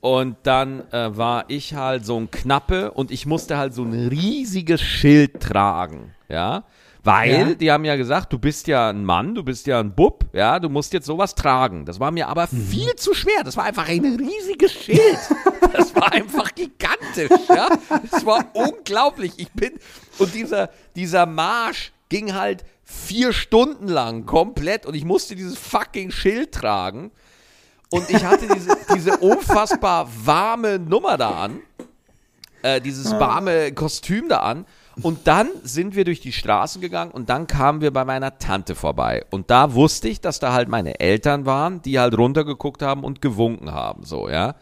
Und 0.00 0.36
dann 0.44 0.82
äh, 0.92 1.16
war 1.16 1.46
ich 1.48 1.74
halt 1.74 2.06
so 2.06 2.16
ein 2.16 2.30
Knappe 2.30 2.92
und 2.92 3.10
ich 3.10 3.26
musste 3.26 3.56
halt 3.56 3.74
so 3.74 3.82
ein 3.82 4.08
riesiges 4.08 4.80
Schild 4.80 5.40
tragen, 5.40 6.14
ja. 6.28 6.64
Weil, 7.08 7.30
Ja. 7.48 7.54
die 7.54 7.72
haben 7.72 7.84
ja 7.84 7.96
gesagt, 7.96 8.32
du 8.32 8.38
bist 8.38 8.66
ja 8.66 8.90
ein 8.90 9.04
Mann, 9.04 9.34
du 9.34 9.42
bist 9.42 9.66
ja 9.66 9.80
ein 9.80 9.94
Bub, 9.94 10.24
ja, 10.32 10.58
du 10.60 10.68
musst 10.68 10.92
jetzt 10.92 11.06
sowas 11.06 11.34
tragen. 11.34 11.84
Das 11.86 11.98
war 12.00 12.10
mir 12.10 12.28
aber 12.28 12.46
viel 12.48 12.94
zu 12.96 13.14
schwer. 13.14 13.44
Das 13.44 13.56
war 13.56 13.64
einfach 13.64 13.88
ein 13.88 14.04
riesiges 14.04 14.72
Schild. 14.72 15.18
Das 15.72 15.94
war 15.94 16.10
einfach 16.12 16.54
gigantisch, 16.54 17.30
ja. 17.50 17.68
Das 18.10 18.24
war 18.24 18.44
unglaublich. 18.54 19.32
Ich 19.36 19.50
bin, 19.52 19.72
und 20.18 20.34
dieser, 20.34 20.70
dieser 20.96 21.26
Marsch 21.26 21.92
ging 22.08 22.34
halt 22.34 22.64
vier 22.84 23.34
Stunden 23.34 23.86
lang 23.86 24.24
komplett 24.24 24.86
und 24.86 24.94
ich 24.94 25.04
musste 25.04 25.36
dieses 25.36 25.58
fucking 25.58 26.10
Schild 26.10 26.52
tragen. 26.52 27.10
Und 27.90 28.08
ich 28.08 28.24
hatte 28.24 28.46
diese, 28.54 28.76
diese 28.94 29.18
unfassbar 29.18 30.08
warme 30.24 30.78
Nummer 30.78 31.16
da 31.18 31.30
an, 31.44 31.60
äh, 32.62 32.80
dieses 32.80 33.12
warme 33.12 33.72
Kostüm 33.72 34.28
da 34.28 34.38
an. 34.40 34.64
Und 35.02 35.26
dann 35.26 35.48
sind 35.62 35.94
wir 35.94 36.04
durch 36.04 36.20
die 36.20 36.32
Straßen 36.32 36.80
gegangen 36.80 37.10
und 37.12 37.28
dann 37.28 37.46
kamen 37.46 37.80
wir 37.80 37.92
bei 37.92 38.04
meiner 38.04 38.38
Tante 38.38 38.74
vorbei. 38.74 39.24
Und 39.30 39.50
da 39.50 39.74
wusste 39.74 40.08
ich, 40.08 40.20
dass 40.20 40.40
da 40.40 40.52
halt 40.52 40.68
meine 40.68 41.00
Eltern 41.00 41.46
waren, 41.46 41.82
die 41.82 41.98
halt 41.98 42.16
runtergeguckt 42.16 42.82
haben 42.82 43.04
und 43.04 43.22
gewunken 43.22 43.72
haben, 43.72 44.04
so, 44.04 44.28
ja. 44.28 44.56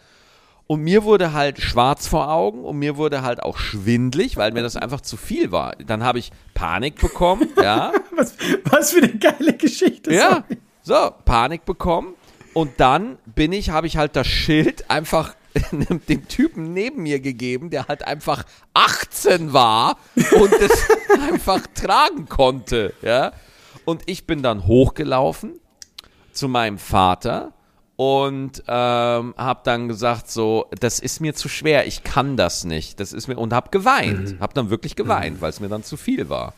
Und 0.69 0.81
mir 0.81 1.05
wurde 1.05 1.33
halt 1.33 1.61
schwarz 1.61 2.09
vor 2.09 2.29
Augen 2.29 2.65
und 2.65 2.77
mir 2.79 2.97
wurde 2.97 3.23
halt 3.23 3.41
auch 3.41 3.57
schwindlig, 3.57 4.37
weil 4.37 4.51
mir 4.51 4.63
das 4.63 4.75
einfach 4.75 5.01
zu 5.01 5.17
viel 5.17 5.53
war. 5.53 5.77
Dann 5.77 6.03
habe 6.03 6.19
ich 6.19 6.33
Panik 6.55 7.01
bekommen, 7.01 7.49
ja. 7.63 7.93
Was, 8.17 8.35
was 8.65 8.91
für 8.91 9.05
eine 9.05 9.15
geile 9.15 9.53
Geschichte. 9.53 10.13
Ja, 10.13 10.45
so, 10.83 11.13
Panik 11.25 11.65
bekommen. 11.65 12.15
Und 12.53 12.73
dann 12.79 13.19
bin 13.27 13.53
ich, 13.53 13.71
habe 13.71 13.87
ich 13.87 13.97
halt 13.97 14.17
das 14.17 14.27
Schild 14.27 14.91
einfach 14.91 15.35
dem 16.09 16.29
Typen 16.29 16.73
neben 16.73 17.03
mir 17.03 17.21
gegeben, 17.21 17.71
der 17.71 17.89
halt 17.89 18.07
einfach 18.07 18.45
18 18.75 19.53
war 19.53 19.99
und 20.41 20.53
es 20.53 20.89
einfach 21.31 21.63
tragen 21.75 22.29
konnte, 22.29 22.95
ja. 23.03 23.33
Und 23.85 24.03
ich 24.07 24.27
bin 24.27 24.43
dann 24.43 24.67
hochgelaufen 24.67 25.61
zu 26.33 26.49
meinem 26.49 26.79
Vater 26.79 27.53
und 27.97 28.63
ähm, 28.69 29.35
habe 29.37 29.61
dann 29.65 29.89
gesagt 29.89 30.31
so, 30.31 30.67
das 30.81 30.99
ist 30.99 31.21
mir 31.21 31.35
zu 31.35 31.49
schwer, 31.49 31.87
ich 31.87 32.03
kann 32.05 32.37
das 32.37 32.65
nicht, 32.65 33.01
das 33.01 33.13
ist 33.13 33.27
mir 33.27 33.39
und 33.39 33.53
habe 33.53 33.71
geweint, 33.71 34.39
habe 34.41 34.53
dann 34.55 34.71
wirklich 34.71 34.97
geweint, 34.97 35.41
weil 35.41 35.51
es 35.51 35.61
mir 35.61 35.69
dann 35.69 35.83
zu 35.83 35.97
viel 35.97 36.29
war. 36.29 36.53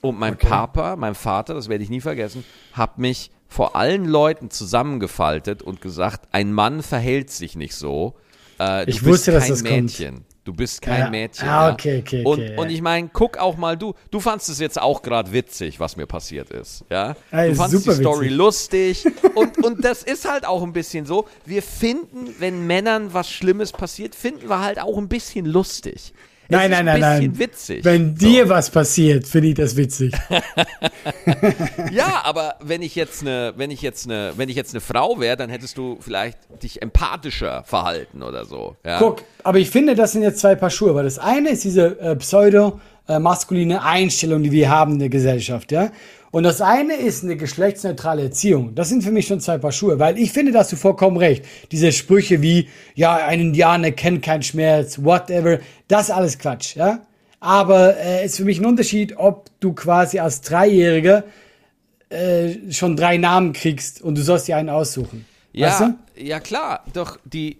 Und 0.00 0.18
mein 0.18 0.36
Papa, 0.36 0.96
mein 0.96 1.14
Vater, 1.14 1.54
das 1.54 1.68
werde 1.68 1.84
ich 1.84 1.90
nie 1.90 2.00
vergessen, 2.00 2.44
hat 2.72 2.98
mich 2.98 3.30
vor 3.48 3.76
allen 3.76 4.04
Leuten 4.04 4.50
zusammengefaltet 4.50 5.62
und 5.62 5.80
gesagt, 5.80 6.26
ein 6.32 6.52
Mann 6.52 6.82
verhält 6.82 7.30
sich 7.30 7.54
nicht 7.54 7.76
so. 7.76 8.14
Äh, 8.60 8.88
Ich 8.90 9.04
wusste, 9.04 9.32
dass 9.32 9.44
kein 9.44 9.50
das 9.50 9.64
kommt. 9.64 9.82
Mädchen. 9.82 10.24
Du 10.44 10.52
bist 10.52 10.82
kein 10.82 10.98
Ja. 11.00 11.10
Mädchen. 11.10 11.48
Ah, 11.48 11.68
ja. 11.68 11.72
okay, 11.72 12.00
okay, 12.04 12.24
und, 12.24 12.40
okay, 12.40 12.56
und 12.58 12.68
ich 12.70 12.82
meine, 12.82 13.08
guck 13.12 13.38
auch 13.38 13.56
mal 13.56 13.76
du. 13.76 13.94
Du 14.10 14.18
fandst 14.18 14.48
es 14.48 14.58
jetzt 14.58 14.80
auch 14.80 15.02
gerade 15.02 15.32
witzig, 15.32 15.78
was 15.78 15.96
mir 15.96 16.06
passiert 16.06 16.50
ist. 16.50 16.84
Ja? 16.90 17.14
Ja, 17.30 17.44
du 17.44 17.50
ist 17.52 17.58
fandst 17.58 17.86
die 17.86 17.92
Story 17.92 18.24
witzig. 18.26 18.36
lustig. 18.36 19.04
und, 19.36 19.64
und 19.64 19.84
das 19.84 20.02
ist 20.02 20.28
halt 20.28 20.44
auch 20.44 20.64
ein 20.64 20.72
bisschen 20.72 21.06
so. 21.06 21.26
Wir 21.46 21.62
finden, 21.62 22.34
wenn 22.40 22.66
Männern 22.66 23.14
was 23.14 23.30
Schlimmes 23.30 23.70
passiert, 23.70 24.16
finden 24.16 24.48
wir 24.48 24.58
halt 24.58 24.80
auch 24.80 24.98
ein 24.98 25.08
bisschen 25.08 25.46
lustig. 25.46 26.12
Nein, 26.52 26.70
ist 26.70 26.78
nein, 26.78 26.88
ein 26.88 27.00
nein, 27.00 27.20
bisschen 27.20 27.32
nein. 27.32 27.38
witzig. 27.38 27.84
Wenn 27.84 28.14
dir 28.14 28.48
was 28.48 28.70
passiert, 28.70 29.26
finde 29.26 29.48
ich 29.48 29.54
das 29.54 29.76
witzig. 29.76 30.12
Ja, 31.92 32.22
aber 32.24 32.56
wenn 32.60 32.82
ich 32.82 32.94
jetzt 32.94 33.22
eine, 33.22 33.52
wenn 33.56 33.70
ich 33.70 33.82
jetzt 33.82 34.06
eine, 34.06 34.32
wenn 34.36 34.48
ich 34.48 34.56
jetzt 34.56 34.74
eine 34.74 34.80
Frau 34.80 35.20
wäre, 35.20 35.36
dann 35.36 35.50
hättest 35.50 35.76
du 35.76 35.98
vielleicht 36.00 36.38
dich 36.62 36.82
empathischer 36.82 37.64
verhalten 37.64 38.22
oder 38.22 38.44
so. 38.44 38.76
Ja? 38.84 38.98
Guck, 38.98 39.22
aber 39.42 39.58
ich 39.58 39.70
finde, 39.70 39.94
das 39.94 40.12
sind 40.12 40.22
jetzt 40.22 40.40
zwei 40.40 40.54
Paar 40.54 40.70
Schuhe, 40.70 40.94
weil 40.94 41.04
das 41.04 41.18
eine 41.18 41.50
ist 41.50 41.64
diese 41.64 41.98
äh, 42.00 42.16
pseudo-maskuline 43.06 43.82
Einstellung, 43.82 44.42
die 44.42 44.52
wir 44.52 44.70
haben 44.70 44.94
in 44.94 44.98
der 44.98 45.08
Gesellschaft, 45.08 45.72
ja. 45.72 45.90
Und 46.30 46.44
das 46.44 46.62
eine 46.62 46.94
ist 46.94 47.24
eine 47.24 47.36
geschlechtsneutrale 47.36 48.22
Erziehung. 48.22 48.74
Das 48.74 48.88
sind 48.88 49.04
für 49.04 49.10
mich 49.10 49.26
schon 49.26 49.40
zwei 49.40 49.58
Paar 49.58 49.72
Schuhe, 49.72 49.98
weil 49.98 50.18
ich 50.18 50.32
finde, 50.32 50.50
da 50.50 50.60
hast 50.60 50.72
du 50.72 50.76
vollkommen 50.76 51.18
recht. 51.18 51.44
Diese 51.70 51.92
Sprüche 51.92 52.40
wie, 52.40 52.68
ja, 52.94 53.16
ein 53.16 53.38
Indianer 53.38 53.90
kennt 53.90 54.22
keinen 54.22 54.42
Schmerz, 54.42 54.98
whatever, 55.02 55.58
das 55.88 56.04
ist 56.04 56.10
alles 56.10 56.38
Quatsch, 56.38 56.76
ja. 56.76 57.00
Aber 57.38 57.96
äh, 57.98 58.24
ist 58.24 58.36
für 58.36 58.44
mich 58.44 58.60
ein 58.60 58.66
Unterschied, 58.66 59.16
ob 59.18 59.50
du 59.60 59.74
quasi 59.74 60.20
als 60.20 60.40
Dreijähriger 60.40 61.24
äh, 62.08 62.70
schon 62.70 62.96
drei 62.96 63.18
Namen 63.18 63.52
kriegst 63.52 64.00
und 64.00 64.16
du 64.16 64.22
sollst 64.22 64.48
dir 64.48 64.56
einen 64.56 64.70
aussuchen. 64.70 65.26
Ja, 65.52 65.68
Weißt 65.68 65.80
du? 65.80 65.94
ja 66.16 66.40
klar, 66.40 66.82
doch 66.94 67.18
die 67.24 67.58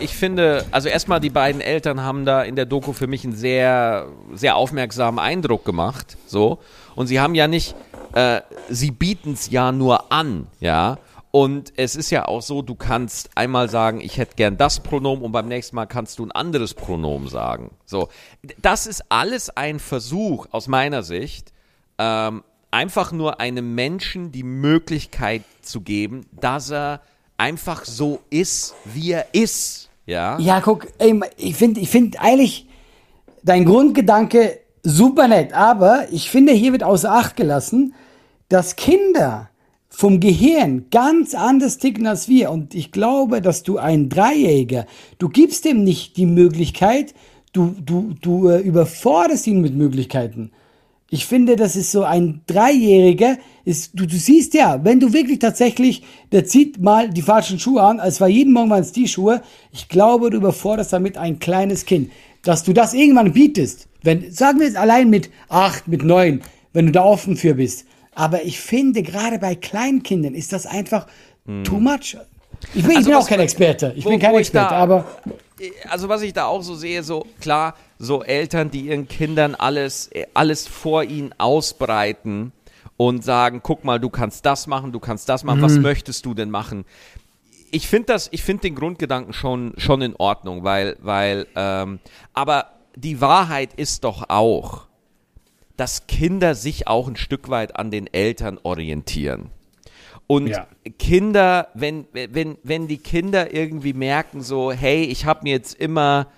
ich 0.00 0.16
finde, 0.16 0.64
also 0.72 0.88
erstmal 0.88 1.20
die 1.20 1.30
beiden 1.30 1.60
Eltern 1.60 2.02
haben 2.02 2.24
da 2.24 2.42
in 2.42 2.56
der 2.56 2.66
Doku 2.66 2.92
für 2.92 3.06
mich 3.06 3.24
einen 3.24 3.34
sehr 3.34 4.08
sehr 4.32 4.56
aufmerksamen 4.56 5.20
Eindruck 5.20 5.64
gemacht, 5.64 6.16
so 6.26 6.58
und 6.96 7.06
sie 7.06 7.20
haben 7.20 7.36
ja 7.36 7.46
nicht 7.46 7.76
äh, 8.14 8.40
sie 8.68 8.90
bieten 8.90 9.34
es 9.34 9.50
ja 9.50 9.70
nur 9.72 10.10
an, 10.12 10.48
ja. 10.58 10.98
Und 11.32 11.72
es 11.76 11.94
ist 11.94 12.10
ja 12.10 12.26
auch 12.26 12.42
so, 12.42 12.60
du 12.60 12.74
kannst 12.74 13.30
einmal 13.36 13.68
sagen, 13.68 14.00
ich 14.00 14.18
hätte 14.18 14.34
gern 14.34 14.56
das 14.56 14.80
Pronomen 14.80 15.24
und 15.24 15.30
beim 15.30 15.46
nächsten 15.46 15.76
Mal 15.76 15.86
kannst 15.86 16.18
du 16.18 16.26
ein 16.26 16.32
anderes 16.32 16.74
Pronomen 16.74 17.28
sagen. 17.28 17.70
So, 17.84 18.08
das 18.58 18.88
ist 18.88 19.04
alles 19.10 19.48
ein 19.50 19.78
Versuch 19.78 20.48
aus 20.50 20.66
meiner 20.66 21.04
Sicht, 21.04 21.52
ähm, 21.98 22.42
einfach 22.72 23.12
nur 23.12 23.38
einem 23.38 23.76
Menschen 23.76 24.32
die 24.32 24.42
Möglichkeit 24.42 25.42
zu 25.62 25.82
geben, 25.82 26.26
dass 26.32 26.70
er 26.70 27.00
einfach 27.40 27.86
so 27.86 28.20
ist, 28.28 28.74
wie 28.84 29.12
er 29.12 29.26
ist. 29.32 29.88
Ja. 30.06 30.38
Ja, 30.38 30.60
guck, 30.60 30.88
ey, 30.98 31.18
ich 31.38 31.56
finde 31.56 31.80
ich 31.80 31.88
find 31.88 32.20
eigentlich 32.20 32.66
dein 33.42 33.64
Grundgedanke 33.64 34.58
super 34.82 35.26
nett, 35.26 35.54
aber 35.54 36.06
ich 36.12 36.30
finde, 36.30 36.52
hier 36.52 36.72
wird 36.72 36.82
außer 36.82 37.10
Acht 37.10 37.36
gelassen, 37.36 37.94
dass 38.48 38.76
Kinder 38.76 39.48
vom 39.88 40.20
Gehirn 40.20 40.86
ganz 40.90 41.34
anders 41.34 41.78
ticken 41.78 42.06
als 42.06 42.28
wir. 42.28 42.50
Und 42.50 42.74
ich 42.74 42.92
glaube, 42.92 43.40
dass 43.40 43.62
du 43.62 43.78
ein 43.78 44.08
Dreijähriger, 44.08 44.86
du 45.18 45.28
gibst 45.28 45.64
dem 45.64 45.82
nicht 45.82 46.16
die 46.18 46.26
Möglichkeit, 46.26 47.14
du, 47.52 47.74
du, 47.80 48.14
du 48.20 48.48
äh, 48.48 48.60
überforderst 48.60 49.46
ihn 49.46 49.62
mit 49.62 49.74
Möglichkeiten. 49.74 50.52
Ich 51.12 51.26
finde, 51.26 51.56
das 51.56 51.74
ist 51.74 51.90
so 51.90 52.04
ein 52.04 52.42
Dreijähriger, 52.46 53.36
ist, 53.64 53.90
du, 53.94 54.06
du 54.06 54.16
siehst 54.16 54.54
ja, 54.54 54.84
wenn 54.84 55.00
du 55.00 55.12
wirklich 55.12 55.40
tatsächlich, 55.40 56.02
der 56.30 56.44
zieht 56.46 56.80
mal 56.80 57.10
die 57.10 57.22
falschen 57.22 57.58
Schuhe 57.58 57.82
an, 57.82 57.98
als 57.98 58.20
war 58.20 58.28
jeden 58.28 58.52
Morgen 58.52 58.70
waren 58.70 58.80
es 58.82 58.92
die 58.92 59.08
Schuhe, 59.08 59.42
ich 59.72 59.88
glaube, 59.88 60.30
du 60.30 60.36
überforderst 60.36 60.92
damit 60.92 61.18
ein 61.18 61.40
kleines 61.40 61.84
Kind. 61.84 62.10
Dass 62.42 62.62
du 62.62 62.72
das 62.72 62.94
irgendwann 62.94 63.32
bietest, 63.32 63.88
wenn, 64.02 64.30
sagen 64.32 64.60
wir 64.60 64.66
jetzt 64.66 64.76
allein 64.78 65.10
mit 65.10 65.30
acht, 65.48 65.88
mit 65.88 66.04
neun, 66.04 66.40
wenn 66.72 66.86
du 66.86 66.92
da 66.92 67.02
offen 67.04 67.36
für 67.36 67.54
bist. 67.54 67.84
Aber 68.14 68.44
ich 68.44 68.60
finde, 68.60 69.02
gerade 69.02 69.38
bei 69.40 69.54
Kleinkindern 69.56 70.34
ist 70.34 70.52
das 70.52 70.64
einfach 70.64 71.06
too 71.64 71.80
much. 71.80 72.16
Ich 72.74 72.82
bin, 72.82 72.90
ich 72.92 72.96
Also 72.98 73.10
bin 73.10 73.18
auch 73.18 73.28
kein 73.28 73.40
Experte. 73.40 73.92
Ich 73.96 74.04
wo- 74.04 74.10
bin 74.10 74.20
kein 74.20 74.34
Experte, 74.36 74.74
aber 74.74 75.04
Also 75.88 76.08
was 76.08 76.22
ich 76.22 76.32
da 76.32 76.46
auch 76.46 76.62
so 76.62 76.74
sehe, 76.74 77.02
so 77.02 77.26
klar, 77.40 77.74
so 77.98 78.22
Eltern, 78.22 78.70
die 78.70 78.82
ihren 78.82 79.08
Kindern 79.08 79.54
alles, 79.54 80.08
äh, 80.08 80.26
alles 80.34 80.66
vor 80.66 81.04
ihnen 81.04 81.34
ausbreiten 81.38 82.52
und 82.96 83.24
sagen, 83.24 83.60
guck 83.62 83.84
mal, 83.84 83.98
du 83.98 84.10
kannst 84.10 84.44
das 84.46 84.66
machen, 84.66 84.92
du 84.92 85.00
kannst 85.00 85.28
das 85.28 85.44
machen, 85.44 85.62
was 85.62 85.78
möchtest 85.78 86.26
du 86.26 86.34
denn 86.34 86.50
machen? 86.50 86.84
Ich 87.70 87.88
finde 87.88 88.06
das, 88.06 88.28
ich 88.32 88.42
finde 88.42 88.62
den 88.62 88.74
Grundgedanken 88.74 89.32
schon, 89.32 89.74
schon 89.76 90.02
in 90.02 90.16
Ordnung, 90.16 90.64
weil, 90.64 90.96
weil, 91.00 91.46
ähm, 91.56 92.00
aber 92.34 92.72
die 92.96 93.20
Wahrheit 93.20 93.72
ist 93.74 94.04
doch 94.04 94.28
auch, 94.28 94.86
dass 95.76 96.06
Kinder 96.06 96.54
sich 96.54 96.88
auch 96.88 97.08
ein 97.08 97.16
Stück 97.16 97.48
weit 97.48 97.76
an 97.76 97.90
den 97.90 98.06
Eltern 98.06 98.58
orientieren. 98.62 99.50
Und 100.30 100.46
Ja. 100.46 100.68
Kinder, 101.00 101.70
wenn, 101.74 102.06
wenn, 102.12 102.56
wenn 102.62 102.86
die 102.86 102.98
Kinder 102.98 103.52
irgendwie 103.52 103.92
merken, 103.92 104.42
so, 104.42 104.70
hey, 104.70 105.02
ich 105.02 105.24
habe 105.24 105.40
mir 105.42 105.54
jetzt 105.54 105.74
immer 105.74 106.28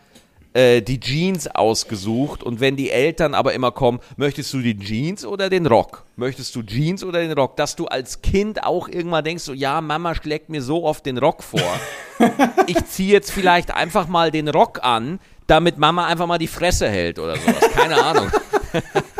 äh, 0.54 0.80
die 0.80 0.98
Jeans 0.98 1.46
ausgesucht 1.46 2.42
und 2.42 2.58
wenn 2.58 2.74
die 2.74 2.90
Eltern 2.90 3.34
aber 3.34 3.52
immer 3.52 3.70
kommen, 3.70 4.00
möchtest 4.16 4.50
du 4.54 4.60
die 4.60 4.78
Jeans 4.78 5.26
oder 5.26 5.50
den 5.50 5.66
Rock? 5.66 6.06
Möchtest 6.16 6.56
du 6.56 6.62
Jeans 6.62 7.04
oder 7.04 7.20
den 7.20 7.32
Rock? 7.32 7.58
Dass 7.58 7.76
du 7.76 7.84
als 7.84 8.22
Kind 8.22 8.64
auch 8.64 8.88
irgendwann 8.88 9.24
denkst, 9.24 9.44
so 9.44 9.52
ja, 9.52 9.82
Mama 9.82 10.14
schlägt 10.14 10.48
mir 10.48 10.62
so 10.62 10.84
oft 10.84 11.04
den 11.04 11.18
Rock 11.18 11.42
vor. 11.42 11.78
ich 12.68 12.82
ziehe 12.86 13.12
jetzt 13.12 13.30
vielleicht 13.30 13.74
einfach 13.74 14.08
mal 14.08 14.30
den 14.30 14.48
Rock 14.48 14.82
an, 14.82 15.20
damit 15.46 15.76
Mama 15.76 16.06
einfach 16.06 16.26
mal 16.26 16.38
die 16.38 16.46
Fresse 16.46 16.88
hält 16.88 17.18
oder 17.18 17.36
sowas. 17.36 17.70
Keine 17.74 18.02
Ahnung. 18.02 18.30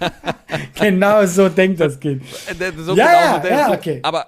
genau 0.80 1.26
so 1.26 1.48
denkt 1.48 1.80
das 1.80 1.98
Kind. 1.98 2.22
Äh, 2.46 2.72
so 2.78 2.94
Ja, 2.94 3.38
genau 3.38 3.42
so, 3.42 3.48
ja, 3.48 3.72
okay. 3.72 4.00
Aber 4.02 4.26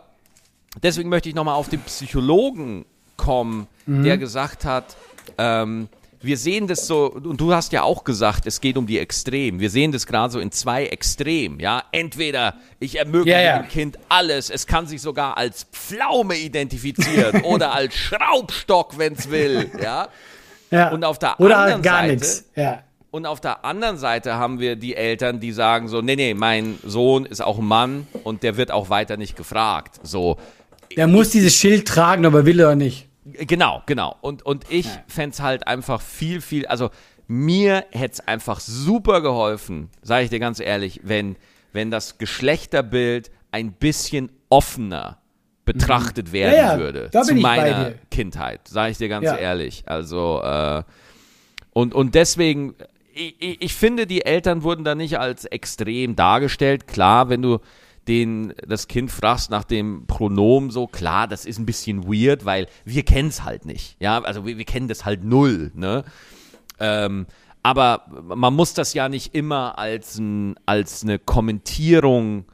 deswegen 0.83 1.09
möchte 1.09 1.29
ich 1.29 1.35
nochmal 1.35 1.55
auf 1.55 1.69
den 1.69 1.81
Psychologen 1.81 2.85
kommen, 3.17 3.67
Mhm. 3.87 4.05
der 4.05 4.19
gesagt 4.19 4.65
hat, 4.65 4.97
ähm, 5.37 5.89
wir 6.23 6.37
sehen 6.37 6.67
das 6.67 6.87
so, 6.87 7.11
und 7.11 7.41
du 7.41 7.55
hast 7.55 7.73
ja 7.73 7.83
auch 7.83 8.05
gesagt, 8.05 8.47
es 8.47 8.61
geht 8.61 8.77
um 8.77 8.87
die 8.87 8.99
Extremen. 8.99 9.59
Wir 9.59 9.71
sehen 9.71 9.91
das 9.91 10.07
gerade 10.07 10.31
so 10.31 10.39
in 10.39 10.53
zwei 10.53 10.85
Extremen, 10.87 11.59
ja. 11.61 11.83
Entweder 11.93 12.55
ich 12.79 12.99
ermögliche 12.99 13.39
Ja, 13.39 13.43
ja. 13.43 13.59
dem 13.61 13.69
Kind 13.69 13.99
alles, 14.11 14.51
es 14.51 14.67
kann 14.67 14.87
sich 14.87 15.01
sogar 15.01 15.39
als 15.39 15.65
Pflaume 15.73 16.37
identifizieren 16.37 17.41
oder 17.45 17.73
als 17.73 17.95
Schraubstock, 17.95 18.99
wenn 18.99 19.15
es 19.15 19.31
will, 19.31 19.71
ja. 19.83 20.09
Ja. 20.71 20.91
Und 20.91 21.05
auf 21.05 21.19
der 21.19 21.41
Oder 21.41 21.59
anderen 21.59 21.83
gar 21.83 22.07
nichts. 22.07 22.45
Ja. 22.55 22.83
Und 23.11 23.27
auf 23.27 23.41
der 23.41 23.65
anderen 23.65 23.97
Seite 23.99 24.35
haben 24.35 24.61
wir 24.61 24.77
die 24.77 24.95
Eltern, 24.95 25.41
die 25.41 25.51
sagen 25.53 25.89
so, 25.89 26.01
nee, 26.01 26.15
nee, 26.17 26.33
mein 26.35 26.79
Sohn 26.85 27.27
ist 27.27 27.43
auch 27.43 27.59
ein 27.59 27.65
Mann 27.65 28.07
und 28.25 28.43
der 28.45 28.57
wird 28.57 28.71
auch 28.71 28.89
weiter 28.89 29.17
nicht 29.17 29.37
gefragt. 29.37 29.99
So, 30.05 30.37
Der 30.97 31.09
muss 31.09 31.31
dieses 31.31 31.55
Schild 31.57 31.89
tragen, 31.89 32.25
aber 32.25 32.47
will 32.47 32.61
er 32.61 32.77
nicht. 32.77 33.09
genau, 33.25 33.83
genau. 33.87 34.15
Und, 34.21 34.47
und 34.47 34.65
ich 34.71 34.87
fänd's 35.09 35.39
es 35.39 35.43
halt 35.43 35.67
einfach 35.67 36.01
viel, 36.01 36.41
viel, 36.41 36.67
also 36.67 36.91
mir 37.27 37.85
hätte 37.91 38.15
es 38.15 38.21
einfach 38.29 38.61
super 38.61 39.21
geholfen, 39.23 39.89
sage 40.03 40.25
ich 40.25 40.31
dir 40.31 40.39
ganz 40.41 40.61
ehrlich, 40.61 41.01
wenn, 41.03 41.35
wenn 41.73 41.91
das 41.91 42.19
Geschlechterbild 42.19 43.31
ein 43.51 43.73
bisschen 43.73 44.31
offener 44.51 45.19
betrachtet 45.65 46.33
werden 46.33 46.53
Mhm. 46.53 46.57
Ja, 46.59 46.73
ja, 46.75 46.79
würde 46.79 47.09
da 47.11 47.23
zu 47.23 47.29
bin 47.29 47.37
ich 47.39 47.43
bei 47.43 47.57
meiner. 47.57 47.93
Kindheit, 48.11 48.67
sage 48.69 48.93
ich 48.93 48.99
dir 48.99 49.09
ganz 49.09 49.27
Ja. 49.27 49.37
ehrlich. 49.37 49.83
Also 49.87 50.41
äh, 50.43 50.83
und, 51.73 51.95
und 51.95 52.15
deswegen, 52.17 52.75
ich, 53.15 53.63
ich 53.63 53.75
finde, 53.75 54.07
die 54.07 54.25
Eltern 54.25 54.63
wurden 54.63 54.85
da 54.85 54.95
nicht 54.95 55.19
als 55.19 55.45
extrem 55.45 56.17
dargestellt. 56.17 56.87
Klar, 56.87 57.29
wenn 57.29 57.43
du 57.43 57.59
den, 58.09 58.55
das 58.67 58.89
Kind 58.89 59.11
fragst 59.11 59.51
nach 59.51 59.65
dem 59.65 60.07
Pronomen 60.07 60.71
so, 60.71 60.87
klar, 60.87 61.29
das 61.29 61.45
ist 61.45 61.59
ein 61.59 61.67
bisschen 61.67 62.05
weird, 62.05 62.45
weil 62.45 62.67
wir 62.85 63.05
kennen 63.05 63.29
es 63.29 63.45
halt 63.45 63.67
nicht. 63.67 63.97
Ja, 64.01 64.23
also 64.23 64.47
wir, 64.47 64.59
wir 64.59 64.65
kennen 64.65 64.89
das 64.89 65.05
halt 65.05 65.25
null, 65.25 65.71
ne? 65.75 66.05
Ähm, 66.79 67.27
aber 67.63 68.07
man 68.09 68.55
muss 68.55 68.73
das 68.73 68.95
ja 68.95 69.09
nicht 69.09 69.35
immer 69.35 69.79
als, 69.79 70.19
ein, 70.19 70.57
als 70.65 71.03
eine 71.03 71.19
Kommentierung 71.19 72.47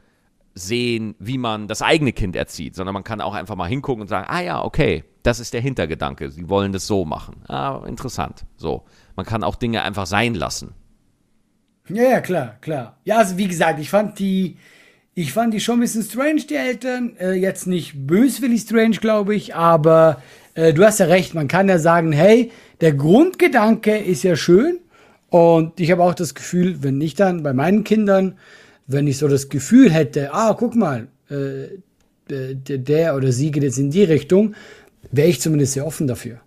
sehen, 0.53 1.15
wie 1.19 1.37
man 1.37 1.67
das 1.67 1.81
eigene 1.81 2.11
Kind 2.11 2.35
erzieht, 2.35 2.75
sondern 2.75 2.93
man 2.93 3.03
kann 3.03 3.21
auch 3.21 3.33
einfach 3.33 3.55
mal 3.55 3.69
hingucken 3.69 4.01
und 4.01 4.07
sagen, 4.07 4.27
ah 4.29 4.41
ja, 4.41 4.63
okay, 4.63 5.05
das 5.23 5.39
ist 5.39 5.53
der 5.53 5.61
Hintergedanke, 5.61 6.29
sie 6.29 6.49
wollen 6.49 6.71
das 6.71 6.87
so 6.87 7.05
machen. 7.05 7.43
Ah, 7.47 7.81
interessant. 7.85 8.45
So. 8.57 8.83
Man 9.17 9.25
kann 9.25 9.43
auch 9.43 9.55
Dinge 9.55 9.81
einfach 9.81 10.05
sein 10.05 10.35
lassen. 10.35 10.73
Ja, 11.89 12.03
ja, 12.03 12.21
klar, 12.21 12.57
klar. 12.61 12.97
Ja, 13.03 13.17
also 13.17 13.37
wie 13.37 13.47
gesagt, 13.47 13.79
ich 13.79 13.89
fand 13.89 14.19
die, 14.19 14.57
ich 15.15 15.33
fand 15.33 15.53
die 15.53 15.59
schon 15.59 15.77
ein 15.77 15.81
bisschen 15.81 16.03
strange, 16.03 16.41
die 16.49 16.55
Eltern. 16.55 17.17
Äh, 17.17 17.33
jetzt 17.33 17.65
nicht 17.65 18.07
böswillig 18.07 18.61
strange, 18.61 18.97
glaube 18.97 19.35
ich, 19.35 19.55
aber 19.55 20.21
äh, 20.53 20.73
du 20.73 20.85
hast 20.85 20.99
ja 20.99 21.07
recht, 21.07 21.33
man 21.33 21.47
kann 21.47 21.67
ja 21.67 21.79
sagen, 21.79 22.11
hey, 22.11 22.51
der 22.81 22.93
Grundgedanke 22.93 23.97
ist 23.97 24.23
ja 24.23 24.35
schön 24.35 24.79
und 25.29 25.79
ich 25.79 25.91
habe 25.91 26.03
auch 26.03 26.13
das 26.13 26.35
Gefühl, 26.35 26.83
wenn 26.83 27.01
ich 27.01 27.15
dann 27.15 27.41
bei 27.41 27.53
meinen 27.53 27.83
Kindern, 27.83 28.37
wenn 28.85 29.07
ich 29.07 29.17
so 29.17 29.27
das 29.27 29.49
Gefühl 29.49 29.91
hätte, 29.91 30.33
ah, 30.33 30.53
guck 30.53 30.75
mal, 30.75 31.07
äh, 31.29 31.79
der 32.29 33.15
oder 33.15 33.31
sie 33.31 33.51
geht 33.51 33.63
jetzt 33.63 33.79
in 33.79 33.89
die 33.89 34.03
Richtung, 34.03 34.53
wäre 35.11 35.29
ich 35.29 35.41
zumindest 35.41 35.73
sehr 35.73 35.87
offen 35.87 36.05
dafür. 36.05 36.41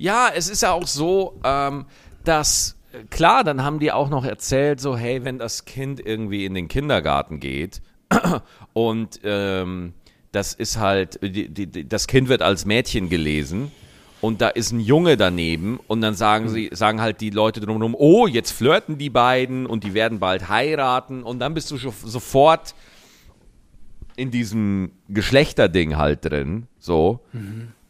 Ja, 0.00 0.30
es 0.34 0.48
ist 0.48 0.62
ja 0.62 0.72
auch 0.72 0.86
so, 0.86 1.38
ähm, 1.44 1.84
dass 2.24 2.78
äh, 2.94 3.04
klar, 3.10 3.44
dann 3.44 3.62
haben 3.62 3.80
die 3.80 3.92
auch 3.92 4.08
noch 4.08 4.24
erzählt, 4.24 4.80
so 4.80 4.96
hey, 4.96 5.26
wenn 5.26 5.38
das 5.38 5.66
Kind 5.66 6.00
irgendwie 6.00 6.46
in 6.46 6.54
den 6.54 6.68
Kindergarten 6.68 7.38
geht 7.38 7.82
und 8.72 9.20
ähm, 9.24 9.92
das 10.32 10.54
ist 10.54 10.78
halt, 10.78 11.18
die, 11.22 11.50
die, 11.50 11.86
das 11.86 12.06
Kind 12.06 12.30
wird 12.30 12.40
als 12.40 12.64
Mädchen 12.64 13.10
gelesen 13.10 13.72
und 14.22 14.40
da 14.40 14.48
ist 14.48 14.72
ein 14.72 14.80
Junge 14.80 15.18
daneben 15.18 15.78
und 15.86 16.00
dann 16.00 16.14
sagen 16.14 16.48
sie, 16.48 16.70
sagen 16.72 17.02
halt 17.02 17.20
die 17.20 17.28
Leute 17.28 17.60
drumherum, 17.60 17.94
oh, 17.94 18.26
jetzt 18.26 18.52
flirten 18.52 18.96
die 18.96 19.10
beiden 19.10 19.66
und 19.66 19.84
die 19.84 19.92
werden 19.92 20.18
bald 20.18 20.48
heiraten 20.48 21.22
und 21.24 21.40
dann 21.40 21.52
bist 21.52 21.70
du 21.70 21.76
schon 21.76 21.92
sofort 21.92 22.74
in 24.16 24.30
diesem 24.30 24.92
Geschlechterding 25.10 25.98
halt 25.98 26.24
drin, 26.24 26.68
so. 26.78 27.20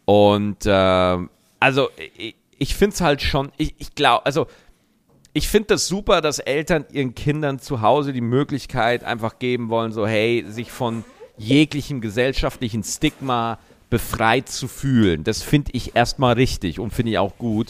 Und 0.06 0.64
ähm, 0.66 1.30
also 1.61 1.88
ich, 2.16 2.34
ich 2.58 2.74
finde 2.74 2.94
es 2.94 3.00
halt 3.00 3.22
schon, 3.22 3.52
ich, 3.56 3.74
ich 3.78 3.94
glaube, 3.94 4.26
also 4.26 4.46
ich 5.32 5.48
finde 5.48 5.68
das 5.68 5.86
super, 5.86 6.20
dass 6.20 6.40
Eltern 6.40 6.84
ihren 6.90 7.14
Kindern 7.14 7.61
zu 7.61 7.82
Hause 7.82 8.12
die 8.12 8.20
Möglichkeit 8.20 9.04
einfach 9.04 9.38
geben 9.38 9.68
wollen, 9.68 9.92
so 9.92 10.06
hey, 10.06 10.44
sich 10.48 10.72
von 10.72 11.04
jeglichem 11.36 12.00
gesellschaftlichen 12.00 12.82
Stigma 12.82 13.58
befreit 13.88 14.48
zu 14.48 14.68
fühlen. 14.68 15.24
Das 15.24 15.42
finde 15.42 15.70
ich 15.72 15.94
erstmal 15.94 16.34
richtig 16.34 16.80
und 16.80 16.92
finde 16.92 17.12
ich 17.12 17.18
auch 17.18 17.38
gut. 17.38 17.68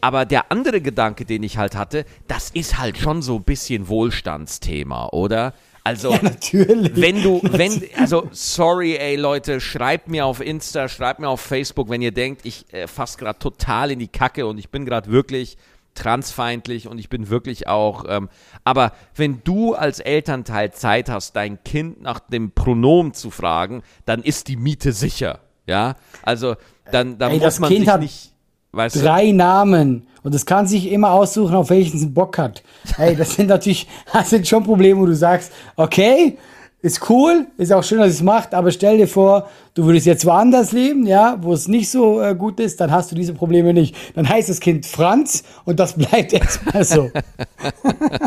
Aber 0.00 0.26
der 0.26 0.52
andere 0.52 0.82
Gedanke, 0.82 1.24
den 1.24 1.42
ich 1.42 1.56
halt 1.56 1.74
hatte, 1.76 2.04
das 2.28 2.50
ist 2.50 2.78
halt 2.78 2.98
schon 2.98 3.22
so 3.22 3.36
ein 3.36 3.44
bisschen 3.44 3.88
Wohlstandsthema, 3.88 5.08
oder? 5.08 5.54
Also, 5.86 6.12
Ja, 6.12 6.18
natürlich. 6.22 6.92
wenn 6.96 7.22
du, 7.22 7.40
wenn, 7.42 7.82
also 7.98 8.28
sorry, 8.32 8.96
ey 8.96 9.16
Leute, 9.16 9.60
schreibt 9.60 10.08
mir 10.08 10.24
auf 10.24 10.40
Insta, 10.40 10.88
schreibt 10.88 11.20
mir 11.20 11.28
auf 11.28 11.42
Facebook, 11.42 11.90
wenn 11.90 12.00
ihr 12.00 12.12
denkt, 12.12 12.46
ich 12.46 12.72
äh, 12.72 12.86
fass 12.86 13.18
gerade 13.18 13.38
total 13.38 13.90
in 13.90 13.98
die 13.98 14.08
Kacke 14.08 14.46
und 14.46 14.56
ich 14.56 14.70
bin 14.70 14.86
gerade 14.86 15.10
wirklich 15.10 15.58
transfeindlich 15.94 16.88
und 16.88 16.98
ich 16.98 17.08
bin 17.08 17.28
wirklich 17.28 17.68
auch, 17.68 18.04
ähm, 18.08 18.28
aber 18.64 18.92
wenn 19.14 19.42
du 19.44 19.74
als 19.74 20.00
Elternteil 20.00 20.72
Zeit 20.72 21.08
hast, 21.08 21.36
dein 21.36 21.62
Kind 21.64 22.02
nach 22.02 22.18
dem 22.18 22.50
Pronomen 22.52 23.12
zu 23.12 23.30
fragen, 23.30 23.82
dann 24.06 24.22
ist 24.22 24.48
die 24.48 24.56
Miete 24.56 24.92
sicher, 24.92 25.40
ja? 25.66 25.96
Also, 26.22 26.56
dann, 26.90 27.18
dann 27.18 27.30
Ey, 27.30 27.36
muss 27.36 27.44
das 27.44 27.60
man 27.60 27.68
Kind 27.68 27.84
sich 27.84 27.88
hat 27.90 28.00
nicht, 28.00 28.32
weißt 28.72 28.96
du, 28.96 29.00
Drei 29.00 29.30
Namen. 29.32 30.08
Und 30.24 30.34
es 30.34 30.46
kann 30.46 30.66
sich 30.66 30.90
immer 30.90 31.12
aussuchen, 31.12 31.54
auf 31.54 31.70
welchen 31.70 31.98
es 31.98 32.12
Bock 32.12 32.38
hat. 32.38 32.62
Hey, 32.96 33.14
das 33.14 33.34
sind 33.34 33.48
natürlich, 33.48 33.86
das 34.12 34.30
sind 34.30 34.48
schon 34.48 34.64
Probleme, 34.64 34.98
wo 34.98 35.06
du 35.06 35.14
sagst, 35.14 35.52
okay, 35.76 36.38
ist 36.80 37.08
cool, 37.08 37.46
ist 37.56 37.72
auch 37.72 37.82
schön, 37.82 37.98
dass 37.98 38.10
es 38.10 38.22
macht, 38.22 38.52
aber 38.52 38.70
stell 38.70 38.98
dir 38.98 39.08
vor, 39.08 39.48
du 39.72 39.86
würdest 39.86 40.04
jetzt 40.04 40.26
woanders 40.26 40.72
leben, 40.72 41.06
ja, 41.06 41.38
wo 41.40 41.54
es 41.54 41.66
nicht 41.66 41.90
so 41.90 42.20
äh, 42.20 42.34
gut 42.34 42.60
ist, 42.60 42.78
dann 42.78 42.90
hast 42.90 43.10
du 43.10 43.14
diese 43.14 43.32
Probleme 43.32 43.72
nicht. 43.72 43.96
Dann 44.14 44.28
heißt 44.28 44.50
das 44.50 44.60
Kind 44.60 44.84
Franz 44.84 45.44
und 45.64 45.80
das 45.80 45.92
bleibt 45.96 46.34
erstmal 46.34 46.84
so. 46.84 47.10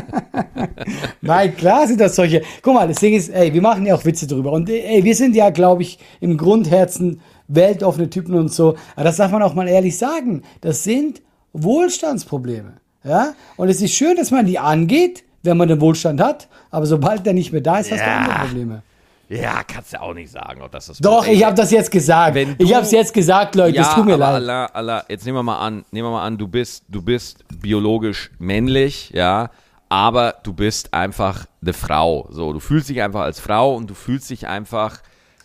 Nein, 1.22 1.56
klar 1.56 1.88
sind 1.88 2.00
das 2.00 2.16
solche. 2.16 2.42
Guck 2.64 2.74
mal, 2.74 2.88
das 2.88 2.98
Ding 2.98 3.14
ist, 3.14 3.30
ey, 3.30 3.54
wir 3.54 3.62
machen 3.62 3.86
ja 3.86 3.94
auch 3.94 4.06
Witze 4.06 4.26
drüber. 4.26 4.52
Und 4.52 4.70
ey, 4.70 5.04
wir 5.04 5.16
sind 5.16 5.36
ja, 5.36 5.52
glaube 5.52 5.84
ich, 5.84 6.00
im 6.20 6.36
Grundherzen 6.36 7.22
weltoffene 7.48 8.10
Typen 8.10 8.34
und 8.34 8.52
so. 8.52 8.76
Aber 8.96 9.04
das 9.04 9.18
darf 9.18 9.32
man 9.32 9.44
auch 9.44 9.54
mal 9.54 9.68
ehrlich 9.68 9.98
sagen. 9.98 10.42
Das 10.62 10.84
sind 10.84 11.22
Wohlstandsprobleme. 11.64 12.74
Ja? 13.04 13.34
Und 13.56 13.70
es 13.70 13.82
ist 13.82 13.94
schön, 13.94 14.16
dass 14.18 14.32
man 14.32 14.46
die 14.46 14.60
angeht, 14.60 15.24
wenn 15.44 15.58
man 15.58 15.68
den 15.68 15.80
Wohlstand 15.82 16.22
hat. 16.22 16.48
Aber 16.72 16.86
sobald 16.86 17.26
der 17.26 17.34
nicht 17.34 17.52
mehr 17.52 17.62
da 17.62 17.80
ist, 17.80 17.92
hast 17.92 18.00
du 18.02 18.06
Ja. 18.06 18.18
andere 18.18 18.40
Probleme. 18.48 18.84
ja, 19.30 19.62
kannst 19.64 19.94
du 19.94 20.02
auch 20.02 20.14
nicht 20.14 20.32
sagen, 20.32 20.62
ob 20.62 20.72
das 20.72 20.88
das 20.88 20.98
Doch, 21.00 21.28
ich 21.28 21.44
habe 21.44 21.54
das 21.56 21.72
jetzt 21.72 21.92
gesagt. 21.92 22.34
Wenn 22.36 22.56
ich 22.58 22.70
du- 22.70 22.76
habe 22.76 22.86
es 22.86 22.92
jetzt 22.92 23.14
gesagt, 23.14 23.56
Leute. 23.56 23.78
es 23.80 23.90
tut 23.94 24.06
mir 24.06 24.14
aber 24.14 24.40
leid. 24.40 24.44
Allah, 24.50 24.66
Allah, 24.68 25.04
jetzt 25.10 25.26
nehmen 25.26 25.38
wir 25.38 25.44
mal 25.44 25.60
an, 25.60 25.84
nehmen 25.92 26.08
wir 26.08 26.12
mal 26.12 26.26
an, 26.26 26.38
du 26.38 26.48
bist, 26.48 26.84
du 26.88 27.02
bist 27.02 27.44
biologisch 27.62 28.32
männlich, 28.40 29.12
ja, 29.14 29.50
aber 29.90 30.36
du 30.44 30.54
bist 30.54 30.94
einfach 30.94 31.46
eine 31.62 31.74
Frau. 31.74 32.28
So, 32.32 32.54
du 32.54 32.60
fühlst 32.62 32.88
dich 32.90 33.02
einfach 33.02 33.22
als 33.22 33.40
Frau 33.42 33.76
und 33.76 33.90
du 33.90 33.94
fühlst 33.96 34.30
dich 34.30 34.48
einfach 34.48 35.00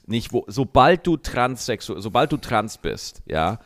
nicht, 0.06 0.32
wo, 0.32 0.44
sobald 0.48 1.06
du 1.06 1.16
transsexuell, 1.16 2.00
sobald 2.00 2.30
du 2.32 2.36
trans 2.36 2.78
bist, 2.78 3.22
ja, 3.26 3.58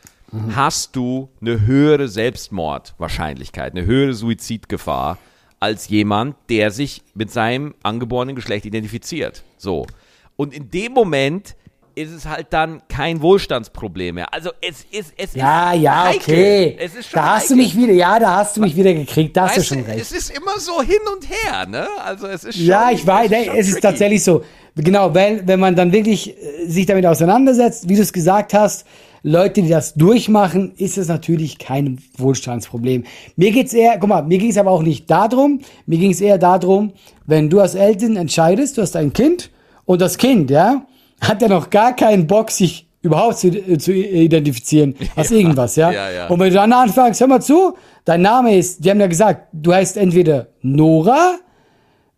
hast 0.55 0.95
du 0.95 1.29
eine 1.41 1.65
höhere 1.65 2.07
Selbstmordwahrscheinlichkeit, 2.07 3.73
eine 3.75 3.85
höhere 3.85 4.13
Suizidgefahr 4.13 5.17
als 5.59 5.89
jemand, 5.89 6.35
der 6.49 6.71
sich 6.71 7.01
mit 7.15 7.31
seinem 7.31 7.73
angeborenen 7.83 8.35
Geschlecht 8.35 8.65
identifiziert. 8.65 9.43
So. 9.57 9.87
Und 10.35 10.53
in 10.53 10.69
dem 10.69 10.91
Moment 10.93 11.55
ist 11.95 12.11
es 12.11 12.27
halt 12.27 12.47
dann 12.51 12.83
kein 12.89 13.23
Wohlstandsproblem 13.23 14.15
mehr. 14.15 14.31
Also 14.31 14.51
es 14.61 14.85
ist 14.91 15.13
es 15.17 15.33
Ja, 15.33 15.71
ist 15.73 15.81
ja, 15.81 16.03
heikel. 16.03 16.21
okay. 16.21 16.77
Es 16.79 16.93
ist 16.93 17.09
schon 17.09 17.19
da 17.19 17.35
hast 17.37 17.49
du 17.49 17.55
heikel. 17.55 17.63
mich 17.65 17.75
wieder, 17.75 17.93
ja, 17.93 18.19
da 18.19 18.35
hast 18.35 18.55
du 18.55 18.61
mich 18.61 18.75
wieder 18.75 18.93
gekriegt. 18.93 19.35
Da 19.35 19.45
hast 19.45 19.55
du 19.55 19.61
Weißt 19.61 19.69
schon 19.69 19.83
du, 19.83 19.89
recht. 19.89 20.01
Es 20.01 20.11
ist 20.11 20.29
immer 20.29 20.59
so 20.59 20.79
hin 20.83 20.99
und 21.11 21.27
her, 21.27 21.65
ne? 21.65 21.87
Also 22.05 22.27
es 22.27 22.43
ist 22.43 22.55
schon, 22.55 22.65
Ja, 22.67 22.91
ich 22.91 23.07
weiß, 23.07 23.31
es 23.31 23.37
es 23.39 23.45
schon 23.47 23.55
ist 23.77 23.81
tatsächlich 23.81 24.23
so. 24.23 24.43
Genau, 24.75 25.11
weil 25.15 25.47
wenn 25.47 25.59
man 25.59 25.75
dann 25.75 25.91
wirklich 25.91 26.37
äh, 26.37 26.67
sich 26.67 26.85
damit 26.85 27.03
auseinandersetzt, 27.07 27.89
wie 27.89 27.95
du 27.95 28.01
es 28.03 28.13
gesagt 28.13 28.53
hast, 28.53 28.85
Leute, 29.27 29.61
die 29.61 29.67
das 29.67 29.93
durchmachen, 29.93 30.71
ist 30.77 30.97
es 30.97 31.09
natürlich 31.09 31.57
kein 31.57 31.99
Wohlstandsproblem. 32.17 33.03
Mir 33.35 33.51
geht's 33.51 33.73
eher, 33.73 33.97
guck 33.99 34.07
mal, 34.07 34.21
mir 34.23 34.37
ging 34.37 34.51
es 34.51 34.57
aber 34.57 34.71
auch 34.71 34.81
nicht 34.81 35.11
darum, 35.11 35.59
mir 35.85 35.99
ging 35.99 36.11
es 36.11 36.21
eher 36.21 36.37
darum, 36.37 36.93
wenn 37.25 37.49
du 37.49 37.59
als 37.59 37.75
Eltern 37.75 38.15
entscheidest, 38.15 38.77
du 38.77 38.81
hast 38.83 38.95
ein 38.95 39.11
Kind 39.11 39.51
und 39.83 39.99
das 39.99 40.17
Kind, 40.17 40.49
ja, 40.49 40.85
hat 41.19 41.41
ja 41.41 41.49
noch 41.49 41.69
gar 41.69 41.93
keinen 41.93 42.25
Bock, 42.25 42.51
sich 42.51 42.87
überhaupt 43.01 43.39
zu, 43.39 43.49
äh, 43.49 43.77
zu 43.77 43.91
identifizieren 43.91 44.95
als 45.17 45.29
ja, 45.29 45.35
irgendwas, 45.35 45.75
ja? 45.75 45.91
ja, 45.91 46.09
ja? 46.09 46.27
Und 46.27 46.39
wenn 46.39 46.47
du 46.47 46.55
dann 46.55 46.71
anfängst, 46.71 47.19
hör 47.19 47.27
mal 47.27 47.41
zu, 47.41 47.73
dein 48.05 48.21
Name 48.21 48.55
ist, 48.55 48.85
die 48.85 48.89
haben 48.89 49.01
ja 49.01 49.07
gesagt, 49.07 49.49
du 49.51 49.73
heißt 49.73 49.97
entweder 49.97 50.47
Nora, 50.61 51.35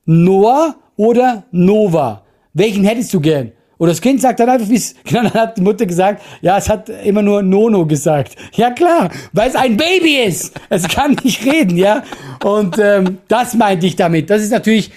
Noah 0.05 0.75
oder 0.95 1.45
Nova. 1.49 2.23
Welchen 2.53 2.83
hättest 2.83 3.11
du 3.15 3.19
gern? 3.19 3.51
Und 3.79 3.87
das 3.87 4.01
Kind 4.01 4.21
sagt 4.21 4.41
dann 4.41 4.49
einfach, 4.49 4.67
wie 4.69 4.75
es, 4.75 4.93
genau, 5.05 5.23
dann 5.23 5.33
hat 5.33 5.57
die 5.57 5.61
Mutter 5.61 5.85
gesagt, 5.85 6.21
ja, 6.41 6.57
es 6.57 6.69
hat 6.69 6.89
immer 6.89 7.21
nur 7.21 7.41
Nono 7.41 7.85
gesagt. 7.85 8.35
Ja 8.53 8.71
klar, 8.71 9.09
weil 9.31 9.49
es 9.49 9.55
ein 9.55 9.77
Baby 9.77 10.17
ist. 10.17 10.53
Es 10.69 10.87
kann 10.87 11.15
nicht 11.23 11.45
reden, 11.45 11.77
ja. 11.77 12.03
Und 12.43 12.77
ähm, 12.77 13.19
das 13.29 13.53
meinte 13.55 13.87
ich 13.87 13.95
damit. 13.95 14.29
Das 14.29 14.41
ist 14.41 14.51
natürlich 14.51 14.91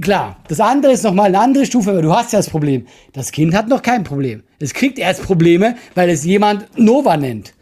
klar. 0.00 0.36
Das 0.46 0.60
andere 0.60 0.92
ist 0.92 1.02
nochmal 1.02 1.26
eine 1.26 1.40
andere 1.40 1.66
Stufe, 1.66 1.92
weil 1.92 2.02
du 2.02 2.14
hast 2.14 2.32
ja 2.32 2.38
das 2.38 2.48
Problem. 2.48 2.86
Das 3.12 3.32
Kind 3.32 3.52
hat 3.52 3.68
noch 3.68 3.82
kein 3.82 4.04
Problem. 4.04 4.44
Es 4.60 4.74
kriegt 4.74 5.00
erst 5.00 5.24
Probleme, 5.24 5.74
weil 5.96 6.08
es 6.08 6.24
jemand 6.24 6.78
Nova 6.78 7.16
nennt. 7.16 7.52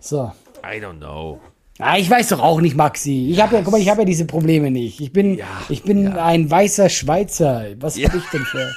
So. 0.00 0.32
I 0.62 0.84
don't 0.84 0.98
know. 0.98 1.40
Ah, 1.78 1.96
ich 1.96 2.10
weiß 2.10 2.28
doch 2.28 2.40
auch 2.40 2.60
nicht, 2.60 2.76
Maxi. 2.76 3.30
Ich 3.30 3.40
habe 3.40 3.56
ja, 3.56 3.62
guck 3.62 3.72
mal, 3.72 3.80
ich 3.80 3.88
habe 3.88 4.02
ja 4.02 4.04
diese 4.04 4.26
Probleme 4.26 4.70
nicht. 4.70 5.00
Ich 5.00 5.14
bin, 5.14 5.38
ja, 5.38 5.46
ich 5.70 5.82
bin 5.82 6.04
ja. 6.04 6.26
ein 6.26 6.50
weißer 6.50 6.90
Schweizer. 6.90 7.64
Was 7.78 7.96
ja. 7.96 8.10
bin 8.10 8.20
ich 8.20 8.26
denn 8.26 8.42
für? 8.42 8.70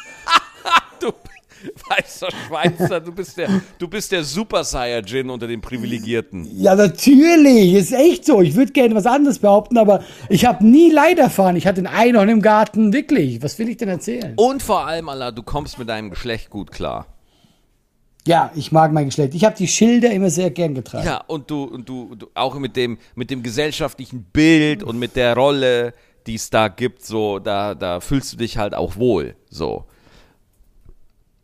Du 1.83 1.95
weißer 1.95 2.27
Schweizer, 2.47 2.99
du 2.99 3.11
bist 3.11 3.37
der, 3.37 3.49
du 3.77 3.87
bist 3.87 4.11
der 4.11 4.23
Super 4.23 4.63
Saiyajin 4.63 5.29
unter 5.29 5.47
den 5.47 5.61
Privilegierten. 5.61 6.47
Ja, 6.55 6.75
natürlich, 6.75 7.73
ist 7.73 7.91
echt 7.91 8.25
so. 8.25 8.41
Ich 8.41 8.55
würde 8.55 8.71
gerne 8.71 8.95
was 8.95 9.05
anderes 9.05 9.39
behaupten, 9.39 9.77
aber 9.77 10.03
ich 10.29 10.45
habe 10.45 10.65
nie 10.65 10.91
Leid 10.91 11.19
erfahren. 11.19 11.55
Ich 11.55 11.67
hatte 11.67 11.81
ein 11.81 11.87
Einhorn 11.87 12.29
im 12.29 12.41
Garten, 12.41 12.93
wirklich. 12.93 13.41
Was 13.41 13.57
will 13.59 13.69
ich 13.69 13.77
denn 13.77 13.89
erzählen? 13.89 14.33
Und 14.35 14.63
vor 14.63 14.85
allem, 14.85 15.09
Allah, 15.09 15.31
du 15.31 15.43
kommst 15.43 15.79
mit 15.79 15.89
deinem 15.89 16.09
Geschlecht 16.09 16.49
gut 16.49 16.71
klar. 16.71 17.07
Ja, 18.25 18.51
ich 18.55 18.71
mag 18.71 18.93
mein 18.93 19.05
Geschlecht. 19.05 19.35
Ich 19.35 19.43
habe 19.43 19.55
die 19.55 19.67
Schilder 19.67 20.11
immer 20.11 20.29
sehr 20.29 20.49
gern 20.49 20.73
getragen. 20.75 21.05
Ja, 21.05 21.23
und 21.27 21.51
du, 21.51 21.63
und 21.65 21.89
du, 21.89 22.15
du 22.15 22.27
auch 22.35 22.55
mit 22.55 22.77
dem, 22.77 22.97
mit 23.15 23.29
dem 23.29 23.43
gesellschaftlichen 23.43 24.23
Bild 24.23 24.81
und 24.81 24.97
mit 24.97 25.17
der 25.17 25.35
Rolle, 25.35 25.93
die 26.25 26.35
es 26.35 26.49
da 26.49 26.69
gibt, 26.69 27.05
so, 27.05 27.39
da, 27.39 27.75
da 27.75 27.99
fühlst 27.99 28.31
du 28.31 28.37
dich 28.37 28.57
halt 28.57 28.75
auch 28.75 28.95
wohl, 28.95 29.35
so. 29.49 29.85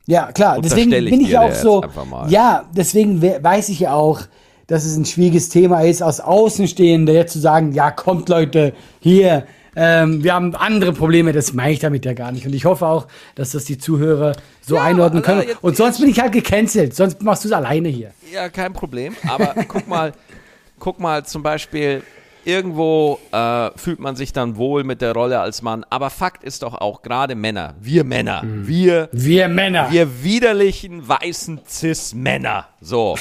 Ja, 0.10 0.32
klar. 0.32 0.60
Deswegen 0.60 0.90
bin 0.90 1.22
ich 1.22 1.38
auch 1.38 1.54
so. 1.54 1.84
Ja, 2.30 2.66
deswegen 2.76 3.22
weiß 3.22 3.70
ich 3.70 3.82
ja 3.82 3.94
auch, 3.94 4.22
dass 4.66 4.84
es 4.84 4.96
ein 4.96 5.06
schwieriges 5.06 5.50
Thema 5.50 5.82
ist, 5.82 6.02
aus 6.02 6.20
Außenstehender 6.20 7.14
jetzt 7.14 7.34
zu 7.34 7.40
sagen, 7.40 7.74
ja, 7.74 7.92
kommt 7.92 8.28
Leute, 8.28 8.74
hier, 9.00 9.46
ähm, 9.76 10.24
wir 10.24 10.34
haben 10.34 10.56
andere 10.56 10.94
Probleme, 10.94 11.32
das 11.32 11.54
meine 11.54 11.74
ich 11.74 11.80
damit 11.80 12.06
ja 12.06 12.14
gar 12.14 12.32
nicht. 12.32 12.48
Und 12.48 12.54
ich 12.54 12.66
hoffe 12.66 12.88
auch, 12.88 13.08
dass 13.36 13.52
das 13.52 13.66
die 13.66 13.78
Zuhörer 13.78 14.36
so 14.62 14.76
ja, 14.76 14.84
einordnen 14.84 15.22
können. 15.22 15.44
Jetzt, 15.48 15.64
und 15.64 15.78
sonst 15.78 16.00
bin 16.00 16.10
ich 16.10 16.20
halt 16.20 16.34
gecancelt, 16.34 16.96
sonst 16.96 17.22
machst 17.22 17.44
du 17.44 17.50
es 17.50 17.54
alleine 17.54 17.90
hier. 17.90 18.12
Ja, 18.34 18.50
kein 18.50 18.74
Problem. 18.74 19.16
Aber 19.28 19.54
guck 19.68 19.88
mal, 19.88 20.14
guck 20.80 21.00
mal 21.00 21.24
zum 21.24 21.44
Beispiel, 21.44 22.02
irgendwo 22.46 23.20
äh, 23.32 23.72
fühlt 23.76 24.00
man 24.00 24.16
sich 24.16 24.34
dann 24.34 24.56
wohl 24.58 24.84
mit 24.84 25.02
der 25.02 25.14
Rolle 25.14 25.40
als 25.40 25.62
Mann. 25.62 25.86
Aber 25.90 26.10
Fakt 26.10 26.44
ist 26.44 26.64
doch 26.64 26.76
auch, 26.76 27.02
gerade 27.02 27.36
Männer, 27.36 27.76
wir 27.80 28.04
Männer, 28.04 28.44
mhm. 28.44 28.68
wir, 28.68 29.10
wir 29.12 29.48
Männer, 29.48 29.92
wir 29.92 30.24
widerlichen 30.24 31.08
weißen 31.08 31.62
Cis-Männer, 31.68 32.68
so. 32.82 33.18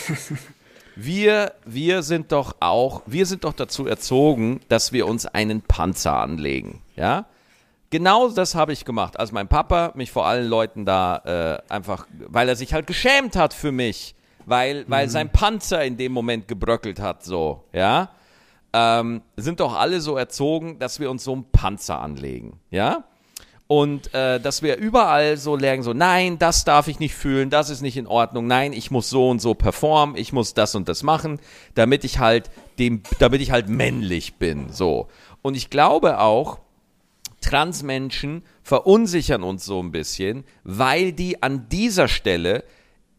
wir, 0.96 1.52
wir 1.64 2.02
sind 2.02 2.32
doch 2.32 2.56
auch, 2.60 3.02
wir 3.06 3.26
sind 3.26 3.44
doch 3.44 3.52
dazu 3.52 3.86
erzogen, 3.86 4.60
dass 4.68 4.92
wir 4.92 5.06
uns 5.06 5.26
einen 5.26 5.62
Panzer 5.62 6.16
anlegen, 6.16 6.82
ja. 6.96 7.26
Genau 7.90 8.28
das 8.28 8.54
habe 8.54 8.74
ich 8.74 8.84
gemacht, 8.84 9.18
als 9.18 9.32
mein 9.32 9.48
Papa 9.48 9.92
mich 9.94 10.10
vor 10.10 10.26
allen 10.26 10.46
Leuten 10.46 10.84
da 10.84 11.62
äh, 11.68 11.72
einfach, 11.72 12.06
weil 12.26 12.46
er 12.46 12.54
sich 12.54 12.74
halt 12.74 12.86
geschämt 12.86 13.34
hat 13.34 13.54
für 13.54 13.72
mich, 13.72 14.14
weil, 14.44 14.84
weil 14.88 15.06
mhm. 15.06 15.10
sein 15.10 15.32
Panzer 15.32 15.82
in 15.82 15.96
dem 15.96 16.12
Moment 16.12 16.48
gebröckelt 16.48 17.00
hat, 17.00 17.24
so, 17.24 17.64
ja 17.72 18.10
ähm, 18.72 19.22
sind 19.36 19.60
doch 19.60 19.74
alle 19.74 20.00
so 20.00 20.16
erzogen, 20.16 20.78
dass 20.78 21.00
wir 21.00 21.10
uns 21.10 21.24
so 21.24 21.32
einen 21.32 21.50
Panzer 21.50 22.00
anlegen, 22.00 22.60
ja? 22.70 23.04
Und 23.66 24.14
äh, 24.14 24.40
dass 24.40 24.62
wir 24.62 24.78
überall 24.78 25.36
so 25.36 25.54
lernen, 25.54 25.82
so, 25.82 25.92
nein, 25.92 26.38
das 26.38 26.64
darf 26.64 26.88
ich 26.88 27.00
nicht 27.00 27.14
fühlen, 27.14 27.50
das 27.50 27.68
ist 27.68 27.82
nicht 27.82 27.98
in 27.98 28.06
Ordnung, 28.06 28.46
nein, 28.46 28.72
ich 28.72 28.90
muss 28.90 29.10
so 29.10 29.28
und 29.28 29.40
so 29.40 29.52
performen, 29.52 30.16
ich 30.16 30.32
muss 30.32 30.54
das 30.54 30.74
und 30.74 30.88
das 30.88 31.02
machen, 31.02 31.38
damit 31.74 32.02
ich 32.04 32.18
halt 32.18 32.50
dem, 32.78 33.02
damit 33.18 33.42
ich 33.42 33.50
halt 33.50 33.68
männlich 33.68 34.36
bin, 34.36 34.72
so. 34.72 35.08
Und 35.42 35.54
ich 35.54 35.68
glaube 35.68 36.18
auch, 36.18 36.60
Transmenschen 37.40 38.42
verunsichern 38.62 39.42
uns 39.42 39.64
so 39.64 39.82
ein 39.82 39.92
bisschen, 39.92 40.44
weil 40.64 41.12
die 41.12 41.42
an 41.42 41.68
dieser 41.68 42.08
Stelle 42.08 42.64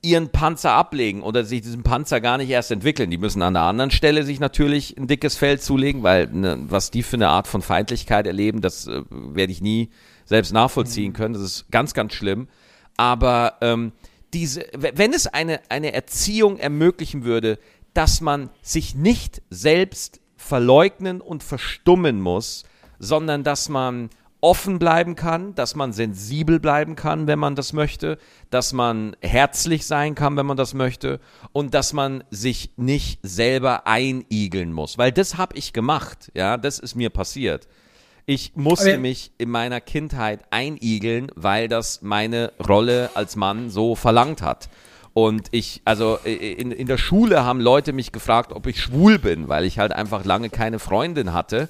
ihren 0.02 0.30
Panzer 0.30 0.72
ablegen 0.72 1.22
oder 1.22 1.44
sich 1.44 1.62
diesen 1.62 1.84
Panzer 1.84 2.22
gar 2.22 2.38
nicht 2.38 2.50
erst 2.50 2.72
entwickeln. 2.72 3.10
Die 3.12 3.18
müssen 3.18 3.42
an 3.42 3.56
einer 3.56 3.66
anderen 3.66 3.92
Stelle 3.92 4.24
sich 4.24 4.40
natürlich 4.40 4.98
ein 4.98 5.08
dickes 5.08 5.36
Feld 5.36 5.62
zulegen, 5.62 6.04
weil 6.04 6.28
ne, 6.28 6.58
was 6.62 6.92
die 6.92 7.04
für 7.04 7.18
eine 7.18 7.30
Art 7.30 7.48
von 7.48 7.62
Feindlichkeit 7.62 8.26
erleben, 8.26 8.62
das 8.62 8.88
äh, 8.88 9.02
werde 9.10 9.52
ich 9.52 9.62
nie 9.62 9.90
selbst 10.26 10.54
nachvollziehen 10.54 11.14
können. 11.14 11.34
Das 11.34 11.44
ist 11.44 11.66
ganz, 11.72 11.94
ganz 11.94 12.14
schlimm. 12.14 12.48
Aber 12.96 13.56
ähm, 13.62 13.92
diese, 14.34 14.66
wenn 14.74 15.14
es 15.14 15.28
eine, 15.28 15.60
eine 15.70 15.94
Erziehung 15.94 16.58
ermöglichen 16.58 17.24
würde, 17.24 17.60
dass 17.94 18.22
man 18.22 18.50
sich 18.62 18.96
nicht 18.96 19.42
selbst 19.50 20.22
verleugnen 20.38 21.20
und 21.20 21.44
verstummen 21.44 22.22
muss, 22.22 22.64
sondern 23.00 23.44
dass 23.44 23.70
man 23.70 24.10
offen 24.42 24.80
bleiben 24.80 25.16
kann, 25.16 25.54
dass 25.56 25.76
man 25.76 25.92
sensibel 25.92 26.60
bleiben 26.60 26.96
kann, 26.96 27.28
wenn 27.28 27.40
man 27.40 27.56
das 27.56 27.74
möchte, 27.74 28.18
dass 28.50 28.72
man 28.72 29.16
herzlich 29.22 29.86
sein 29.86 30.16
kann, 30.16 30.38
wenn 30.38 30.46
man 30.46 30.58
das 30.58 30.74
möchte 30.74 31.20
und 31.52 31.74
dass 31.74 31.94
man 31.94 32.24
sich 32.32 32.72
nicht 32.78 33.20
selber 33.22 33.86
einigeln 33.86 34.72
muss, 34.72 34.98
weil 34.98 35.12
das 35.12 35.38
habe 35.38 35.58
ich 35.58 35.74
gemacht, 35.74 36.32
ja, 36.34 36.58
das 36.58 36.80
ist 36.80 36.96
mir 36.96 37.10
passiert. 37.10 37.68
Ich 38.26 38.56
musste 38.56 38.90
okay. 38.90 38.98
mich 38.98 39.32
in 39.40 39.50
meiner 39.50 39.82
Kindheit 39.82 40.42
einigeln, 40.52 41.32
weil 41.36 41.68
das 41.68 42.04
meine 42.04 42.54
Rolle 42.66 43.10
als 43.16 43.36
Mann 43.36 43.72
so 43.72 43.96
verlangt 43.96 44.44
hat. 44.44 44.70
Und 45.16 45.48
ich, 45.52 45.82
also 45.84 46.18
in, 46.24 46.72
in 46.72 46.86
der 46.86 47.00
Schule 47.00 47.44
haben 47.44 47.60
Leute 47.60 47.92
mich 47.92 48.12
gefragt, 48.12 48.54
ob 48.54 48.68
ich 48.68 48.80
schwul 48.80 49.18
bin, 49.18 49.50
weil 49.50 49.66
ich 49.66 49.80
halt 49.80 49.92
einfach 49.92 50.26
lange 50.26 50.52
keine 50.52 50.78
Freundin 50.78 51.34
hatte 51.34 51.70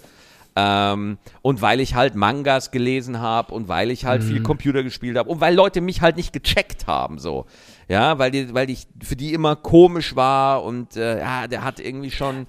ähm, 0.56 1.18
und 1.42 1.62
weil 1.62 1.80
ich 1.80 1.96
halt 1.96 2.16
Mangas 2.16 2.72
gelesen 2.72 3.20
habe 3.20 3.54
und 3.54 3.68
weil 3.68 3.92
ich 3.92 4.06
halt 4.06 4.24
mhm. 4.24 4.28
viel 4.28 4.44
Computer 4.44 4.84
gespielt 4.84 5.18
habe 5.18 5.30
und 5.30 5.40
weil 5.40 5.56
Leute 5.56 5.82
mich 5.82 6.02
halt 6.02 6.18
nicht 6.18 6.34
gecheckt 6.34 6.88
haben, 6.88 7.20
so. 7.20 7.46
Ja, 7.88 8.20
weil 8.20 8.32
die, 8.32 8.54
weil 8.54 8.70
ich 8.70 8.88
für 9.04 9.16
die 9.16 9.34
immer 9.34 9.56
komisch 9.56 10.16
war 10.16 10.64
und 10.64 10.96
äh, 10.96 11.20
ja, 11.20 11.48
der 11.48 11.64
hat 11.64 11.80
irgendwie 11.80 12.12
schon. 12.12 12.48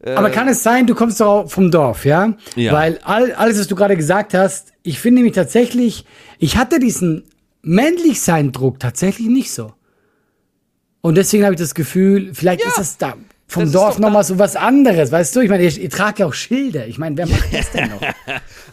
Äh, 0.00 0.12
Aber 0.12 0.30
kann 0.30 0.48
es 0.48 0.62
sein, 0.62 0.86
du 0.86 0.94
kommst 0.94 1.20
doch 1.20 1.48
vom 1.48 1.70
Dorf, 1.70 2.04
ja? 2.04 2.34
ja. 2.54 2.72
Weil 2.72 2.98
all, 3.02 3.32
alles, 3.32 3.58
was 3.58 3.66
du 3.66 3.74
gerade 3.74 3.96
gesagt 3.96 4.34
hast, 4.34 4.72
ich 4.82 4.98
finde 5.00 5.22
mich 5.22 5.32
tatsächlich, 5.32 6.04
ich 6.38 6.56
hatte 6.56 6.78
diesen 6.78 7.24
Männlichsein-Druck 7.62 8.78
tatsächlich 8.78 9.28
nicht 9.28 9.52
so. 9.52 9.72
Und 11.00 11.16
deswegen 11.16 11.44
habe 11.44 11.54
ich 11.54 11.60
das 11.60 11.74
Gefühl, 11.74 12.34
vielleicht 12.34 12.62
ja. 12.62 12.68
ist 12.68 12.78
es 12.78 12.96
da 12.98 13.14
vom 13.48 13.64
das 13.64 13.72
Dorf 13.72 13.98
nochmal 13.98 14.24
so 14.24 14.38
was 14.38 14.56
anderes, 14.56 15.10
weißt 15.10 15.34
du? 15.34 15.40
Ich 15.40 15.48
meine, 15.48 15.64
ihr, 15.64 15.76
ihr 15.76 15.88
tragt 15.88 16.18
ja 16.18 16.26
auch 16.26 16.34
Schilder. 16.34 16.86
Ich 16.86 16.98
meine, 16.98 17.16
wer 17.16 17.26
macht 17.26 17.48
das 17.52 17.70
denn 17.72 17.90
noch? 17.90 18.00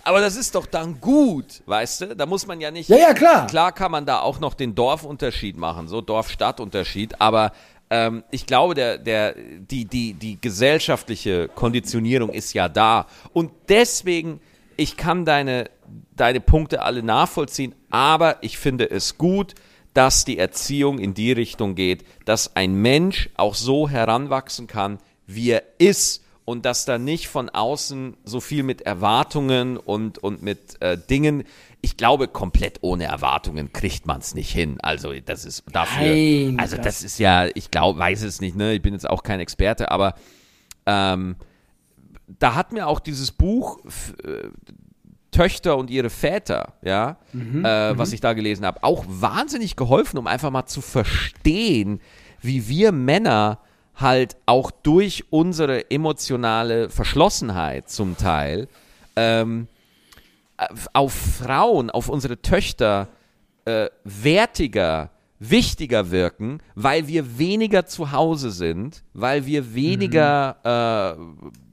Aber 0.04 0.20
das 0.20 0.36
ist 0.36 0.54
doch 0.54 0.66
dann 0.66 1.00
gut, 1.00 1.62
weißt 1.66 2.02
du? 2.02 2.16
Da 2.16 2.26
muss 2.26 2.46
man 2.46 2.60
ja 2.60 2.72
nicht. 2.72 2.90
Ja, 2.90 2.98
ja, 2.98 3.14
klar. 3.14 3.48
Klar 3.48 3.72
kann 3.72 3.92
man 3.92 4.06
da 4.06 4.20
auch 4.20 4.40
noch 4.42 4.54
den 4.54 4.76
Dorfunterschied 4.76 5.58
machen, 5.58 5.88
so 5.88 6.02
Dorf-Stadt-Unterschied. 6.02 7.22
Aber 7.22 7.54
ähm, 7.90 8.26
ich 8.32 8.46
glaube, 8.46 8.74
der, 8.74 8.98
der, 8.98 9.36
die, 9.36 9.86
die, 9.86 10.14
die 10.14 10.40
gesellschaftliche 10.42 11.48
Konditionierung 11.48 12.30
ist 12.30 12.54
ja 12.54 12.68
da. 12.68 13.08
Und 13.32 13.52
deswegen, 13.70 14.42
ich 14.76 14.98
kann 14.98 15.24
deine, 15.24 15.70
deine 16.18 16.42
Punkte 16.42 16.82
alle 16.82 17.02
nachvollziehen, 17.02 17.74
aber 17.90 18.38
ich 18.42 18.58
finde 18.58 18.90
es 18.92 19.18
gut, 19.18 19.56
dass 19.96 20.26
die 20.26 20.38
Erziehung 20.38 21.00
in 21.00 21.14
die 21.14 21.32
Richtung 21.32 21.74
geht, 21.74 22.06
dass 22.26 22.56
ein 22.56 22.76
Mensch 22.76 23.30
auch 23.36 23.56
so 23.56 23.90
heranwachsen 23.90 24.68
kann, 24.68 25.00
wie 25.26 25.52
er 25.52 25.64
ist 25.80 26.22
und 26.44 26.66
dass 26.66 26.86
da 26.86 27.00
nicht 27.00 27.28
von 27.28 27.50
außen 27.50 28.18
so 28.26 28.42
viel 28.42 28.64
mit 28.64 28.82
Erwartungen 28.82 29.78
und, 29.78 30.20
und 30.20 30.44
mit 30.44 30.80
äh, 30.82 30.98
Dingen, 30.98 31.46
ich 31.82 31.96
glaube, 31.96 32.28
komplett 32.28 32.80
ohne 32.82 33.06
Erwartungen 33.06 33.72
kriegt 33.72 34.06
man 34.06 34.20
es 34.20 34.36
nicht 34.36 34.52
hin. 34.52 34.78
Also 34.82 35.14
das 35.14 35.46
ist 35.46 35.64
dafür, 35.72 36.08
Nein, 36.08 36.60
also 36.60 36.76
das, 36.76 36.86
das 36.86 37.04
ist 37.04 37.18
ja, 37.18 37.48
ich 37.56 37.72
glaube, 37.72 37.98
weiß 37.98 38.22
es 38.24 38.42
nicht, 38.42 38.58
ne? 38.58 38.74
Ich 38.74 38.82
bin 38.82 38.94
jetzt 38.94 39.10
auch 39.10 39.24
kein 39.24 39.40
Experte, 39.40 39.92
aber 39.92 40.16
ähm, 40.86 41.38
da 42.28 42.56
hat 42.56 42.74
mir 42.74 42.88
auch 42.88 43.00
dieses 43.00 43.32
Buch 43.32 43.80
äh, 44.24 44.50
Töchter 45.36 45.76
und 45.76 45.90
ihre 45.90 46.10
Väter, 46.10 46.74
ja, 46.82 47.18
mhm, 47.34 47.66
äh, 47.66 47.98
was 47.98 48.10
mhm. 48.10 48.16
ich 48.16 48.22
da 48.22 48.32
gelesen 48.32 48.66
habe, 48.66 48.82
auch 48.84 49.04
wahnsinnig 49.06 49.76
geholfen, 49.76 50.18
um 50.18 50.28
einfach 50.28 50.50
mal 50.50 50.66
zu 50.66 50.80
verstehen, 50.80 52.00
wie 52.42 52.70
wir 52.70 52.94
Männer 52.94 53.60
halt 53.96 54.38
auch 54.46 54.72
durch 54.72 55.26
unsere 55.32 55.92
emotionale 55.92 56.90
Verschlossenheit 56.90 57.90
zum 57.90 58.18
Teil 58.18 58.70
ähm, 59.18 59.68
auf 60.94 61.14
Frauen, 61.14 61.90
auf 61.90 62.08
unsere 62.08 62.42
Töchter 62.42 63.10
äh, 63.66 63.90
wertiger, 64.06 65.10
wichtiger 65.40 66.12
wirken, 66.12 66.60
weil 66.76 67.08
wir 67.08 67.38
weniger 67.38 67.86
zu 67.86 68.12
Hause 68.12 68.52
sind, 68.52 69.04
weil 69.14 69.46
wir 69.46 69.76
weniger 69.76 71.18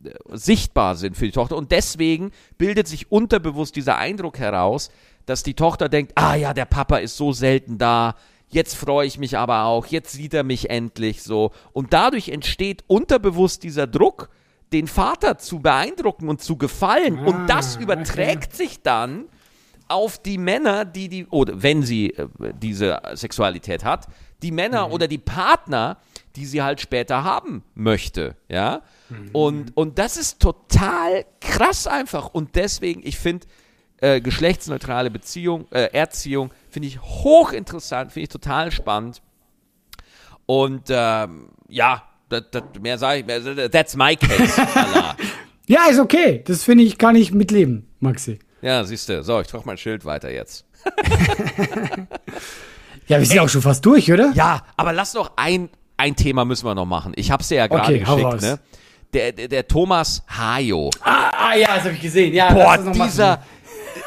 äh, 0.04 0.36
sichtbar 0.36 0.96
sind 0.96 1.16
für 1.16 1.26
die 1.26 1.32
Tochter. 1.32 1.56
Und 1.56 1.70
deswegen 1.70 2.32
bildet 2.58 2.88
sich 2.88 3.12
unterbewusst 3.12 3.76
dieser 3.76 3.98
Eindruck 3.98 4.38
heraus, 4.38 4.90
dass 5.26 5.42
die 5.42 5.54
Tochter 5.54 5.88
denkt, 5.88 6.12
ah 6.16 6.34
ja, 6.34 6.54
der 6.54 6.64
Papa 6.64 6.96
ist 6.96 7.16
so 7.16 7.32
selten 7.32 7.78
da, 7.78 8.16
jetzt 8.48 8.74
freue 8.74 9.06
ich 9.06 9.18
mich 9.18 9.38
aber 9.38 9.64
auch, 9.64 9.86
jetzt 9.86 10.12
sieht 10.12 10.34
er 10.34 10.42
mich 10.42 10.70
endlich 10.70 11.22
so. 11.22 11.52
Und 11.72 11.92
dadurch 11.92 12.28
entsteht 12.28 12.84
unterbewusst 12.88 13.62
dieser 13.62 13.86
Druck, 13.86 14.28
den 14.72 14.86
Vater 14.88 15.38
zu 15.38 15.60
beeindrucken 15.60 16.28
und 16.28 16.40
zu 16.40 16.56
gefallen. 16.56 17.18
Ah, 17.20 17.26
und 17.26 17.46
das 17.46 17.76
überträgt 17.76 18.56
sich 18.56 18.82
dann 18.82 19.26
auf 19.93 20.18
die 20.18 20.38
Männer, 20.38 20.84
die 20.84 21.09
die, 21.09 21.26
oder 21.26 21.62
wenn 21.62 21.82
sie 21.82 22.11
äh, 22.11 22.28
diese 22.61 23.01
Sexualität 23.14 23.84
hat, 23.84 24.07
die 24.43 24.51
Männer 24.51 24.90
oder 24.90 25.07
die 25.07 25.18
Partner, 25.18 25.99
die 26.34 26.47
sie 26.47 26.62
halt 26.62 26.80
später 26.80 27.22
haben 27.22 27.62
möchte, 27.74 28.36
ja. 28.49 28.82
Und, 29.32 29.76
und 29.76 29.99
das 29.99 30.16
ist 30.16 30.40
total 30.40 31.26
krass 31.40 31.86
einfach. 31.86 32.30
Und 32.32 32.57
deswegen, 32.57 33.03
ich 33.05 33.18
finde, 33.18 33.47
äh, 33.99 34.20
geschlechtsneutrale 34.20 35.11
Beziehung, 35.11 35.66
äh, 35.70 35.93
Erziehung, 35.93 36.53
finde 36.70 36.88
ich 36.88 37.01
hochinteressant, 37.01 38.12
finde 38.12 38.24
ich 38.24 38.30
total 38.30 38.72
spannend. 38.72 39.20
Und 40.47 40.84
ähm, 40.88 41.51
ja, 41.68 42.03
das, 42.30 42.45
das, 42.51 42.62
mehr 42.80 42.99
sage 42.99 43.20
ich, 43.20 43.26
mehr, 43.26 43.70
that's 43.70 43.95
my 43.95 44.16
case. 44.16 44.61
Ja, 45.68 45.86
ist 45.88 46.01
okay. 46.01 46.43
Das 46.45 46.64
finde 46.64 46.84
ich, 46.84 46.99
kann 46.99 47.16
ich 47.16 47.32
mitleben, 47.32 47.86
Maxi. 48.01 48.38
Ja, 48.62 48.84
siehst 48.84 49.08
du. 49.08 49.22
So, 49.22 49.40
ich 49.40 49.46
trage 49.46 49.64
mein 49.66 49.78
Schild 49.78 50.04
weiter 50.04 50.30
jetzt. 50.30 50.64
Ja, 53.08 53.18
wir 53.18 53.26
sind 53.26 53.38
auch 53.40 53.48
schon 53.48 53.62
fast 53.62 53.84
durch, 53.84 54.10
oder? 54.12 54.32
Ja, 54.34 54.62
aber 54.76 54.92
lass 54.92 55.14
noch 55.14 55.32
ein, 55.36 55.68
ein 55.96 56.16
Thema 56.16 56.44
müssen 56.44 56.64
wir 56.64 56.74
noch 56.74 56.86
machen. 56.86 57.12
Ich 57.16 57.30
habe 57.30 57.42
es 57.42 57.48
dir 57.48 57.56
ja 57.56 57.66
gerade 57.66 57.94
Okay, 57.94 57.98
geschickt, 57.98 58.42
ne? 58.42 58.58
Der, 59.12 59.32
der, 59.32 59.48
der 59.48 59.68
Thomas 59.68 60.22
Hayo. 60.28 60.88
Ah, 61.02 61.50
ah 61.50 61.54
ja, 61.54 61.74
das 61.74 61.84
habe 61.84 61.94
ich 61.94 62.00
gesehen. 62.00 62.32
Ja, 62.32 62.54
Boah, 62.54 62.78
dieser, 62.78 63.42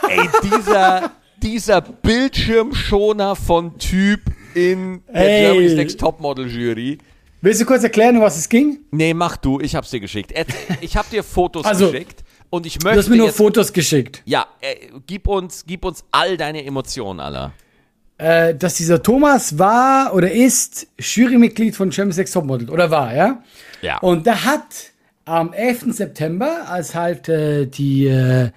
ey, 0.10 0.28
dieser, 0.44 1.12
dieser 1.38 1.82
Bildschirmschoner 1.82 3.36
von 3.36 3.78
Typ 3.78 4.22
in 4.56 5.04
der 5.14 5.16
Ey. 5.16 5.42
Germany's 5.42 5.76
Next 5.76 6.00
Topmodel 6.00 6.48
Jury. 6.48 6.98
Willst 7.42 7.62
du 7.62 7.66
kurz 7.66 7.84
erklären, 7.84 8.16
um 8.16 8.24
was 8.24 8.38
es 8.38 8.50
ging? 8.50 8.80
Nee, 8.90 9.14
mach 9.14 9.38
du, 9.38 9.60
ich 9.60 9.76
hab's 9.76 9.92
dir 9.92 10.00
geschickt. 10.00 10.34
Ich 10.82 10.98
hab 10.98 11.08
dir 11.12 11.24
Fotos 11.24 11.66
Also, 11.66 11.92
geschickt 11.92 12.25
und 12.50 12.66
ich 12.66 12.78
Du 12.80 12.88
hast 12.90 12.96
möchte 12.96 13.12
mir 13.12 13.18
nur 13.18 13.28
jetzt, 13.28 13.38
Fotos 13.38 13.74
geschickt. 13.74 14.22
ja, 14.26 14.46
äh, 14.62 14.76
gib 15.08 15.28
uns, 15.28 15.66
gib 15.66 15.86
uns 15.86 16.04
all 16.12 16.38
deine 16.38 16.66
Emotionen, 16.66 17.20
aller. 17.20 17.54
Äh, 18.18 18.56
dass 18.56 18.76
dieser 18.76 19.04
Thomas 19.04 19.60
war 19.60 20.14
oder 20.14 20.32
ist 20.32 20.88
Jurymitglied 20.98 21.76
von 21.76 21.92
Champions 21.92 22.18
Next 22.18 22.34
Topmodel. 22.34 22.70
Oder 22.70 22.90
war, 22.90 23.14
ja? 23.14 23.44
Ja. 23.82 23.98
Und 24.00 24.26
der 24.26 24.46
hat 24.46 24.64
am 25.26 25.52
11. 25.52 25.88
September, 25.90 26.70
als 26.70 26.96
halt 26.96 27.28
äh, 27.28 27.66
die, 27.66 28.08
äh, 28.08 28.52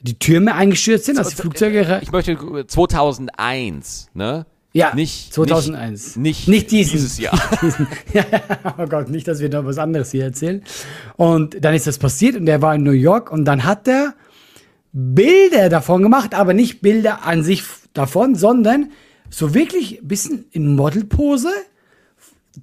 die 0.00 0.18
Türme 0.18 0.54
eingestürzt 0.54 1.06
sind, 1.06 1.18
als 1.18 1.30
die 1.30 1.36
Flugzeuge... 1.36 2.00
Ich 2.02 2.12
möchte 2.12 2.66
2001, 2.66 4.10
ne? 4.14 4.44
Ja, 4.72 4.94
nicht 4.94 5.32
2001. 5.32 6.16
Nicht, 6.16 6.46
Nicht 6.46 6.70
diesen. 6.70 6.92
dieses 6.92 7.18
Jahr. 7.18 7.40
diesen. 7.62 7.88
ja, 8.12 8.24
oh 8.78 8.86
Gott, 8.86 9.08
nicht, 9.08 9.26
dass 9.26 9.40
wir 9.40 9.48
da 9.48 9.64
was 9.64 9.78
anderes 9.78 10.10
hier 10.10 10.24
erzählen. 10.24 10.62
Und 11.16 11.64
dann 11.64 11.74
ist 11.74 11.86
das 11.86 11.98
passiert 11.98 12.36
und 12.36 12.46
er 12.48 12.60
war 12.60 12.74
in 12.74 12.82
New 12.82 12.90
York 12.90 13.32
und 13.32 13.44
dann 13.46 13.64
hat 13.64 13.88
er 13.88 14.14
Bilder 14.92 15.68
davon 15.68 16.02
gemacht, 16.02 16.34
aber 16.34 16.54
nicht 16.54 16.80
Bilder 16.82 17.24
an 17.24 17.42
sich 17.42 17.62
davon, 17.94 18.34
sondern 18.34 18.90
so 19.30 19.54
wirklich 19.54 20.02
ein 20.02 20.08
bisschen 20.08 20.44
in 20.50 20.76
Modelpose. 20.76 21.50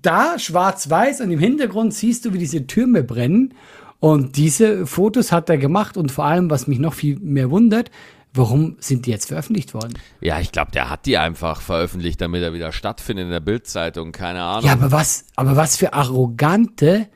Da 0.02 0.38
schwarz-weiß 0.38 1.22
und 1.22 1.32
im 1.32 1.40
Hintergrund 1.40 1.94
siehst 1.94 2.26
du, 2.26 2.34
wie 2.34 2.38
diese 2.40 2.68
Türme 2.68 3.04
brennen. 3.04 3.54
Und 4.00 4.38
diese 4.38 4.86
Fotos 4.86 5.32
hat 5.32 5.50
er 5.50 5.58
gemacht 5.58 5.98
und 5.98 6.12
vor 6.12 6.26
allem, 6.26 6.50
was 6.50 6.68
mich 6.68 6.80
noch 6.80 6.94
viel 6.94 7.18
mehr 7.20 7.50
wundert, 7.50 7.90
warum 8.36 8.76
sind 8.80 9.06
die 9.06 9.12
jetzt 9.12 9.28
veröffentlicht 9.28 9.74
worden? 9.74 9.94
Ja, 10.22 10.40
ich 10.40 10.52
glaube, 10.52 10.72
der 10.72 10.90
hat 10.90 11.06
die 11.06 11.18
einfach 11.18 11.62
veröffentlicht, 11.62 12.22
damit 12.22 12.44
er 12.44 12.54
wieder 12.54 12.72
stattfindet 12.72 13.26
in 13.26 13.32
der 13.32 13.40
Bildzeitung. 13.40 14.12
Keine 14.12 14.42
Ahnung. 14.44 14.66
Ja, 14.66 14.74
aber 14.74 14.92
was, 14.92 15.26
aber 15.36 15.56
was 15.56 15.78
für 15.78 15.94
arrogante, 15.94 17.08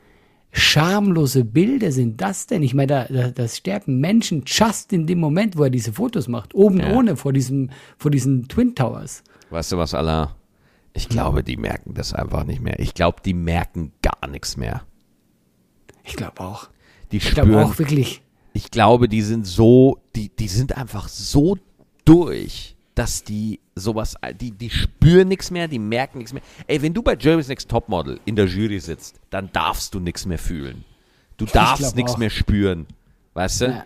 schamlose 0.52 1.44
Bilder 1.44 1.92
sind 1.92 2.20
das 2.20 2.46
denn? 2.46 2.62
Ich 2.62 2.74
meine, 2.74 2.86
da, 2.86 3.04
da, 3.04 3.28
das 3.30 3.56
sterben 3.56 4.00
Menschen 4.00 4.42
just 4.46 4.92
in 4.92 5.06
dem 5.06 5.20
Moment, 5.20 5.56
wo 5.56 5.64
er 5.64 5.70
diese 5.70 5.92
Fotos 5.92 6.28
macht. 6.28 6.54
Oben 6.54 6.80
Ja. 6.80 6.92
ohne 6.92 7.16
vor 7.16 7.32
diesem, 7.32 7.70
vor 7.98 8.10
diesen 8.10 8.48
Twin 8.48 8.74
Towers. 8.74 9.22
Weißt 9.50 9.72
du 9.72 9.78
was, 9.78 9.94
Allah? 9.94 10.36
Ich 10.92 11.08
glaube, 11.08 11.44
die 11.44 11.56
merken 11.56 11.94
das 11.94 12.12
einfach 12.14 12.44
nicht 12.44 12.60
mehr. 12.60 12.80
Ich 12.80 12.94
glaube, 12.94 13.18
die 13.24 13.34
merken 13.34 13.92
gar 14.02 14.26
nichts 14.28 14.56
mehr. 14.56 14.82
Ich 16.02 16.16
glaube 16.16 16.40
auch. 16.40 16.68
Die 17.12 17.18
Ich 17.18 17.30
glaube 17.32 17.64
auch 17.64 17.78
wirklich. 17.78 18.22
Ich 18.52 18.70
glaube, 18.70 19.08
die 19.08 19.22
sind 19.22 19.46
so, 19.46 19.98
die, 20.16 20.28
die 20.28 20.48
sind 20.48 20.76
einfach 20.76 21.08
so 21.08 21.56
durch, 22.04 22.74
dass 22.94 23.22
die 23.24 23.60
sowas, 23.74 24.16
die, 24.40 24.50
die 24.50 24.70
spüren 24.70 25.28
nichts 25.28 25.50
mehr, 25.50 25.68
die 25.68 25.78
merken 25.78 26.18
nichts 26.18 26.32
mehr. 26.32 26.42
Ey, 26.66 26.82
wenn 26.82 26.92
du 26.92 27.02
bei 27.02 27.16
Germany's 27.16 27.48
Next 27.48 27.68
Topmodel 27.70 28.20
in 28.24 28.36
der 28.36 28.46
Jury 28.46 28.80
sitzt, 28.80 29.16
dann 29.30 29.50
darfst 29.52 29.94
du 29.94 30.00
nichts 30.00 30.26
mehr 30.26 30.38
fühlen. 30.38 30.84
Du 31.36 31.46
darfst 31.46 31.96
nichts 31.96 32.18
mehr 32.18 32.30
spüren. 32.30 32.86
Weißt 33.34 33.62
du? 33.62 33.64
Ja. 33.66 33.84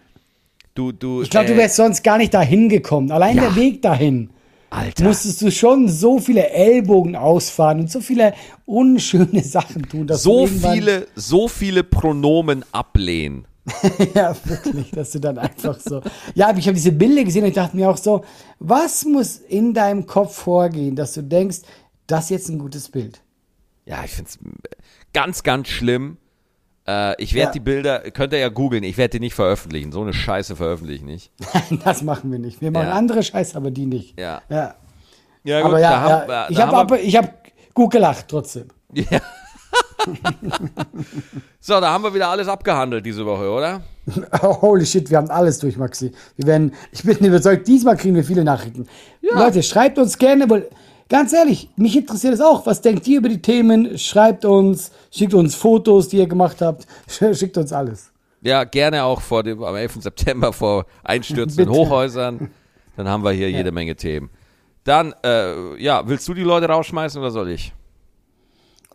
Du, 0.75 0.91
du, 0.91 1.23
Ich 1.23 1.31
glaube, 1.31 1.47
du 1.47 1.53
äh, 1.55 1.59
wärst 1.59 1.77
sonst 1.77 2.03
gar 2.03 2.19
nicht 2.19 2.35
dahin 2.35 2.69
gekommen. 2.69 3.13
Allein 3.13 3.37
Ja. 3.37 3.43
der 3.45 3.57
Weg 3.57 3.83
dahin. 3.83 4.31
Alter. 4.71 5.05
Musstest 5.05 5.41
du 5.43 5.53
schon 5.53 5.89
so 5.89 6.19
viele 6.19 6.51
Ellbogen 6.51 7.15
ausfahren 7.15 7.79
und 7.81 7.91
so 7.93 8.01
viele 8.01 8.35
unschöne 8.67 9.41
Sachen 9.45 9.83
tun, 9.89 10.09
dass 10.09 10.25
so 10.25 10.49
viele, 10.49 11.07
so 11.15 11.47
viele 11.47 11.85
Pronomen 11.85 12.65
ablehnen. 12.73 13.45
Ja, 14.15 14.37
wirklich, 14.45 14.91
dass 14.91 15.11
du 15.13 15.21
dann 15.21 15.39
einfach 15.39 15.79
so. 15.81 16.03
Ja, 16.35 16.49
aber 16.49 16.59
ich 16.59 16.67
habe 16.67 16.75
diese 16.75 16.93
Bilder 16.93 17.25
gesehen 17.25 17.43
und 17.45 17.49
ich 17.49 17.55
dachte 17.55 17.77
mir 17.77 17.89
auch 17.91 17.97
so, 17.97 18.25
was 18.59 19.05
muss 19.05 19.37
in 19.39 19.73
deinem 19.75 20.07
Kopf 20.07 20.35
vorgehen, 20.37 20.97
dass 20.97 21.15
du 21.15 21.23
denkst, 21.23 21.59
das 22.07 22.25
ist 22.25 22.31
jetzt 22.31 22.49
ein 22.51 22.59
gutes 22.59 22.91
Bild? 22.91 23.23
Ja, 23.87 24.03
ich 24.05 24.11
find's 24.13 24.39
ganz, 25.13 25.43
ganz 25.43 25.69
schlimm. 25.69 26.19
Äh, 26.87 27.21
ich 27.23 27.33
werde 27.33 27.49
Ja. 27.49 27.53
die 27.53 27.61
Bilder, 27.61 28.01
könnt 28.11 28.33
ihr 28.35 28.39
ja 28.41 28.51
googeln, 28.51 28.83
ich 28.85 28.99
werde 28.99 29.13
die 29.13 29.21
nicht 29.21 29.35
veröffentlichen. 29.35 29.93
So 29.93 30.03
eine 30.03 30.13
Scheiße 30.13 30.57
veröffentliche 30.57 31.01
ich 31.01 31.05
nicht. 31.05 31.33
Nein, 31.71 31.81
das 31.85 32.03
machen 32.03 32.31
wir 32.31 32.39
nicht. 32.39 32.61
Wir 32.61 32.71
machen 32.71 32.89
Ja. 32.89 32.93
andere 32.93 33.23
Scheiße, 33.23 33.57
aber 33.57 33.71
die 33.71 33.87
nicht. 33.87 34.19
Ja. 34.21 34.43
Ja. 34.51 34.75
Ja, 35.45 35.63
aber 35.65 35.79
ja, 35.79 35.91
da 35.91 36.01
haben, 36.01 36.49
ich 36.51 36.59
habe 36.59 36.77
habe 37.17 37.31
gut 37.75 37.91
gelacht 37.93 38.27
trotzdem. 38.29 38.69
Ja. 38.93 39.21
so, 41.61 41.81
da 41.81 41.93
haben 41.93 42.05
wir 42.05 42.15
wieder 42.15 42.29
alles 42.29 42.49
abgehandelt 42.49 43.05
diese 43.05 43.25
Woche, 43.25 43.49
oder? 43.51 43.83
Holy 44.43 44.85
shit, 44.85 45.11
wir 45.11 45.19
haben 45.19 45.31
alles 45.31 45.59
durch, 45.59 45.77
Maxi. 45.77 46.13
Wir 46.37 46.47
werden, 46.47 46.73
ich 46.93 47.03
bin 47.03 47.17
überzeugt, 47.19 47.67
diesmal 47.67 47.97
kriegen 47.97 48.15
wir 48.15 48.25
viele 48.25 48.45
Nachrichten. 48.45 48.87
Leute, 49.23 49.63
schreibt 49.63 49.99
uns 49.99 50.19
gerne, 50.19 50.49
weil 50.49 50.69
ganz 51.09 51.33
ehrlich, 51.33 51.71
mich 51.77 51.97
interessiert 51.97 52.35
es 52.35 52.41
auch. 52.41 52.67
Was 52.67 52.81
denkt 52.81 53.07
ihr 53.07 53.19
über 53.19 53.29
die 53.29 53.41
Themen? 53.41 53.99
Schreibt 53.99 54.45
uns, 54.45 54.91
schickt 55.11 55.35
uns 55.35 55.55
Fotos, 55.55 56.09
die 56.09 56.19
ihr 56.19 56.27
gemacht 56.27 56.61
habt. 56.61 56.87
Schickt 57.33 57.57
uns 57.57 57.73
alles. 57.73 58.11
Ja, 58.43 58.65
gerne 58.65 59.05
auch 59.05 59.23
vor 59.23 59.43
dem, 59.43 59.63
am 59.63 59.75
11. 59.75 60.03
September 60.03 60.53
vor 60.53 60.85
einstürzenden. 61.03 61.71
Hochhäusern. 61.71 62.51
Dann 62.97 63.09
haben 63.09 63.25
wir 63.25 63.33
hier 63.33 63.51
jede 63.51 63.73
Menge 63.73 63.97
Themen. 63.97 64.29
Dann, 64.85 65.15
äh, 65.25 65.83
ja, 65.83 66.07
willst 66.07 66.29
du 66.29 66.35
die 66.35 66.43
Leute 66.43 66.67
rausschmeißen 66.67 67.21
oder 67.21 67.31
soll 67.31 67.49
ich? 67.51 67.73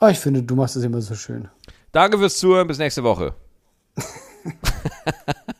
Oh, 0.01 0.07
ich 0.07 0.19
finde, 0.19 0.43
du 0.43 0.55
machst 0.55 0.75
das 0.75 0.83
immer 0.83 1.01
so 1.01 1.15
schön. 1.15 1.49
Danke 1.91 2.17
fürs 2.17 2.37
Zuhören, 2.37 2.67
bis 2.67 2.77
nächste 2.77 3.03
Woche. 3.03 3.35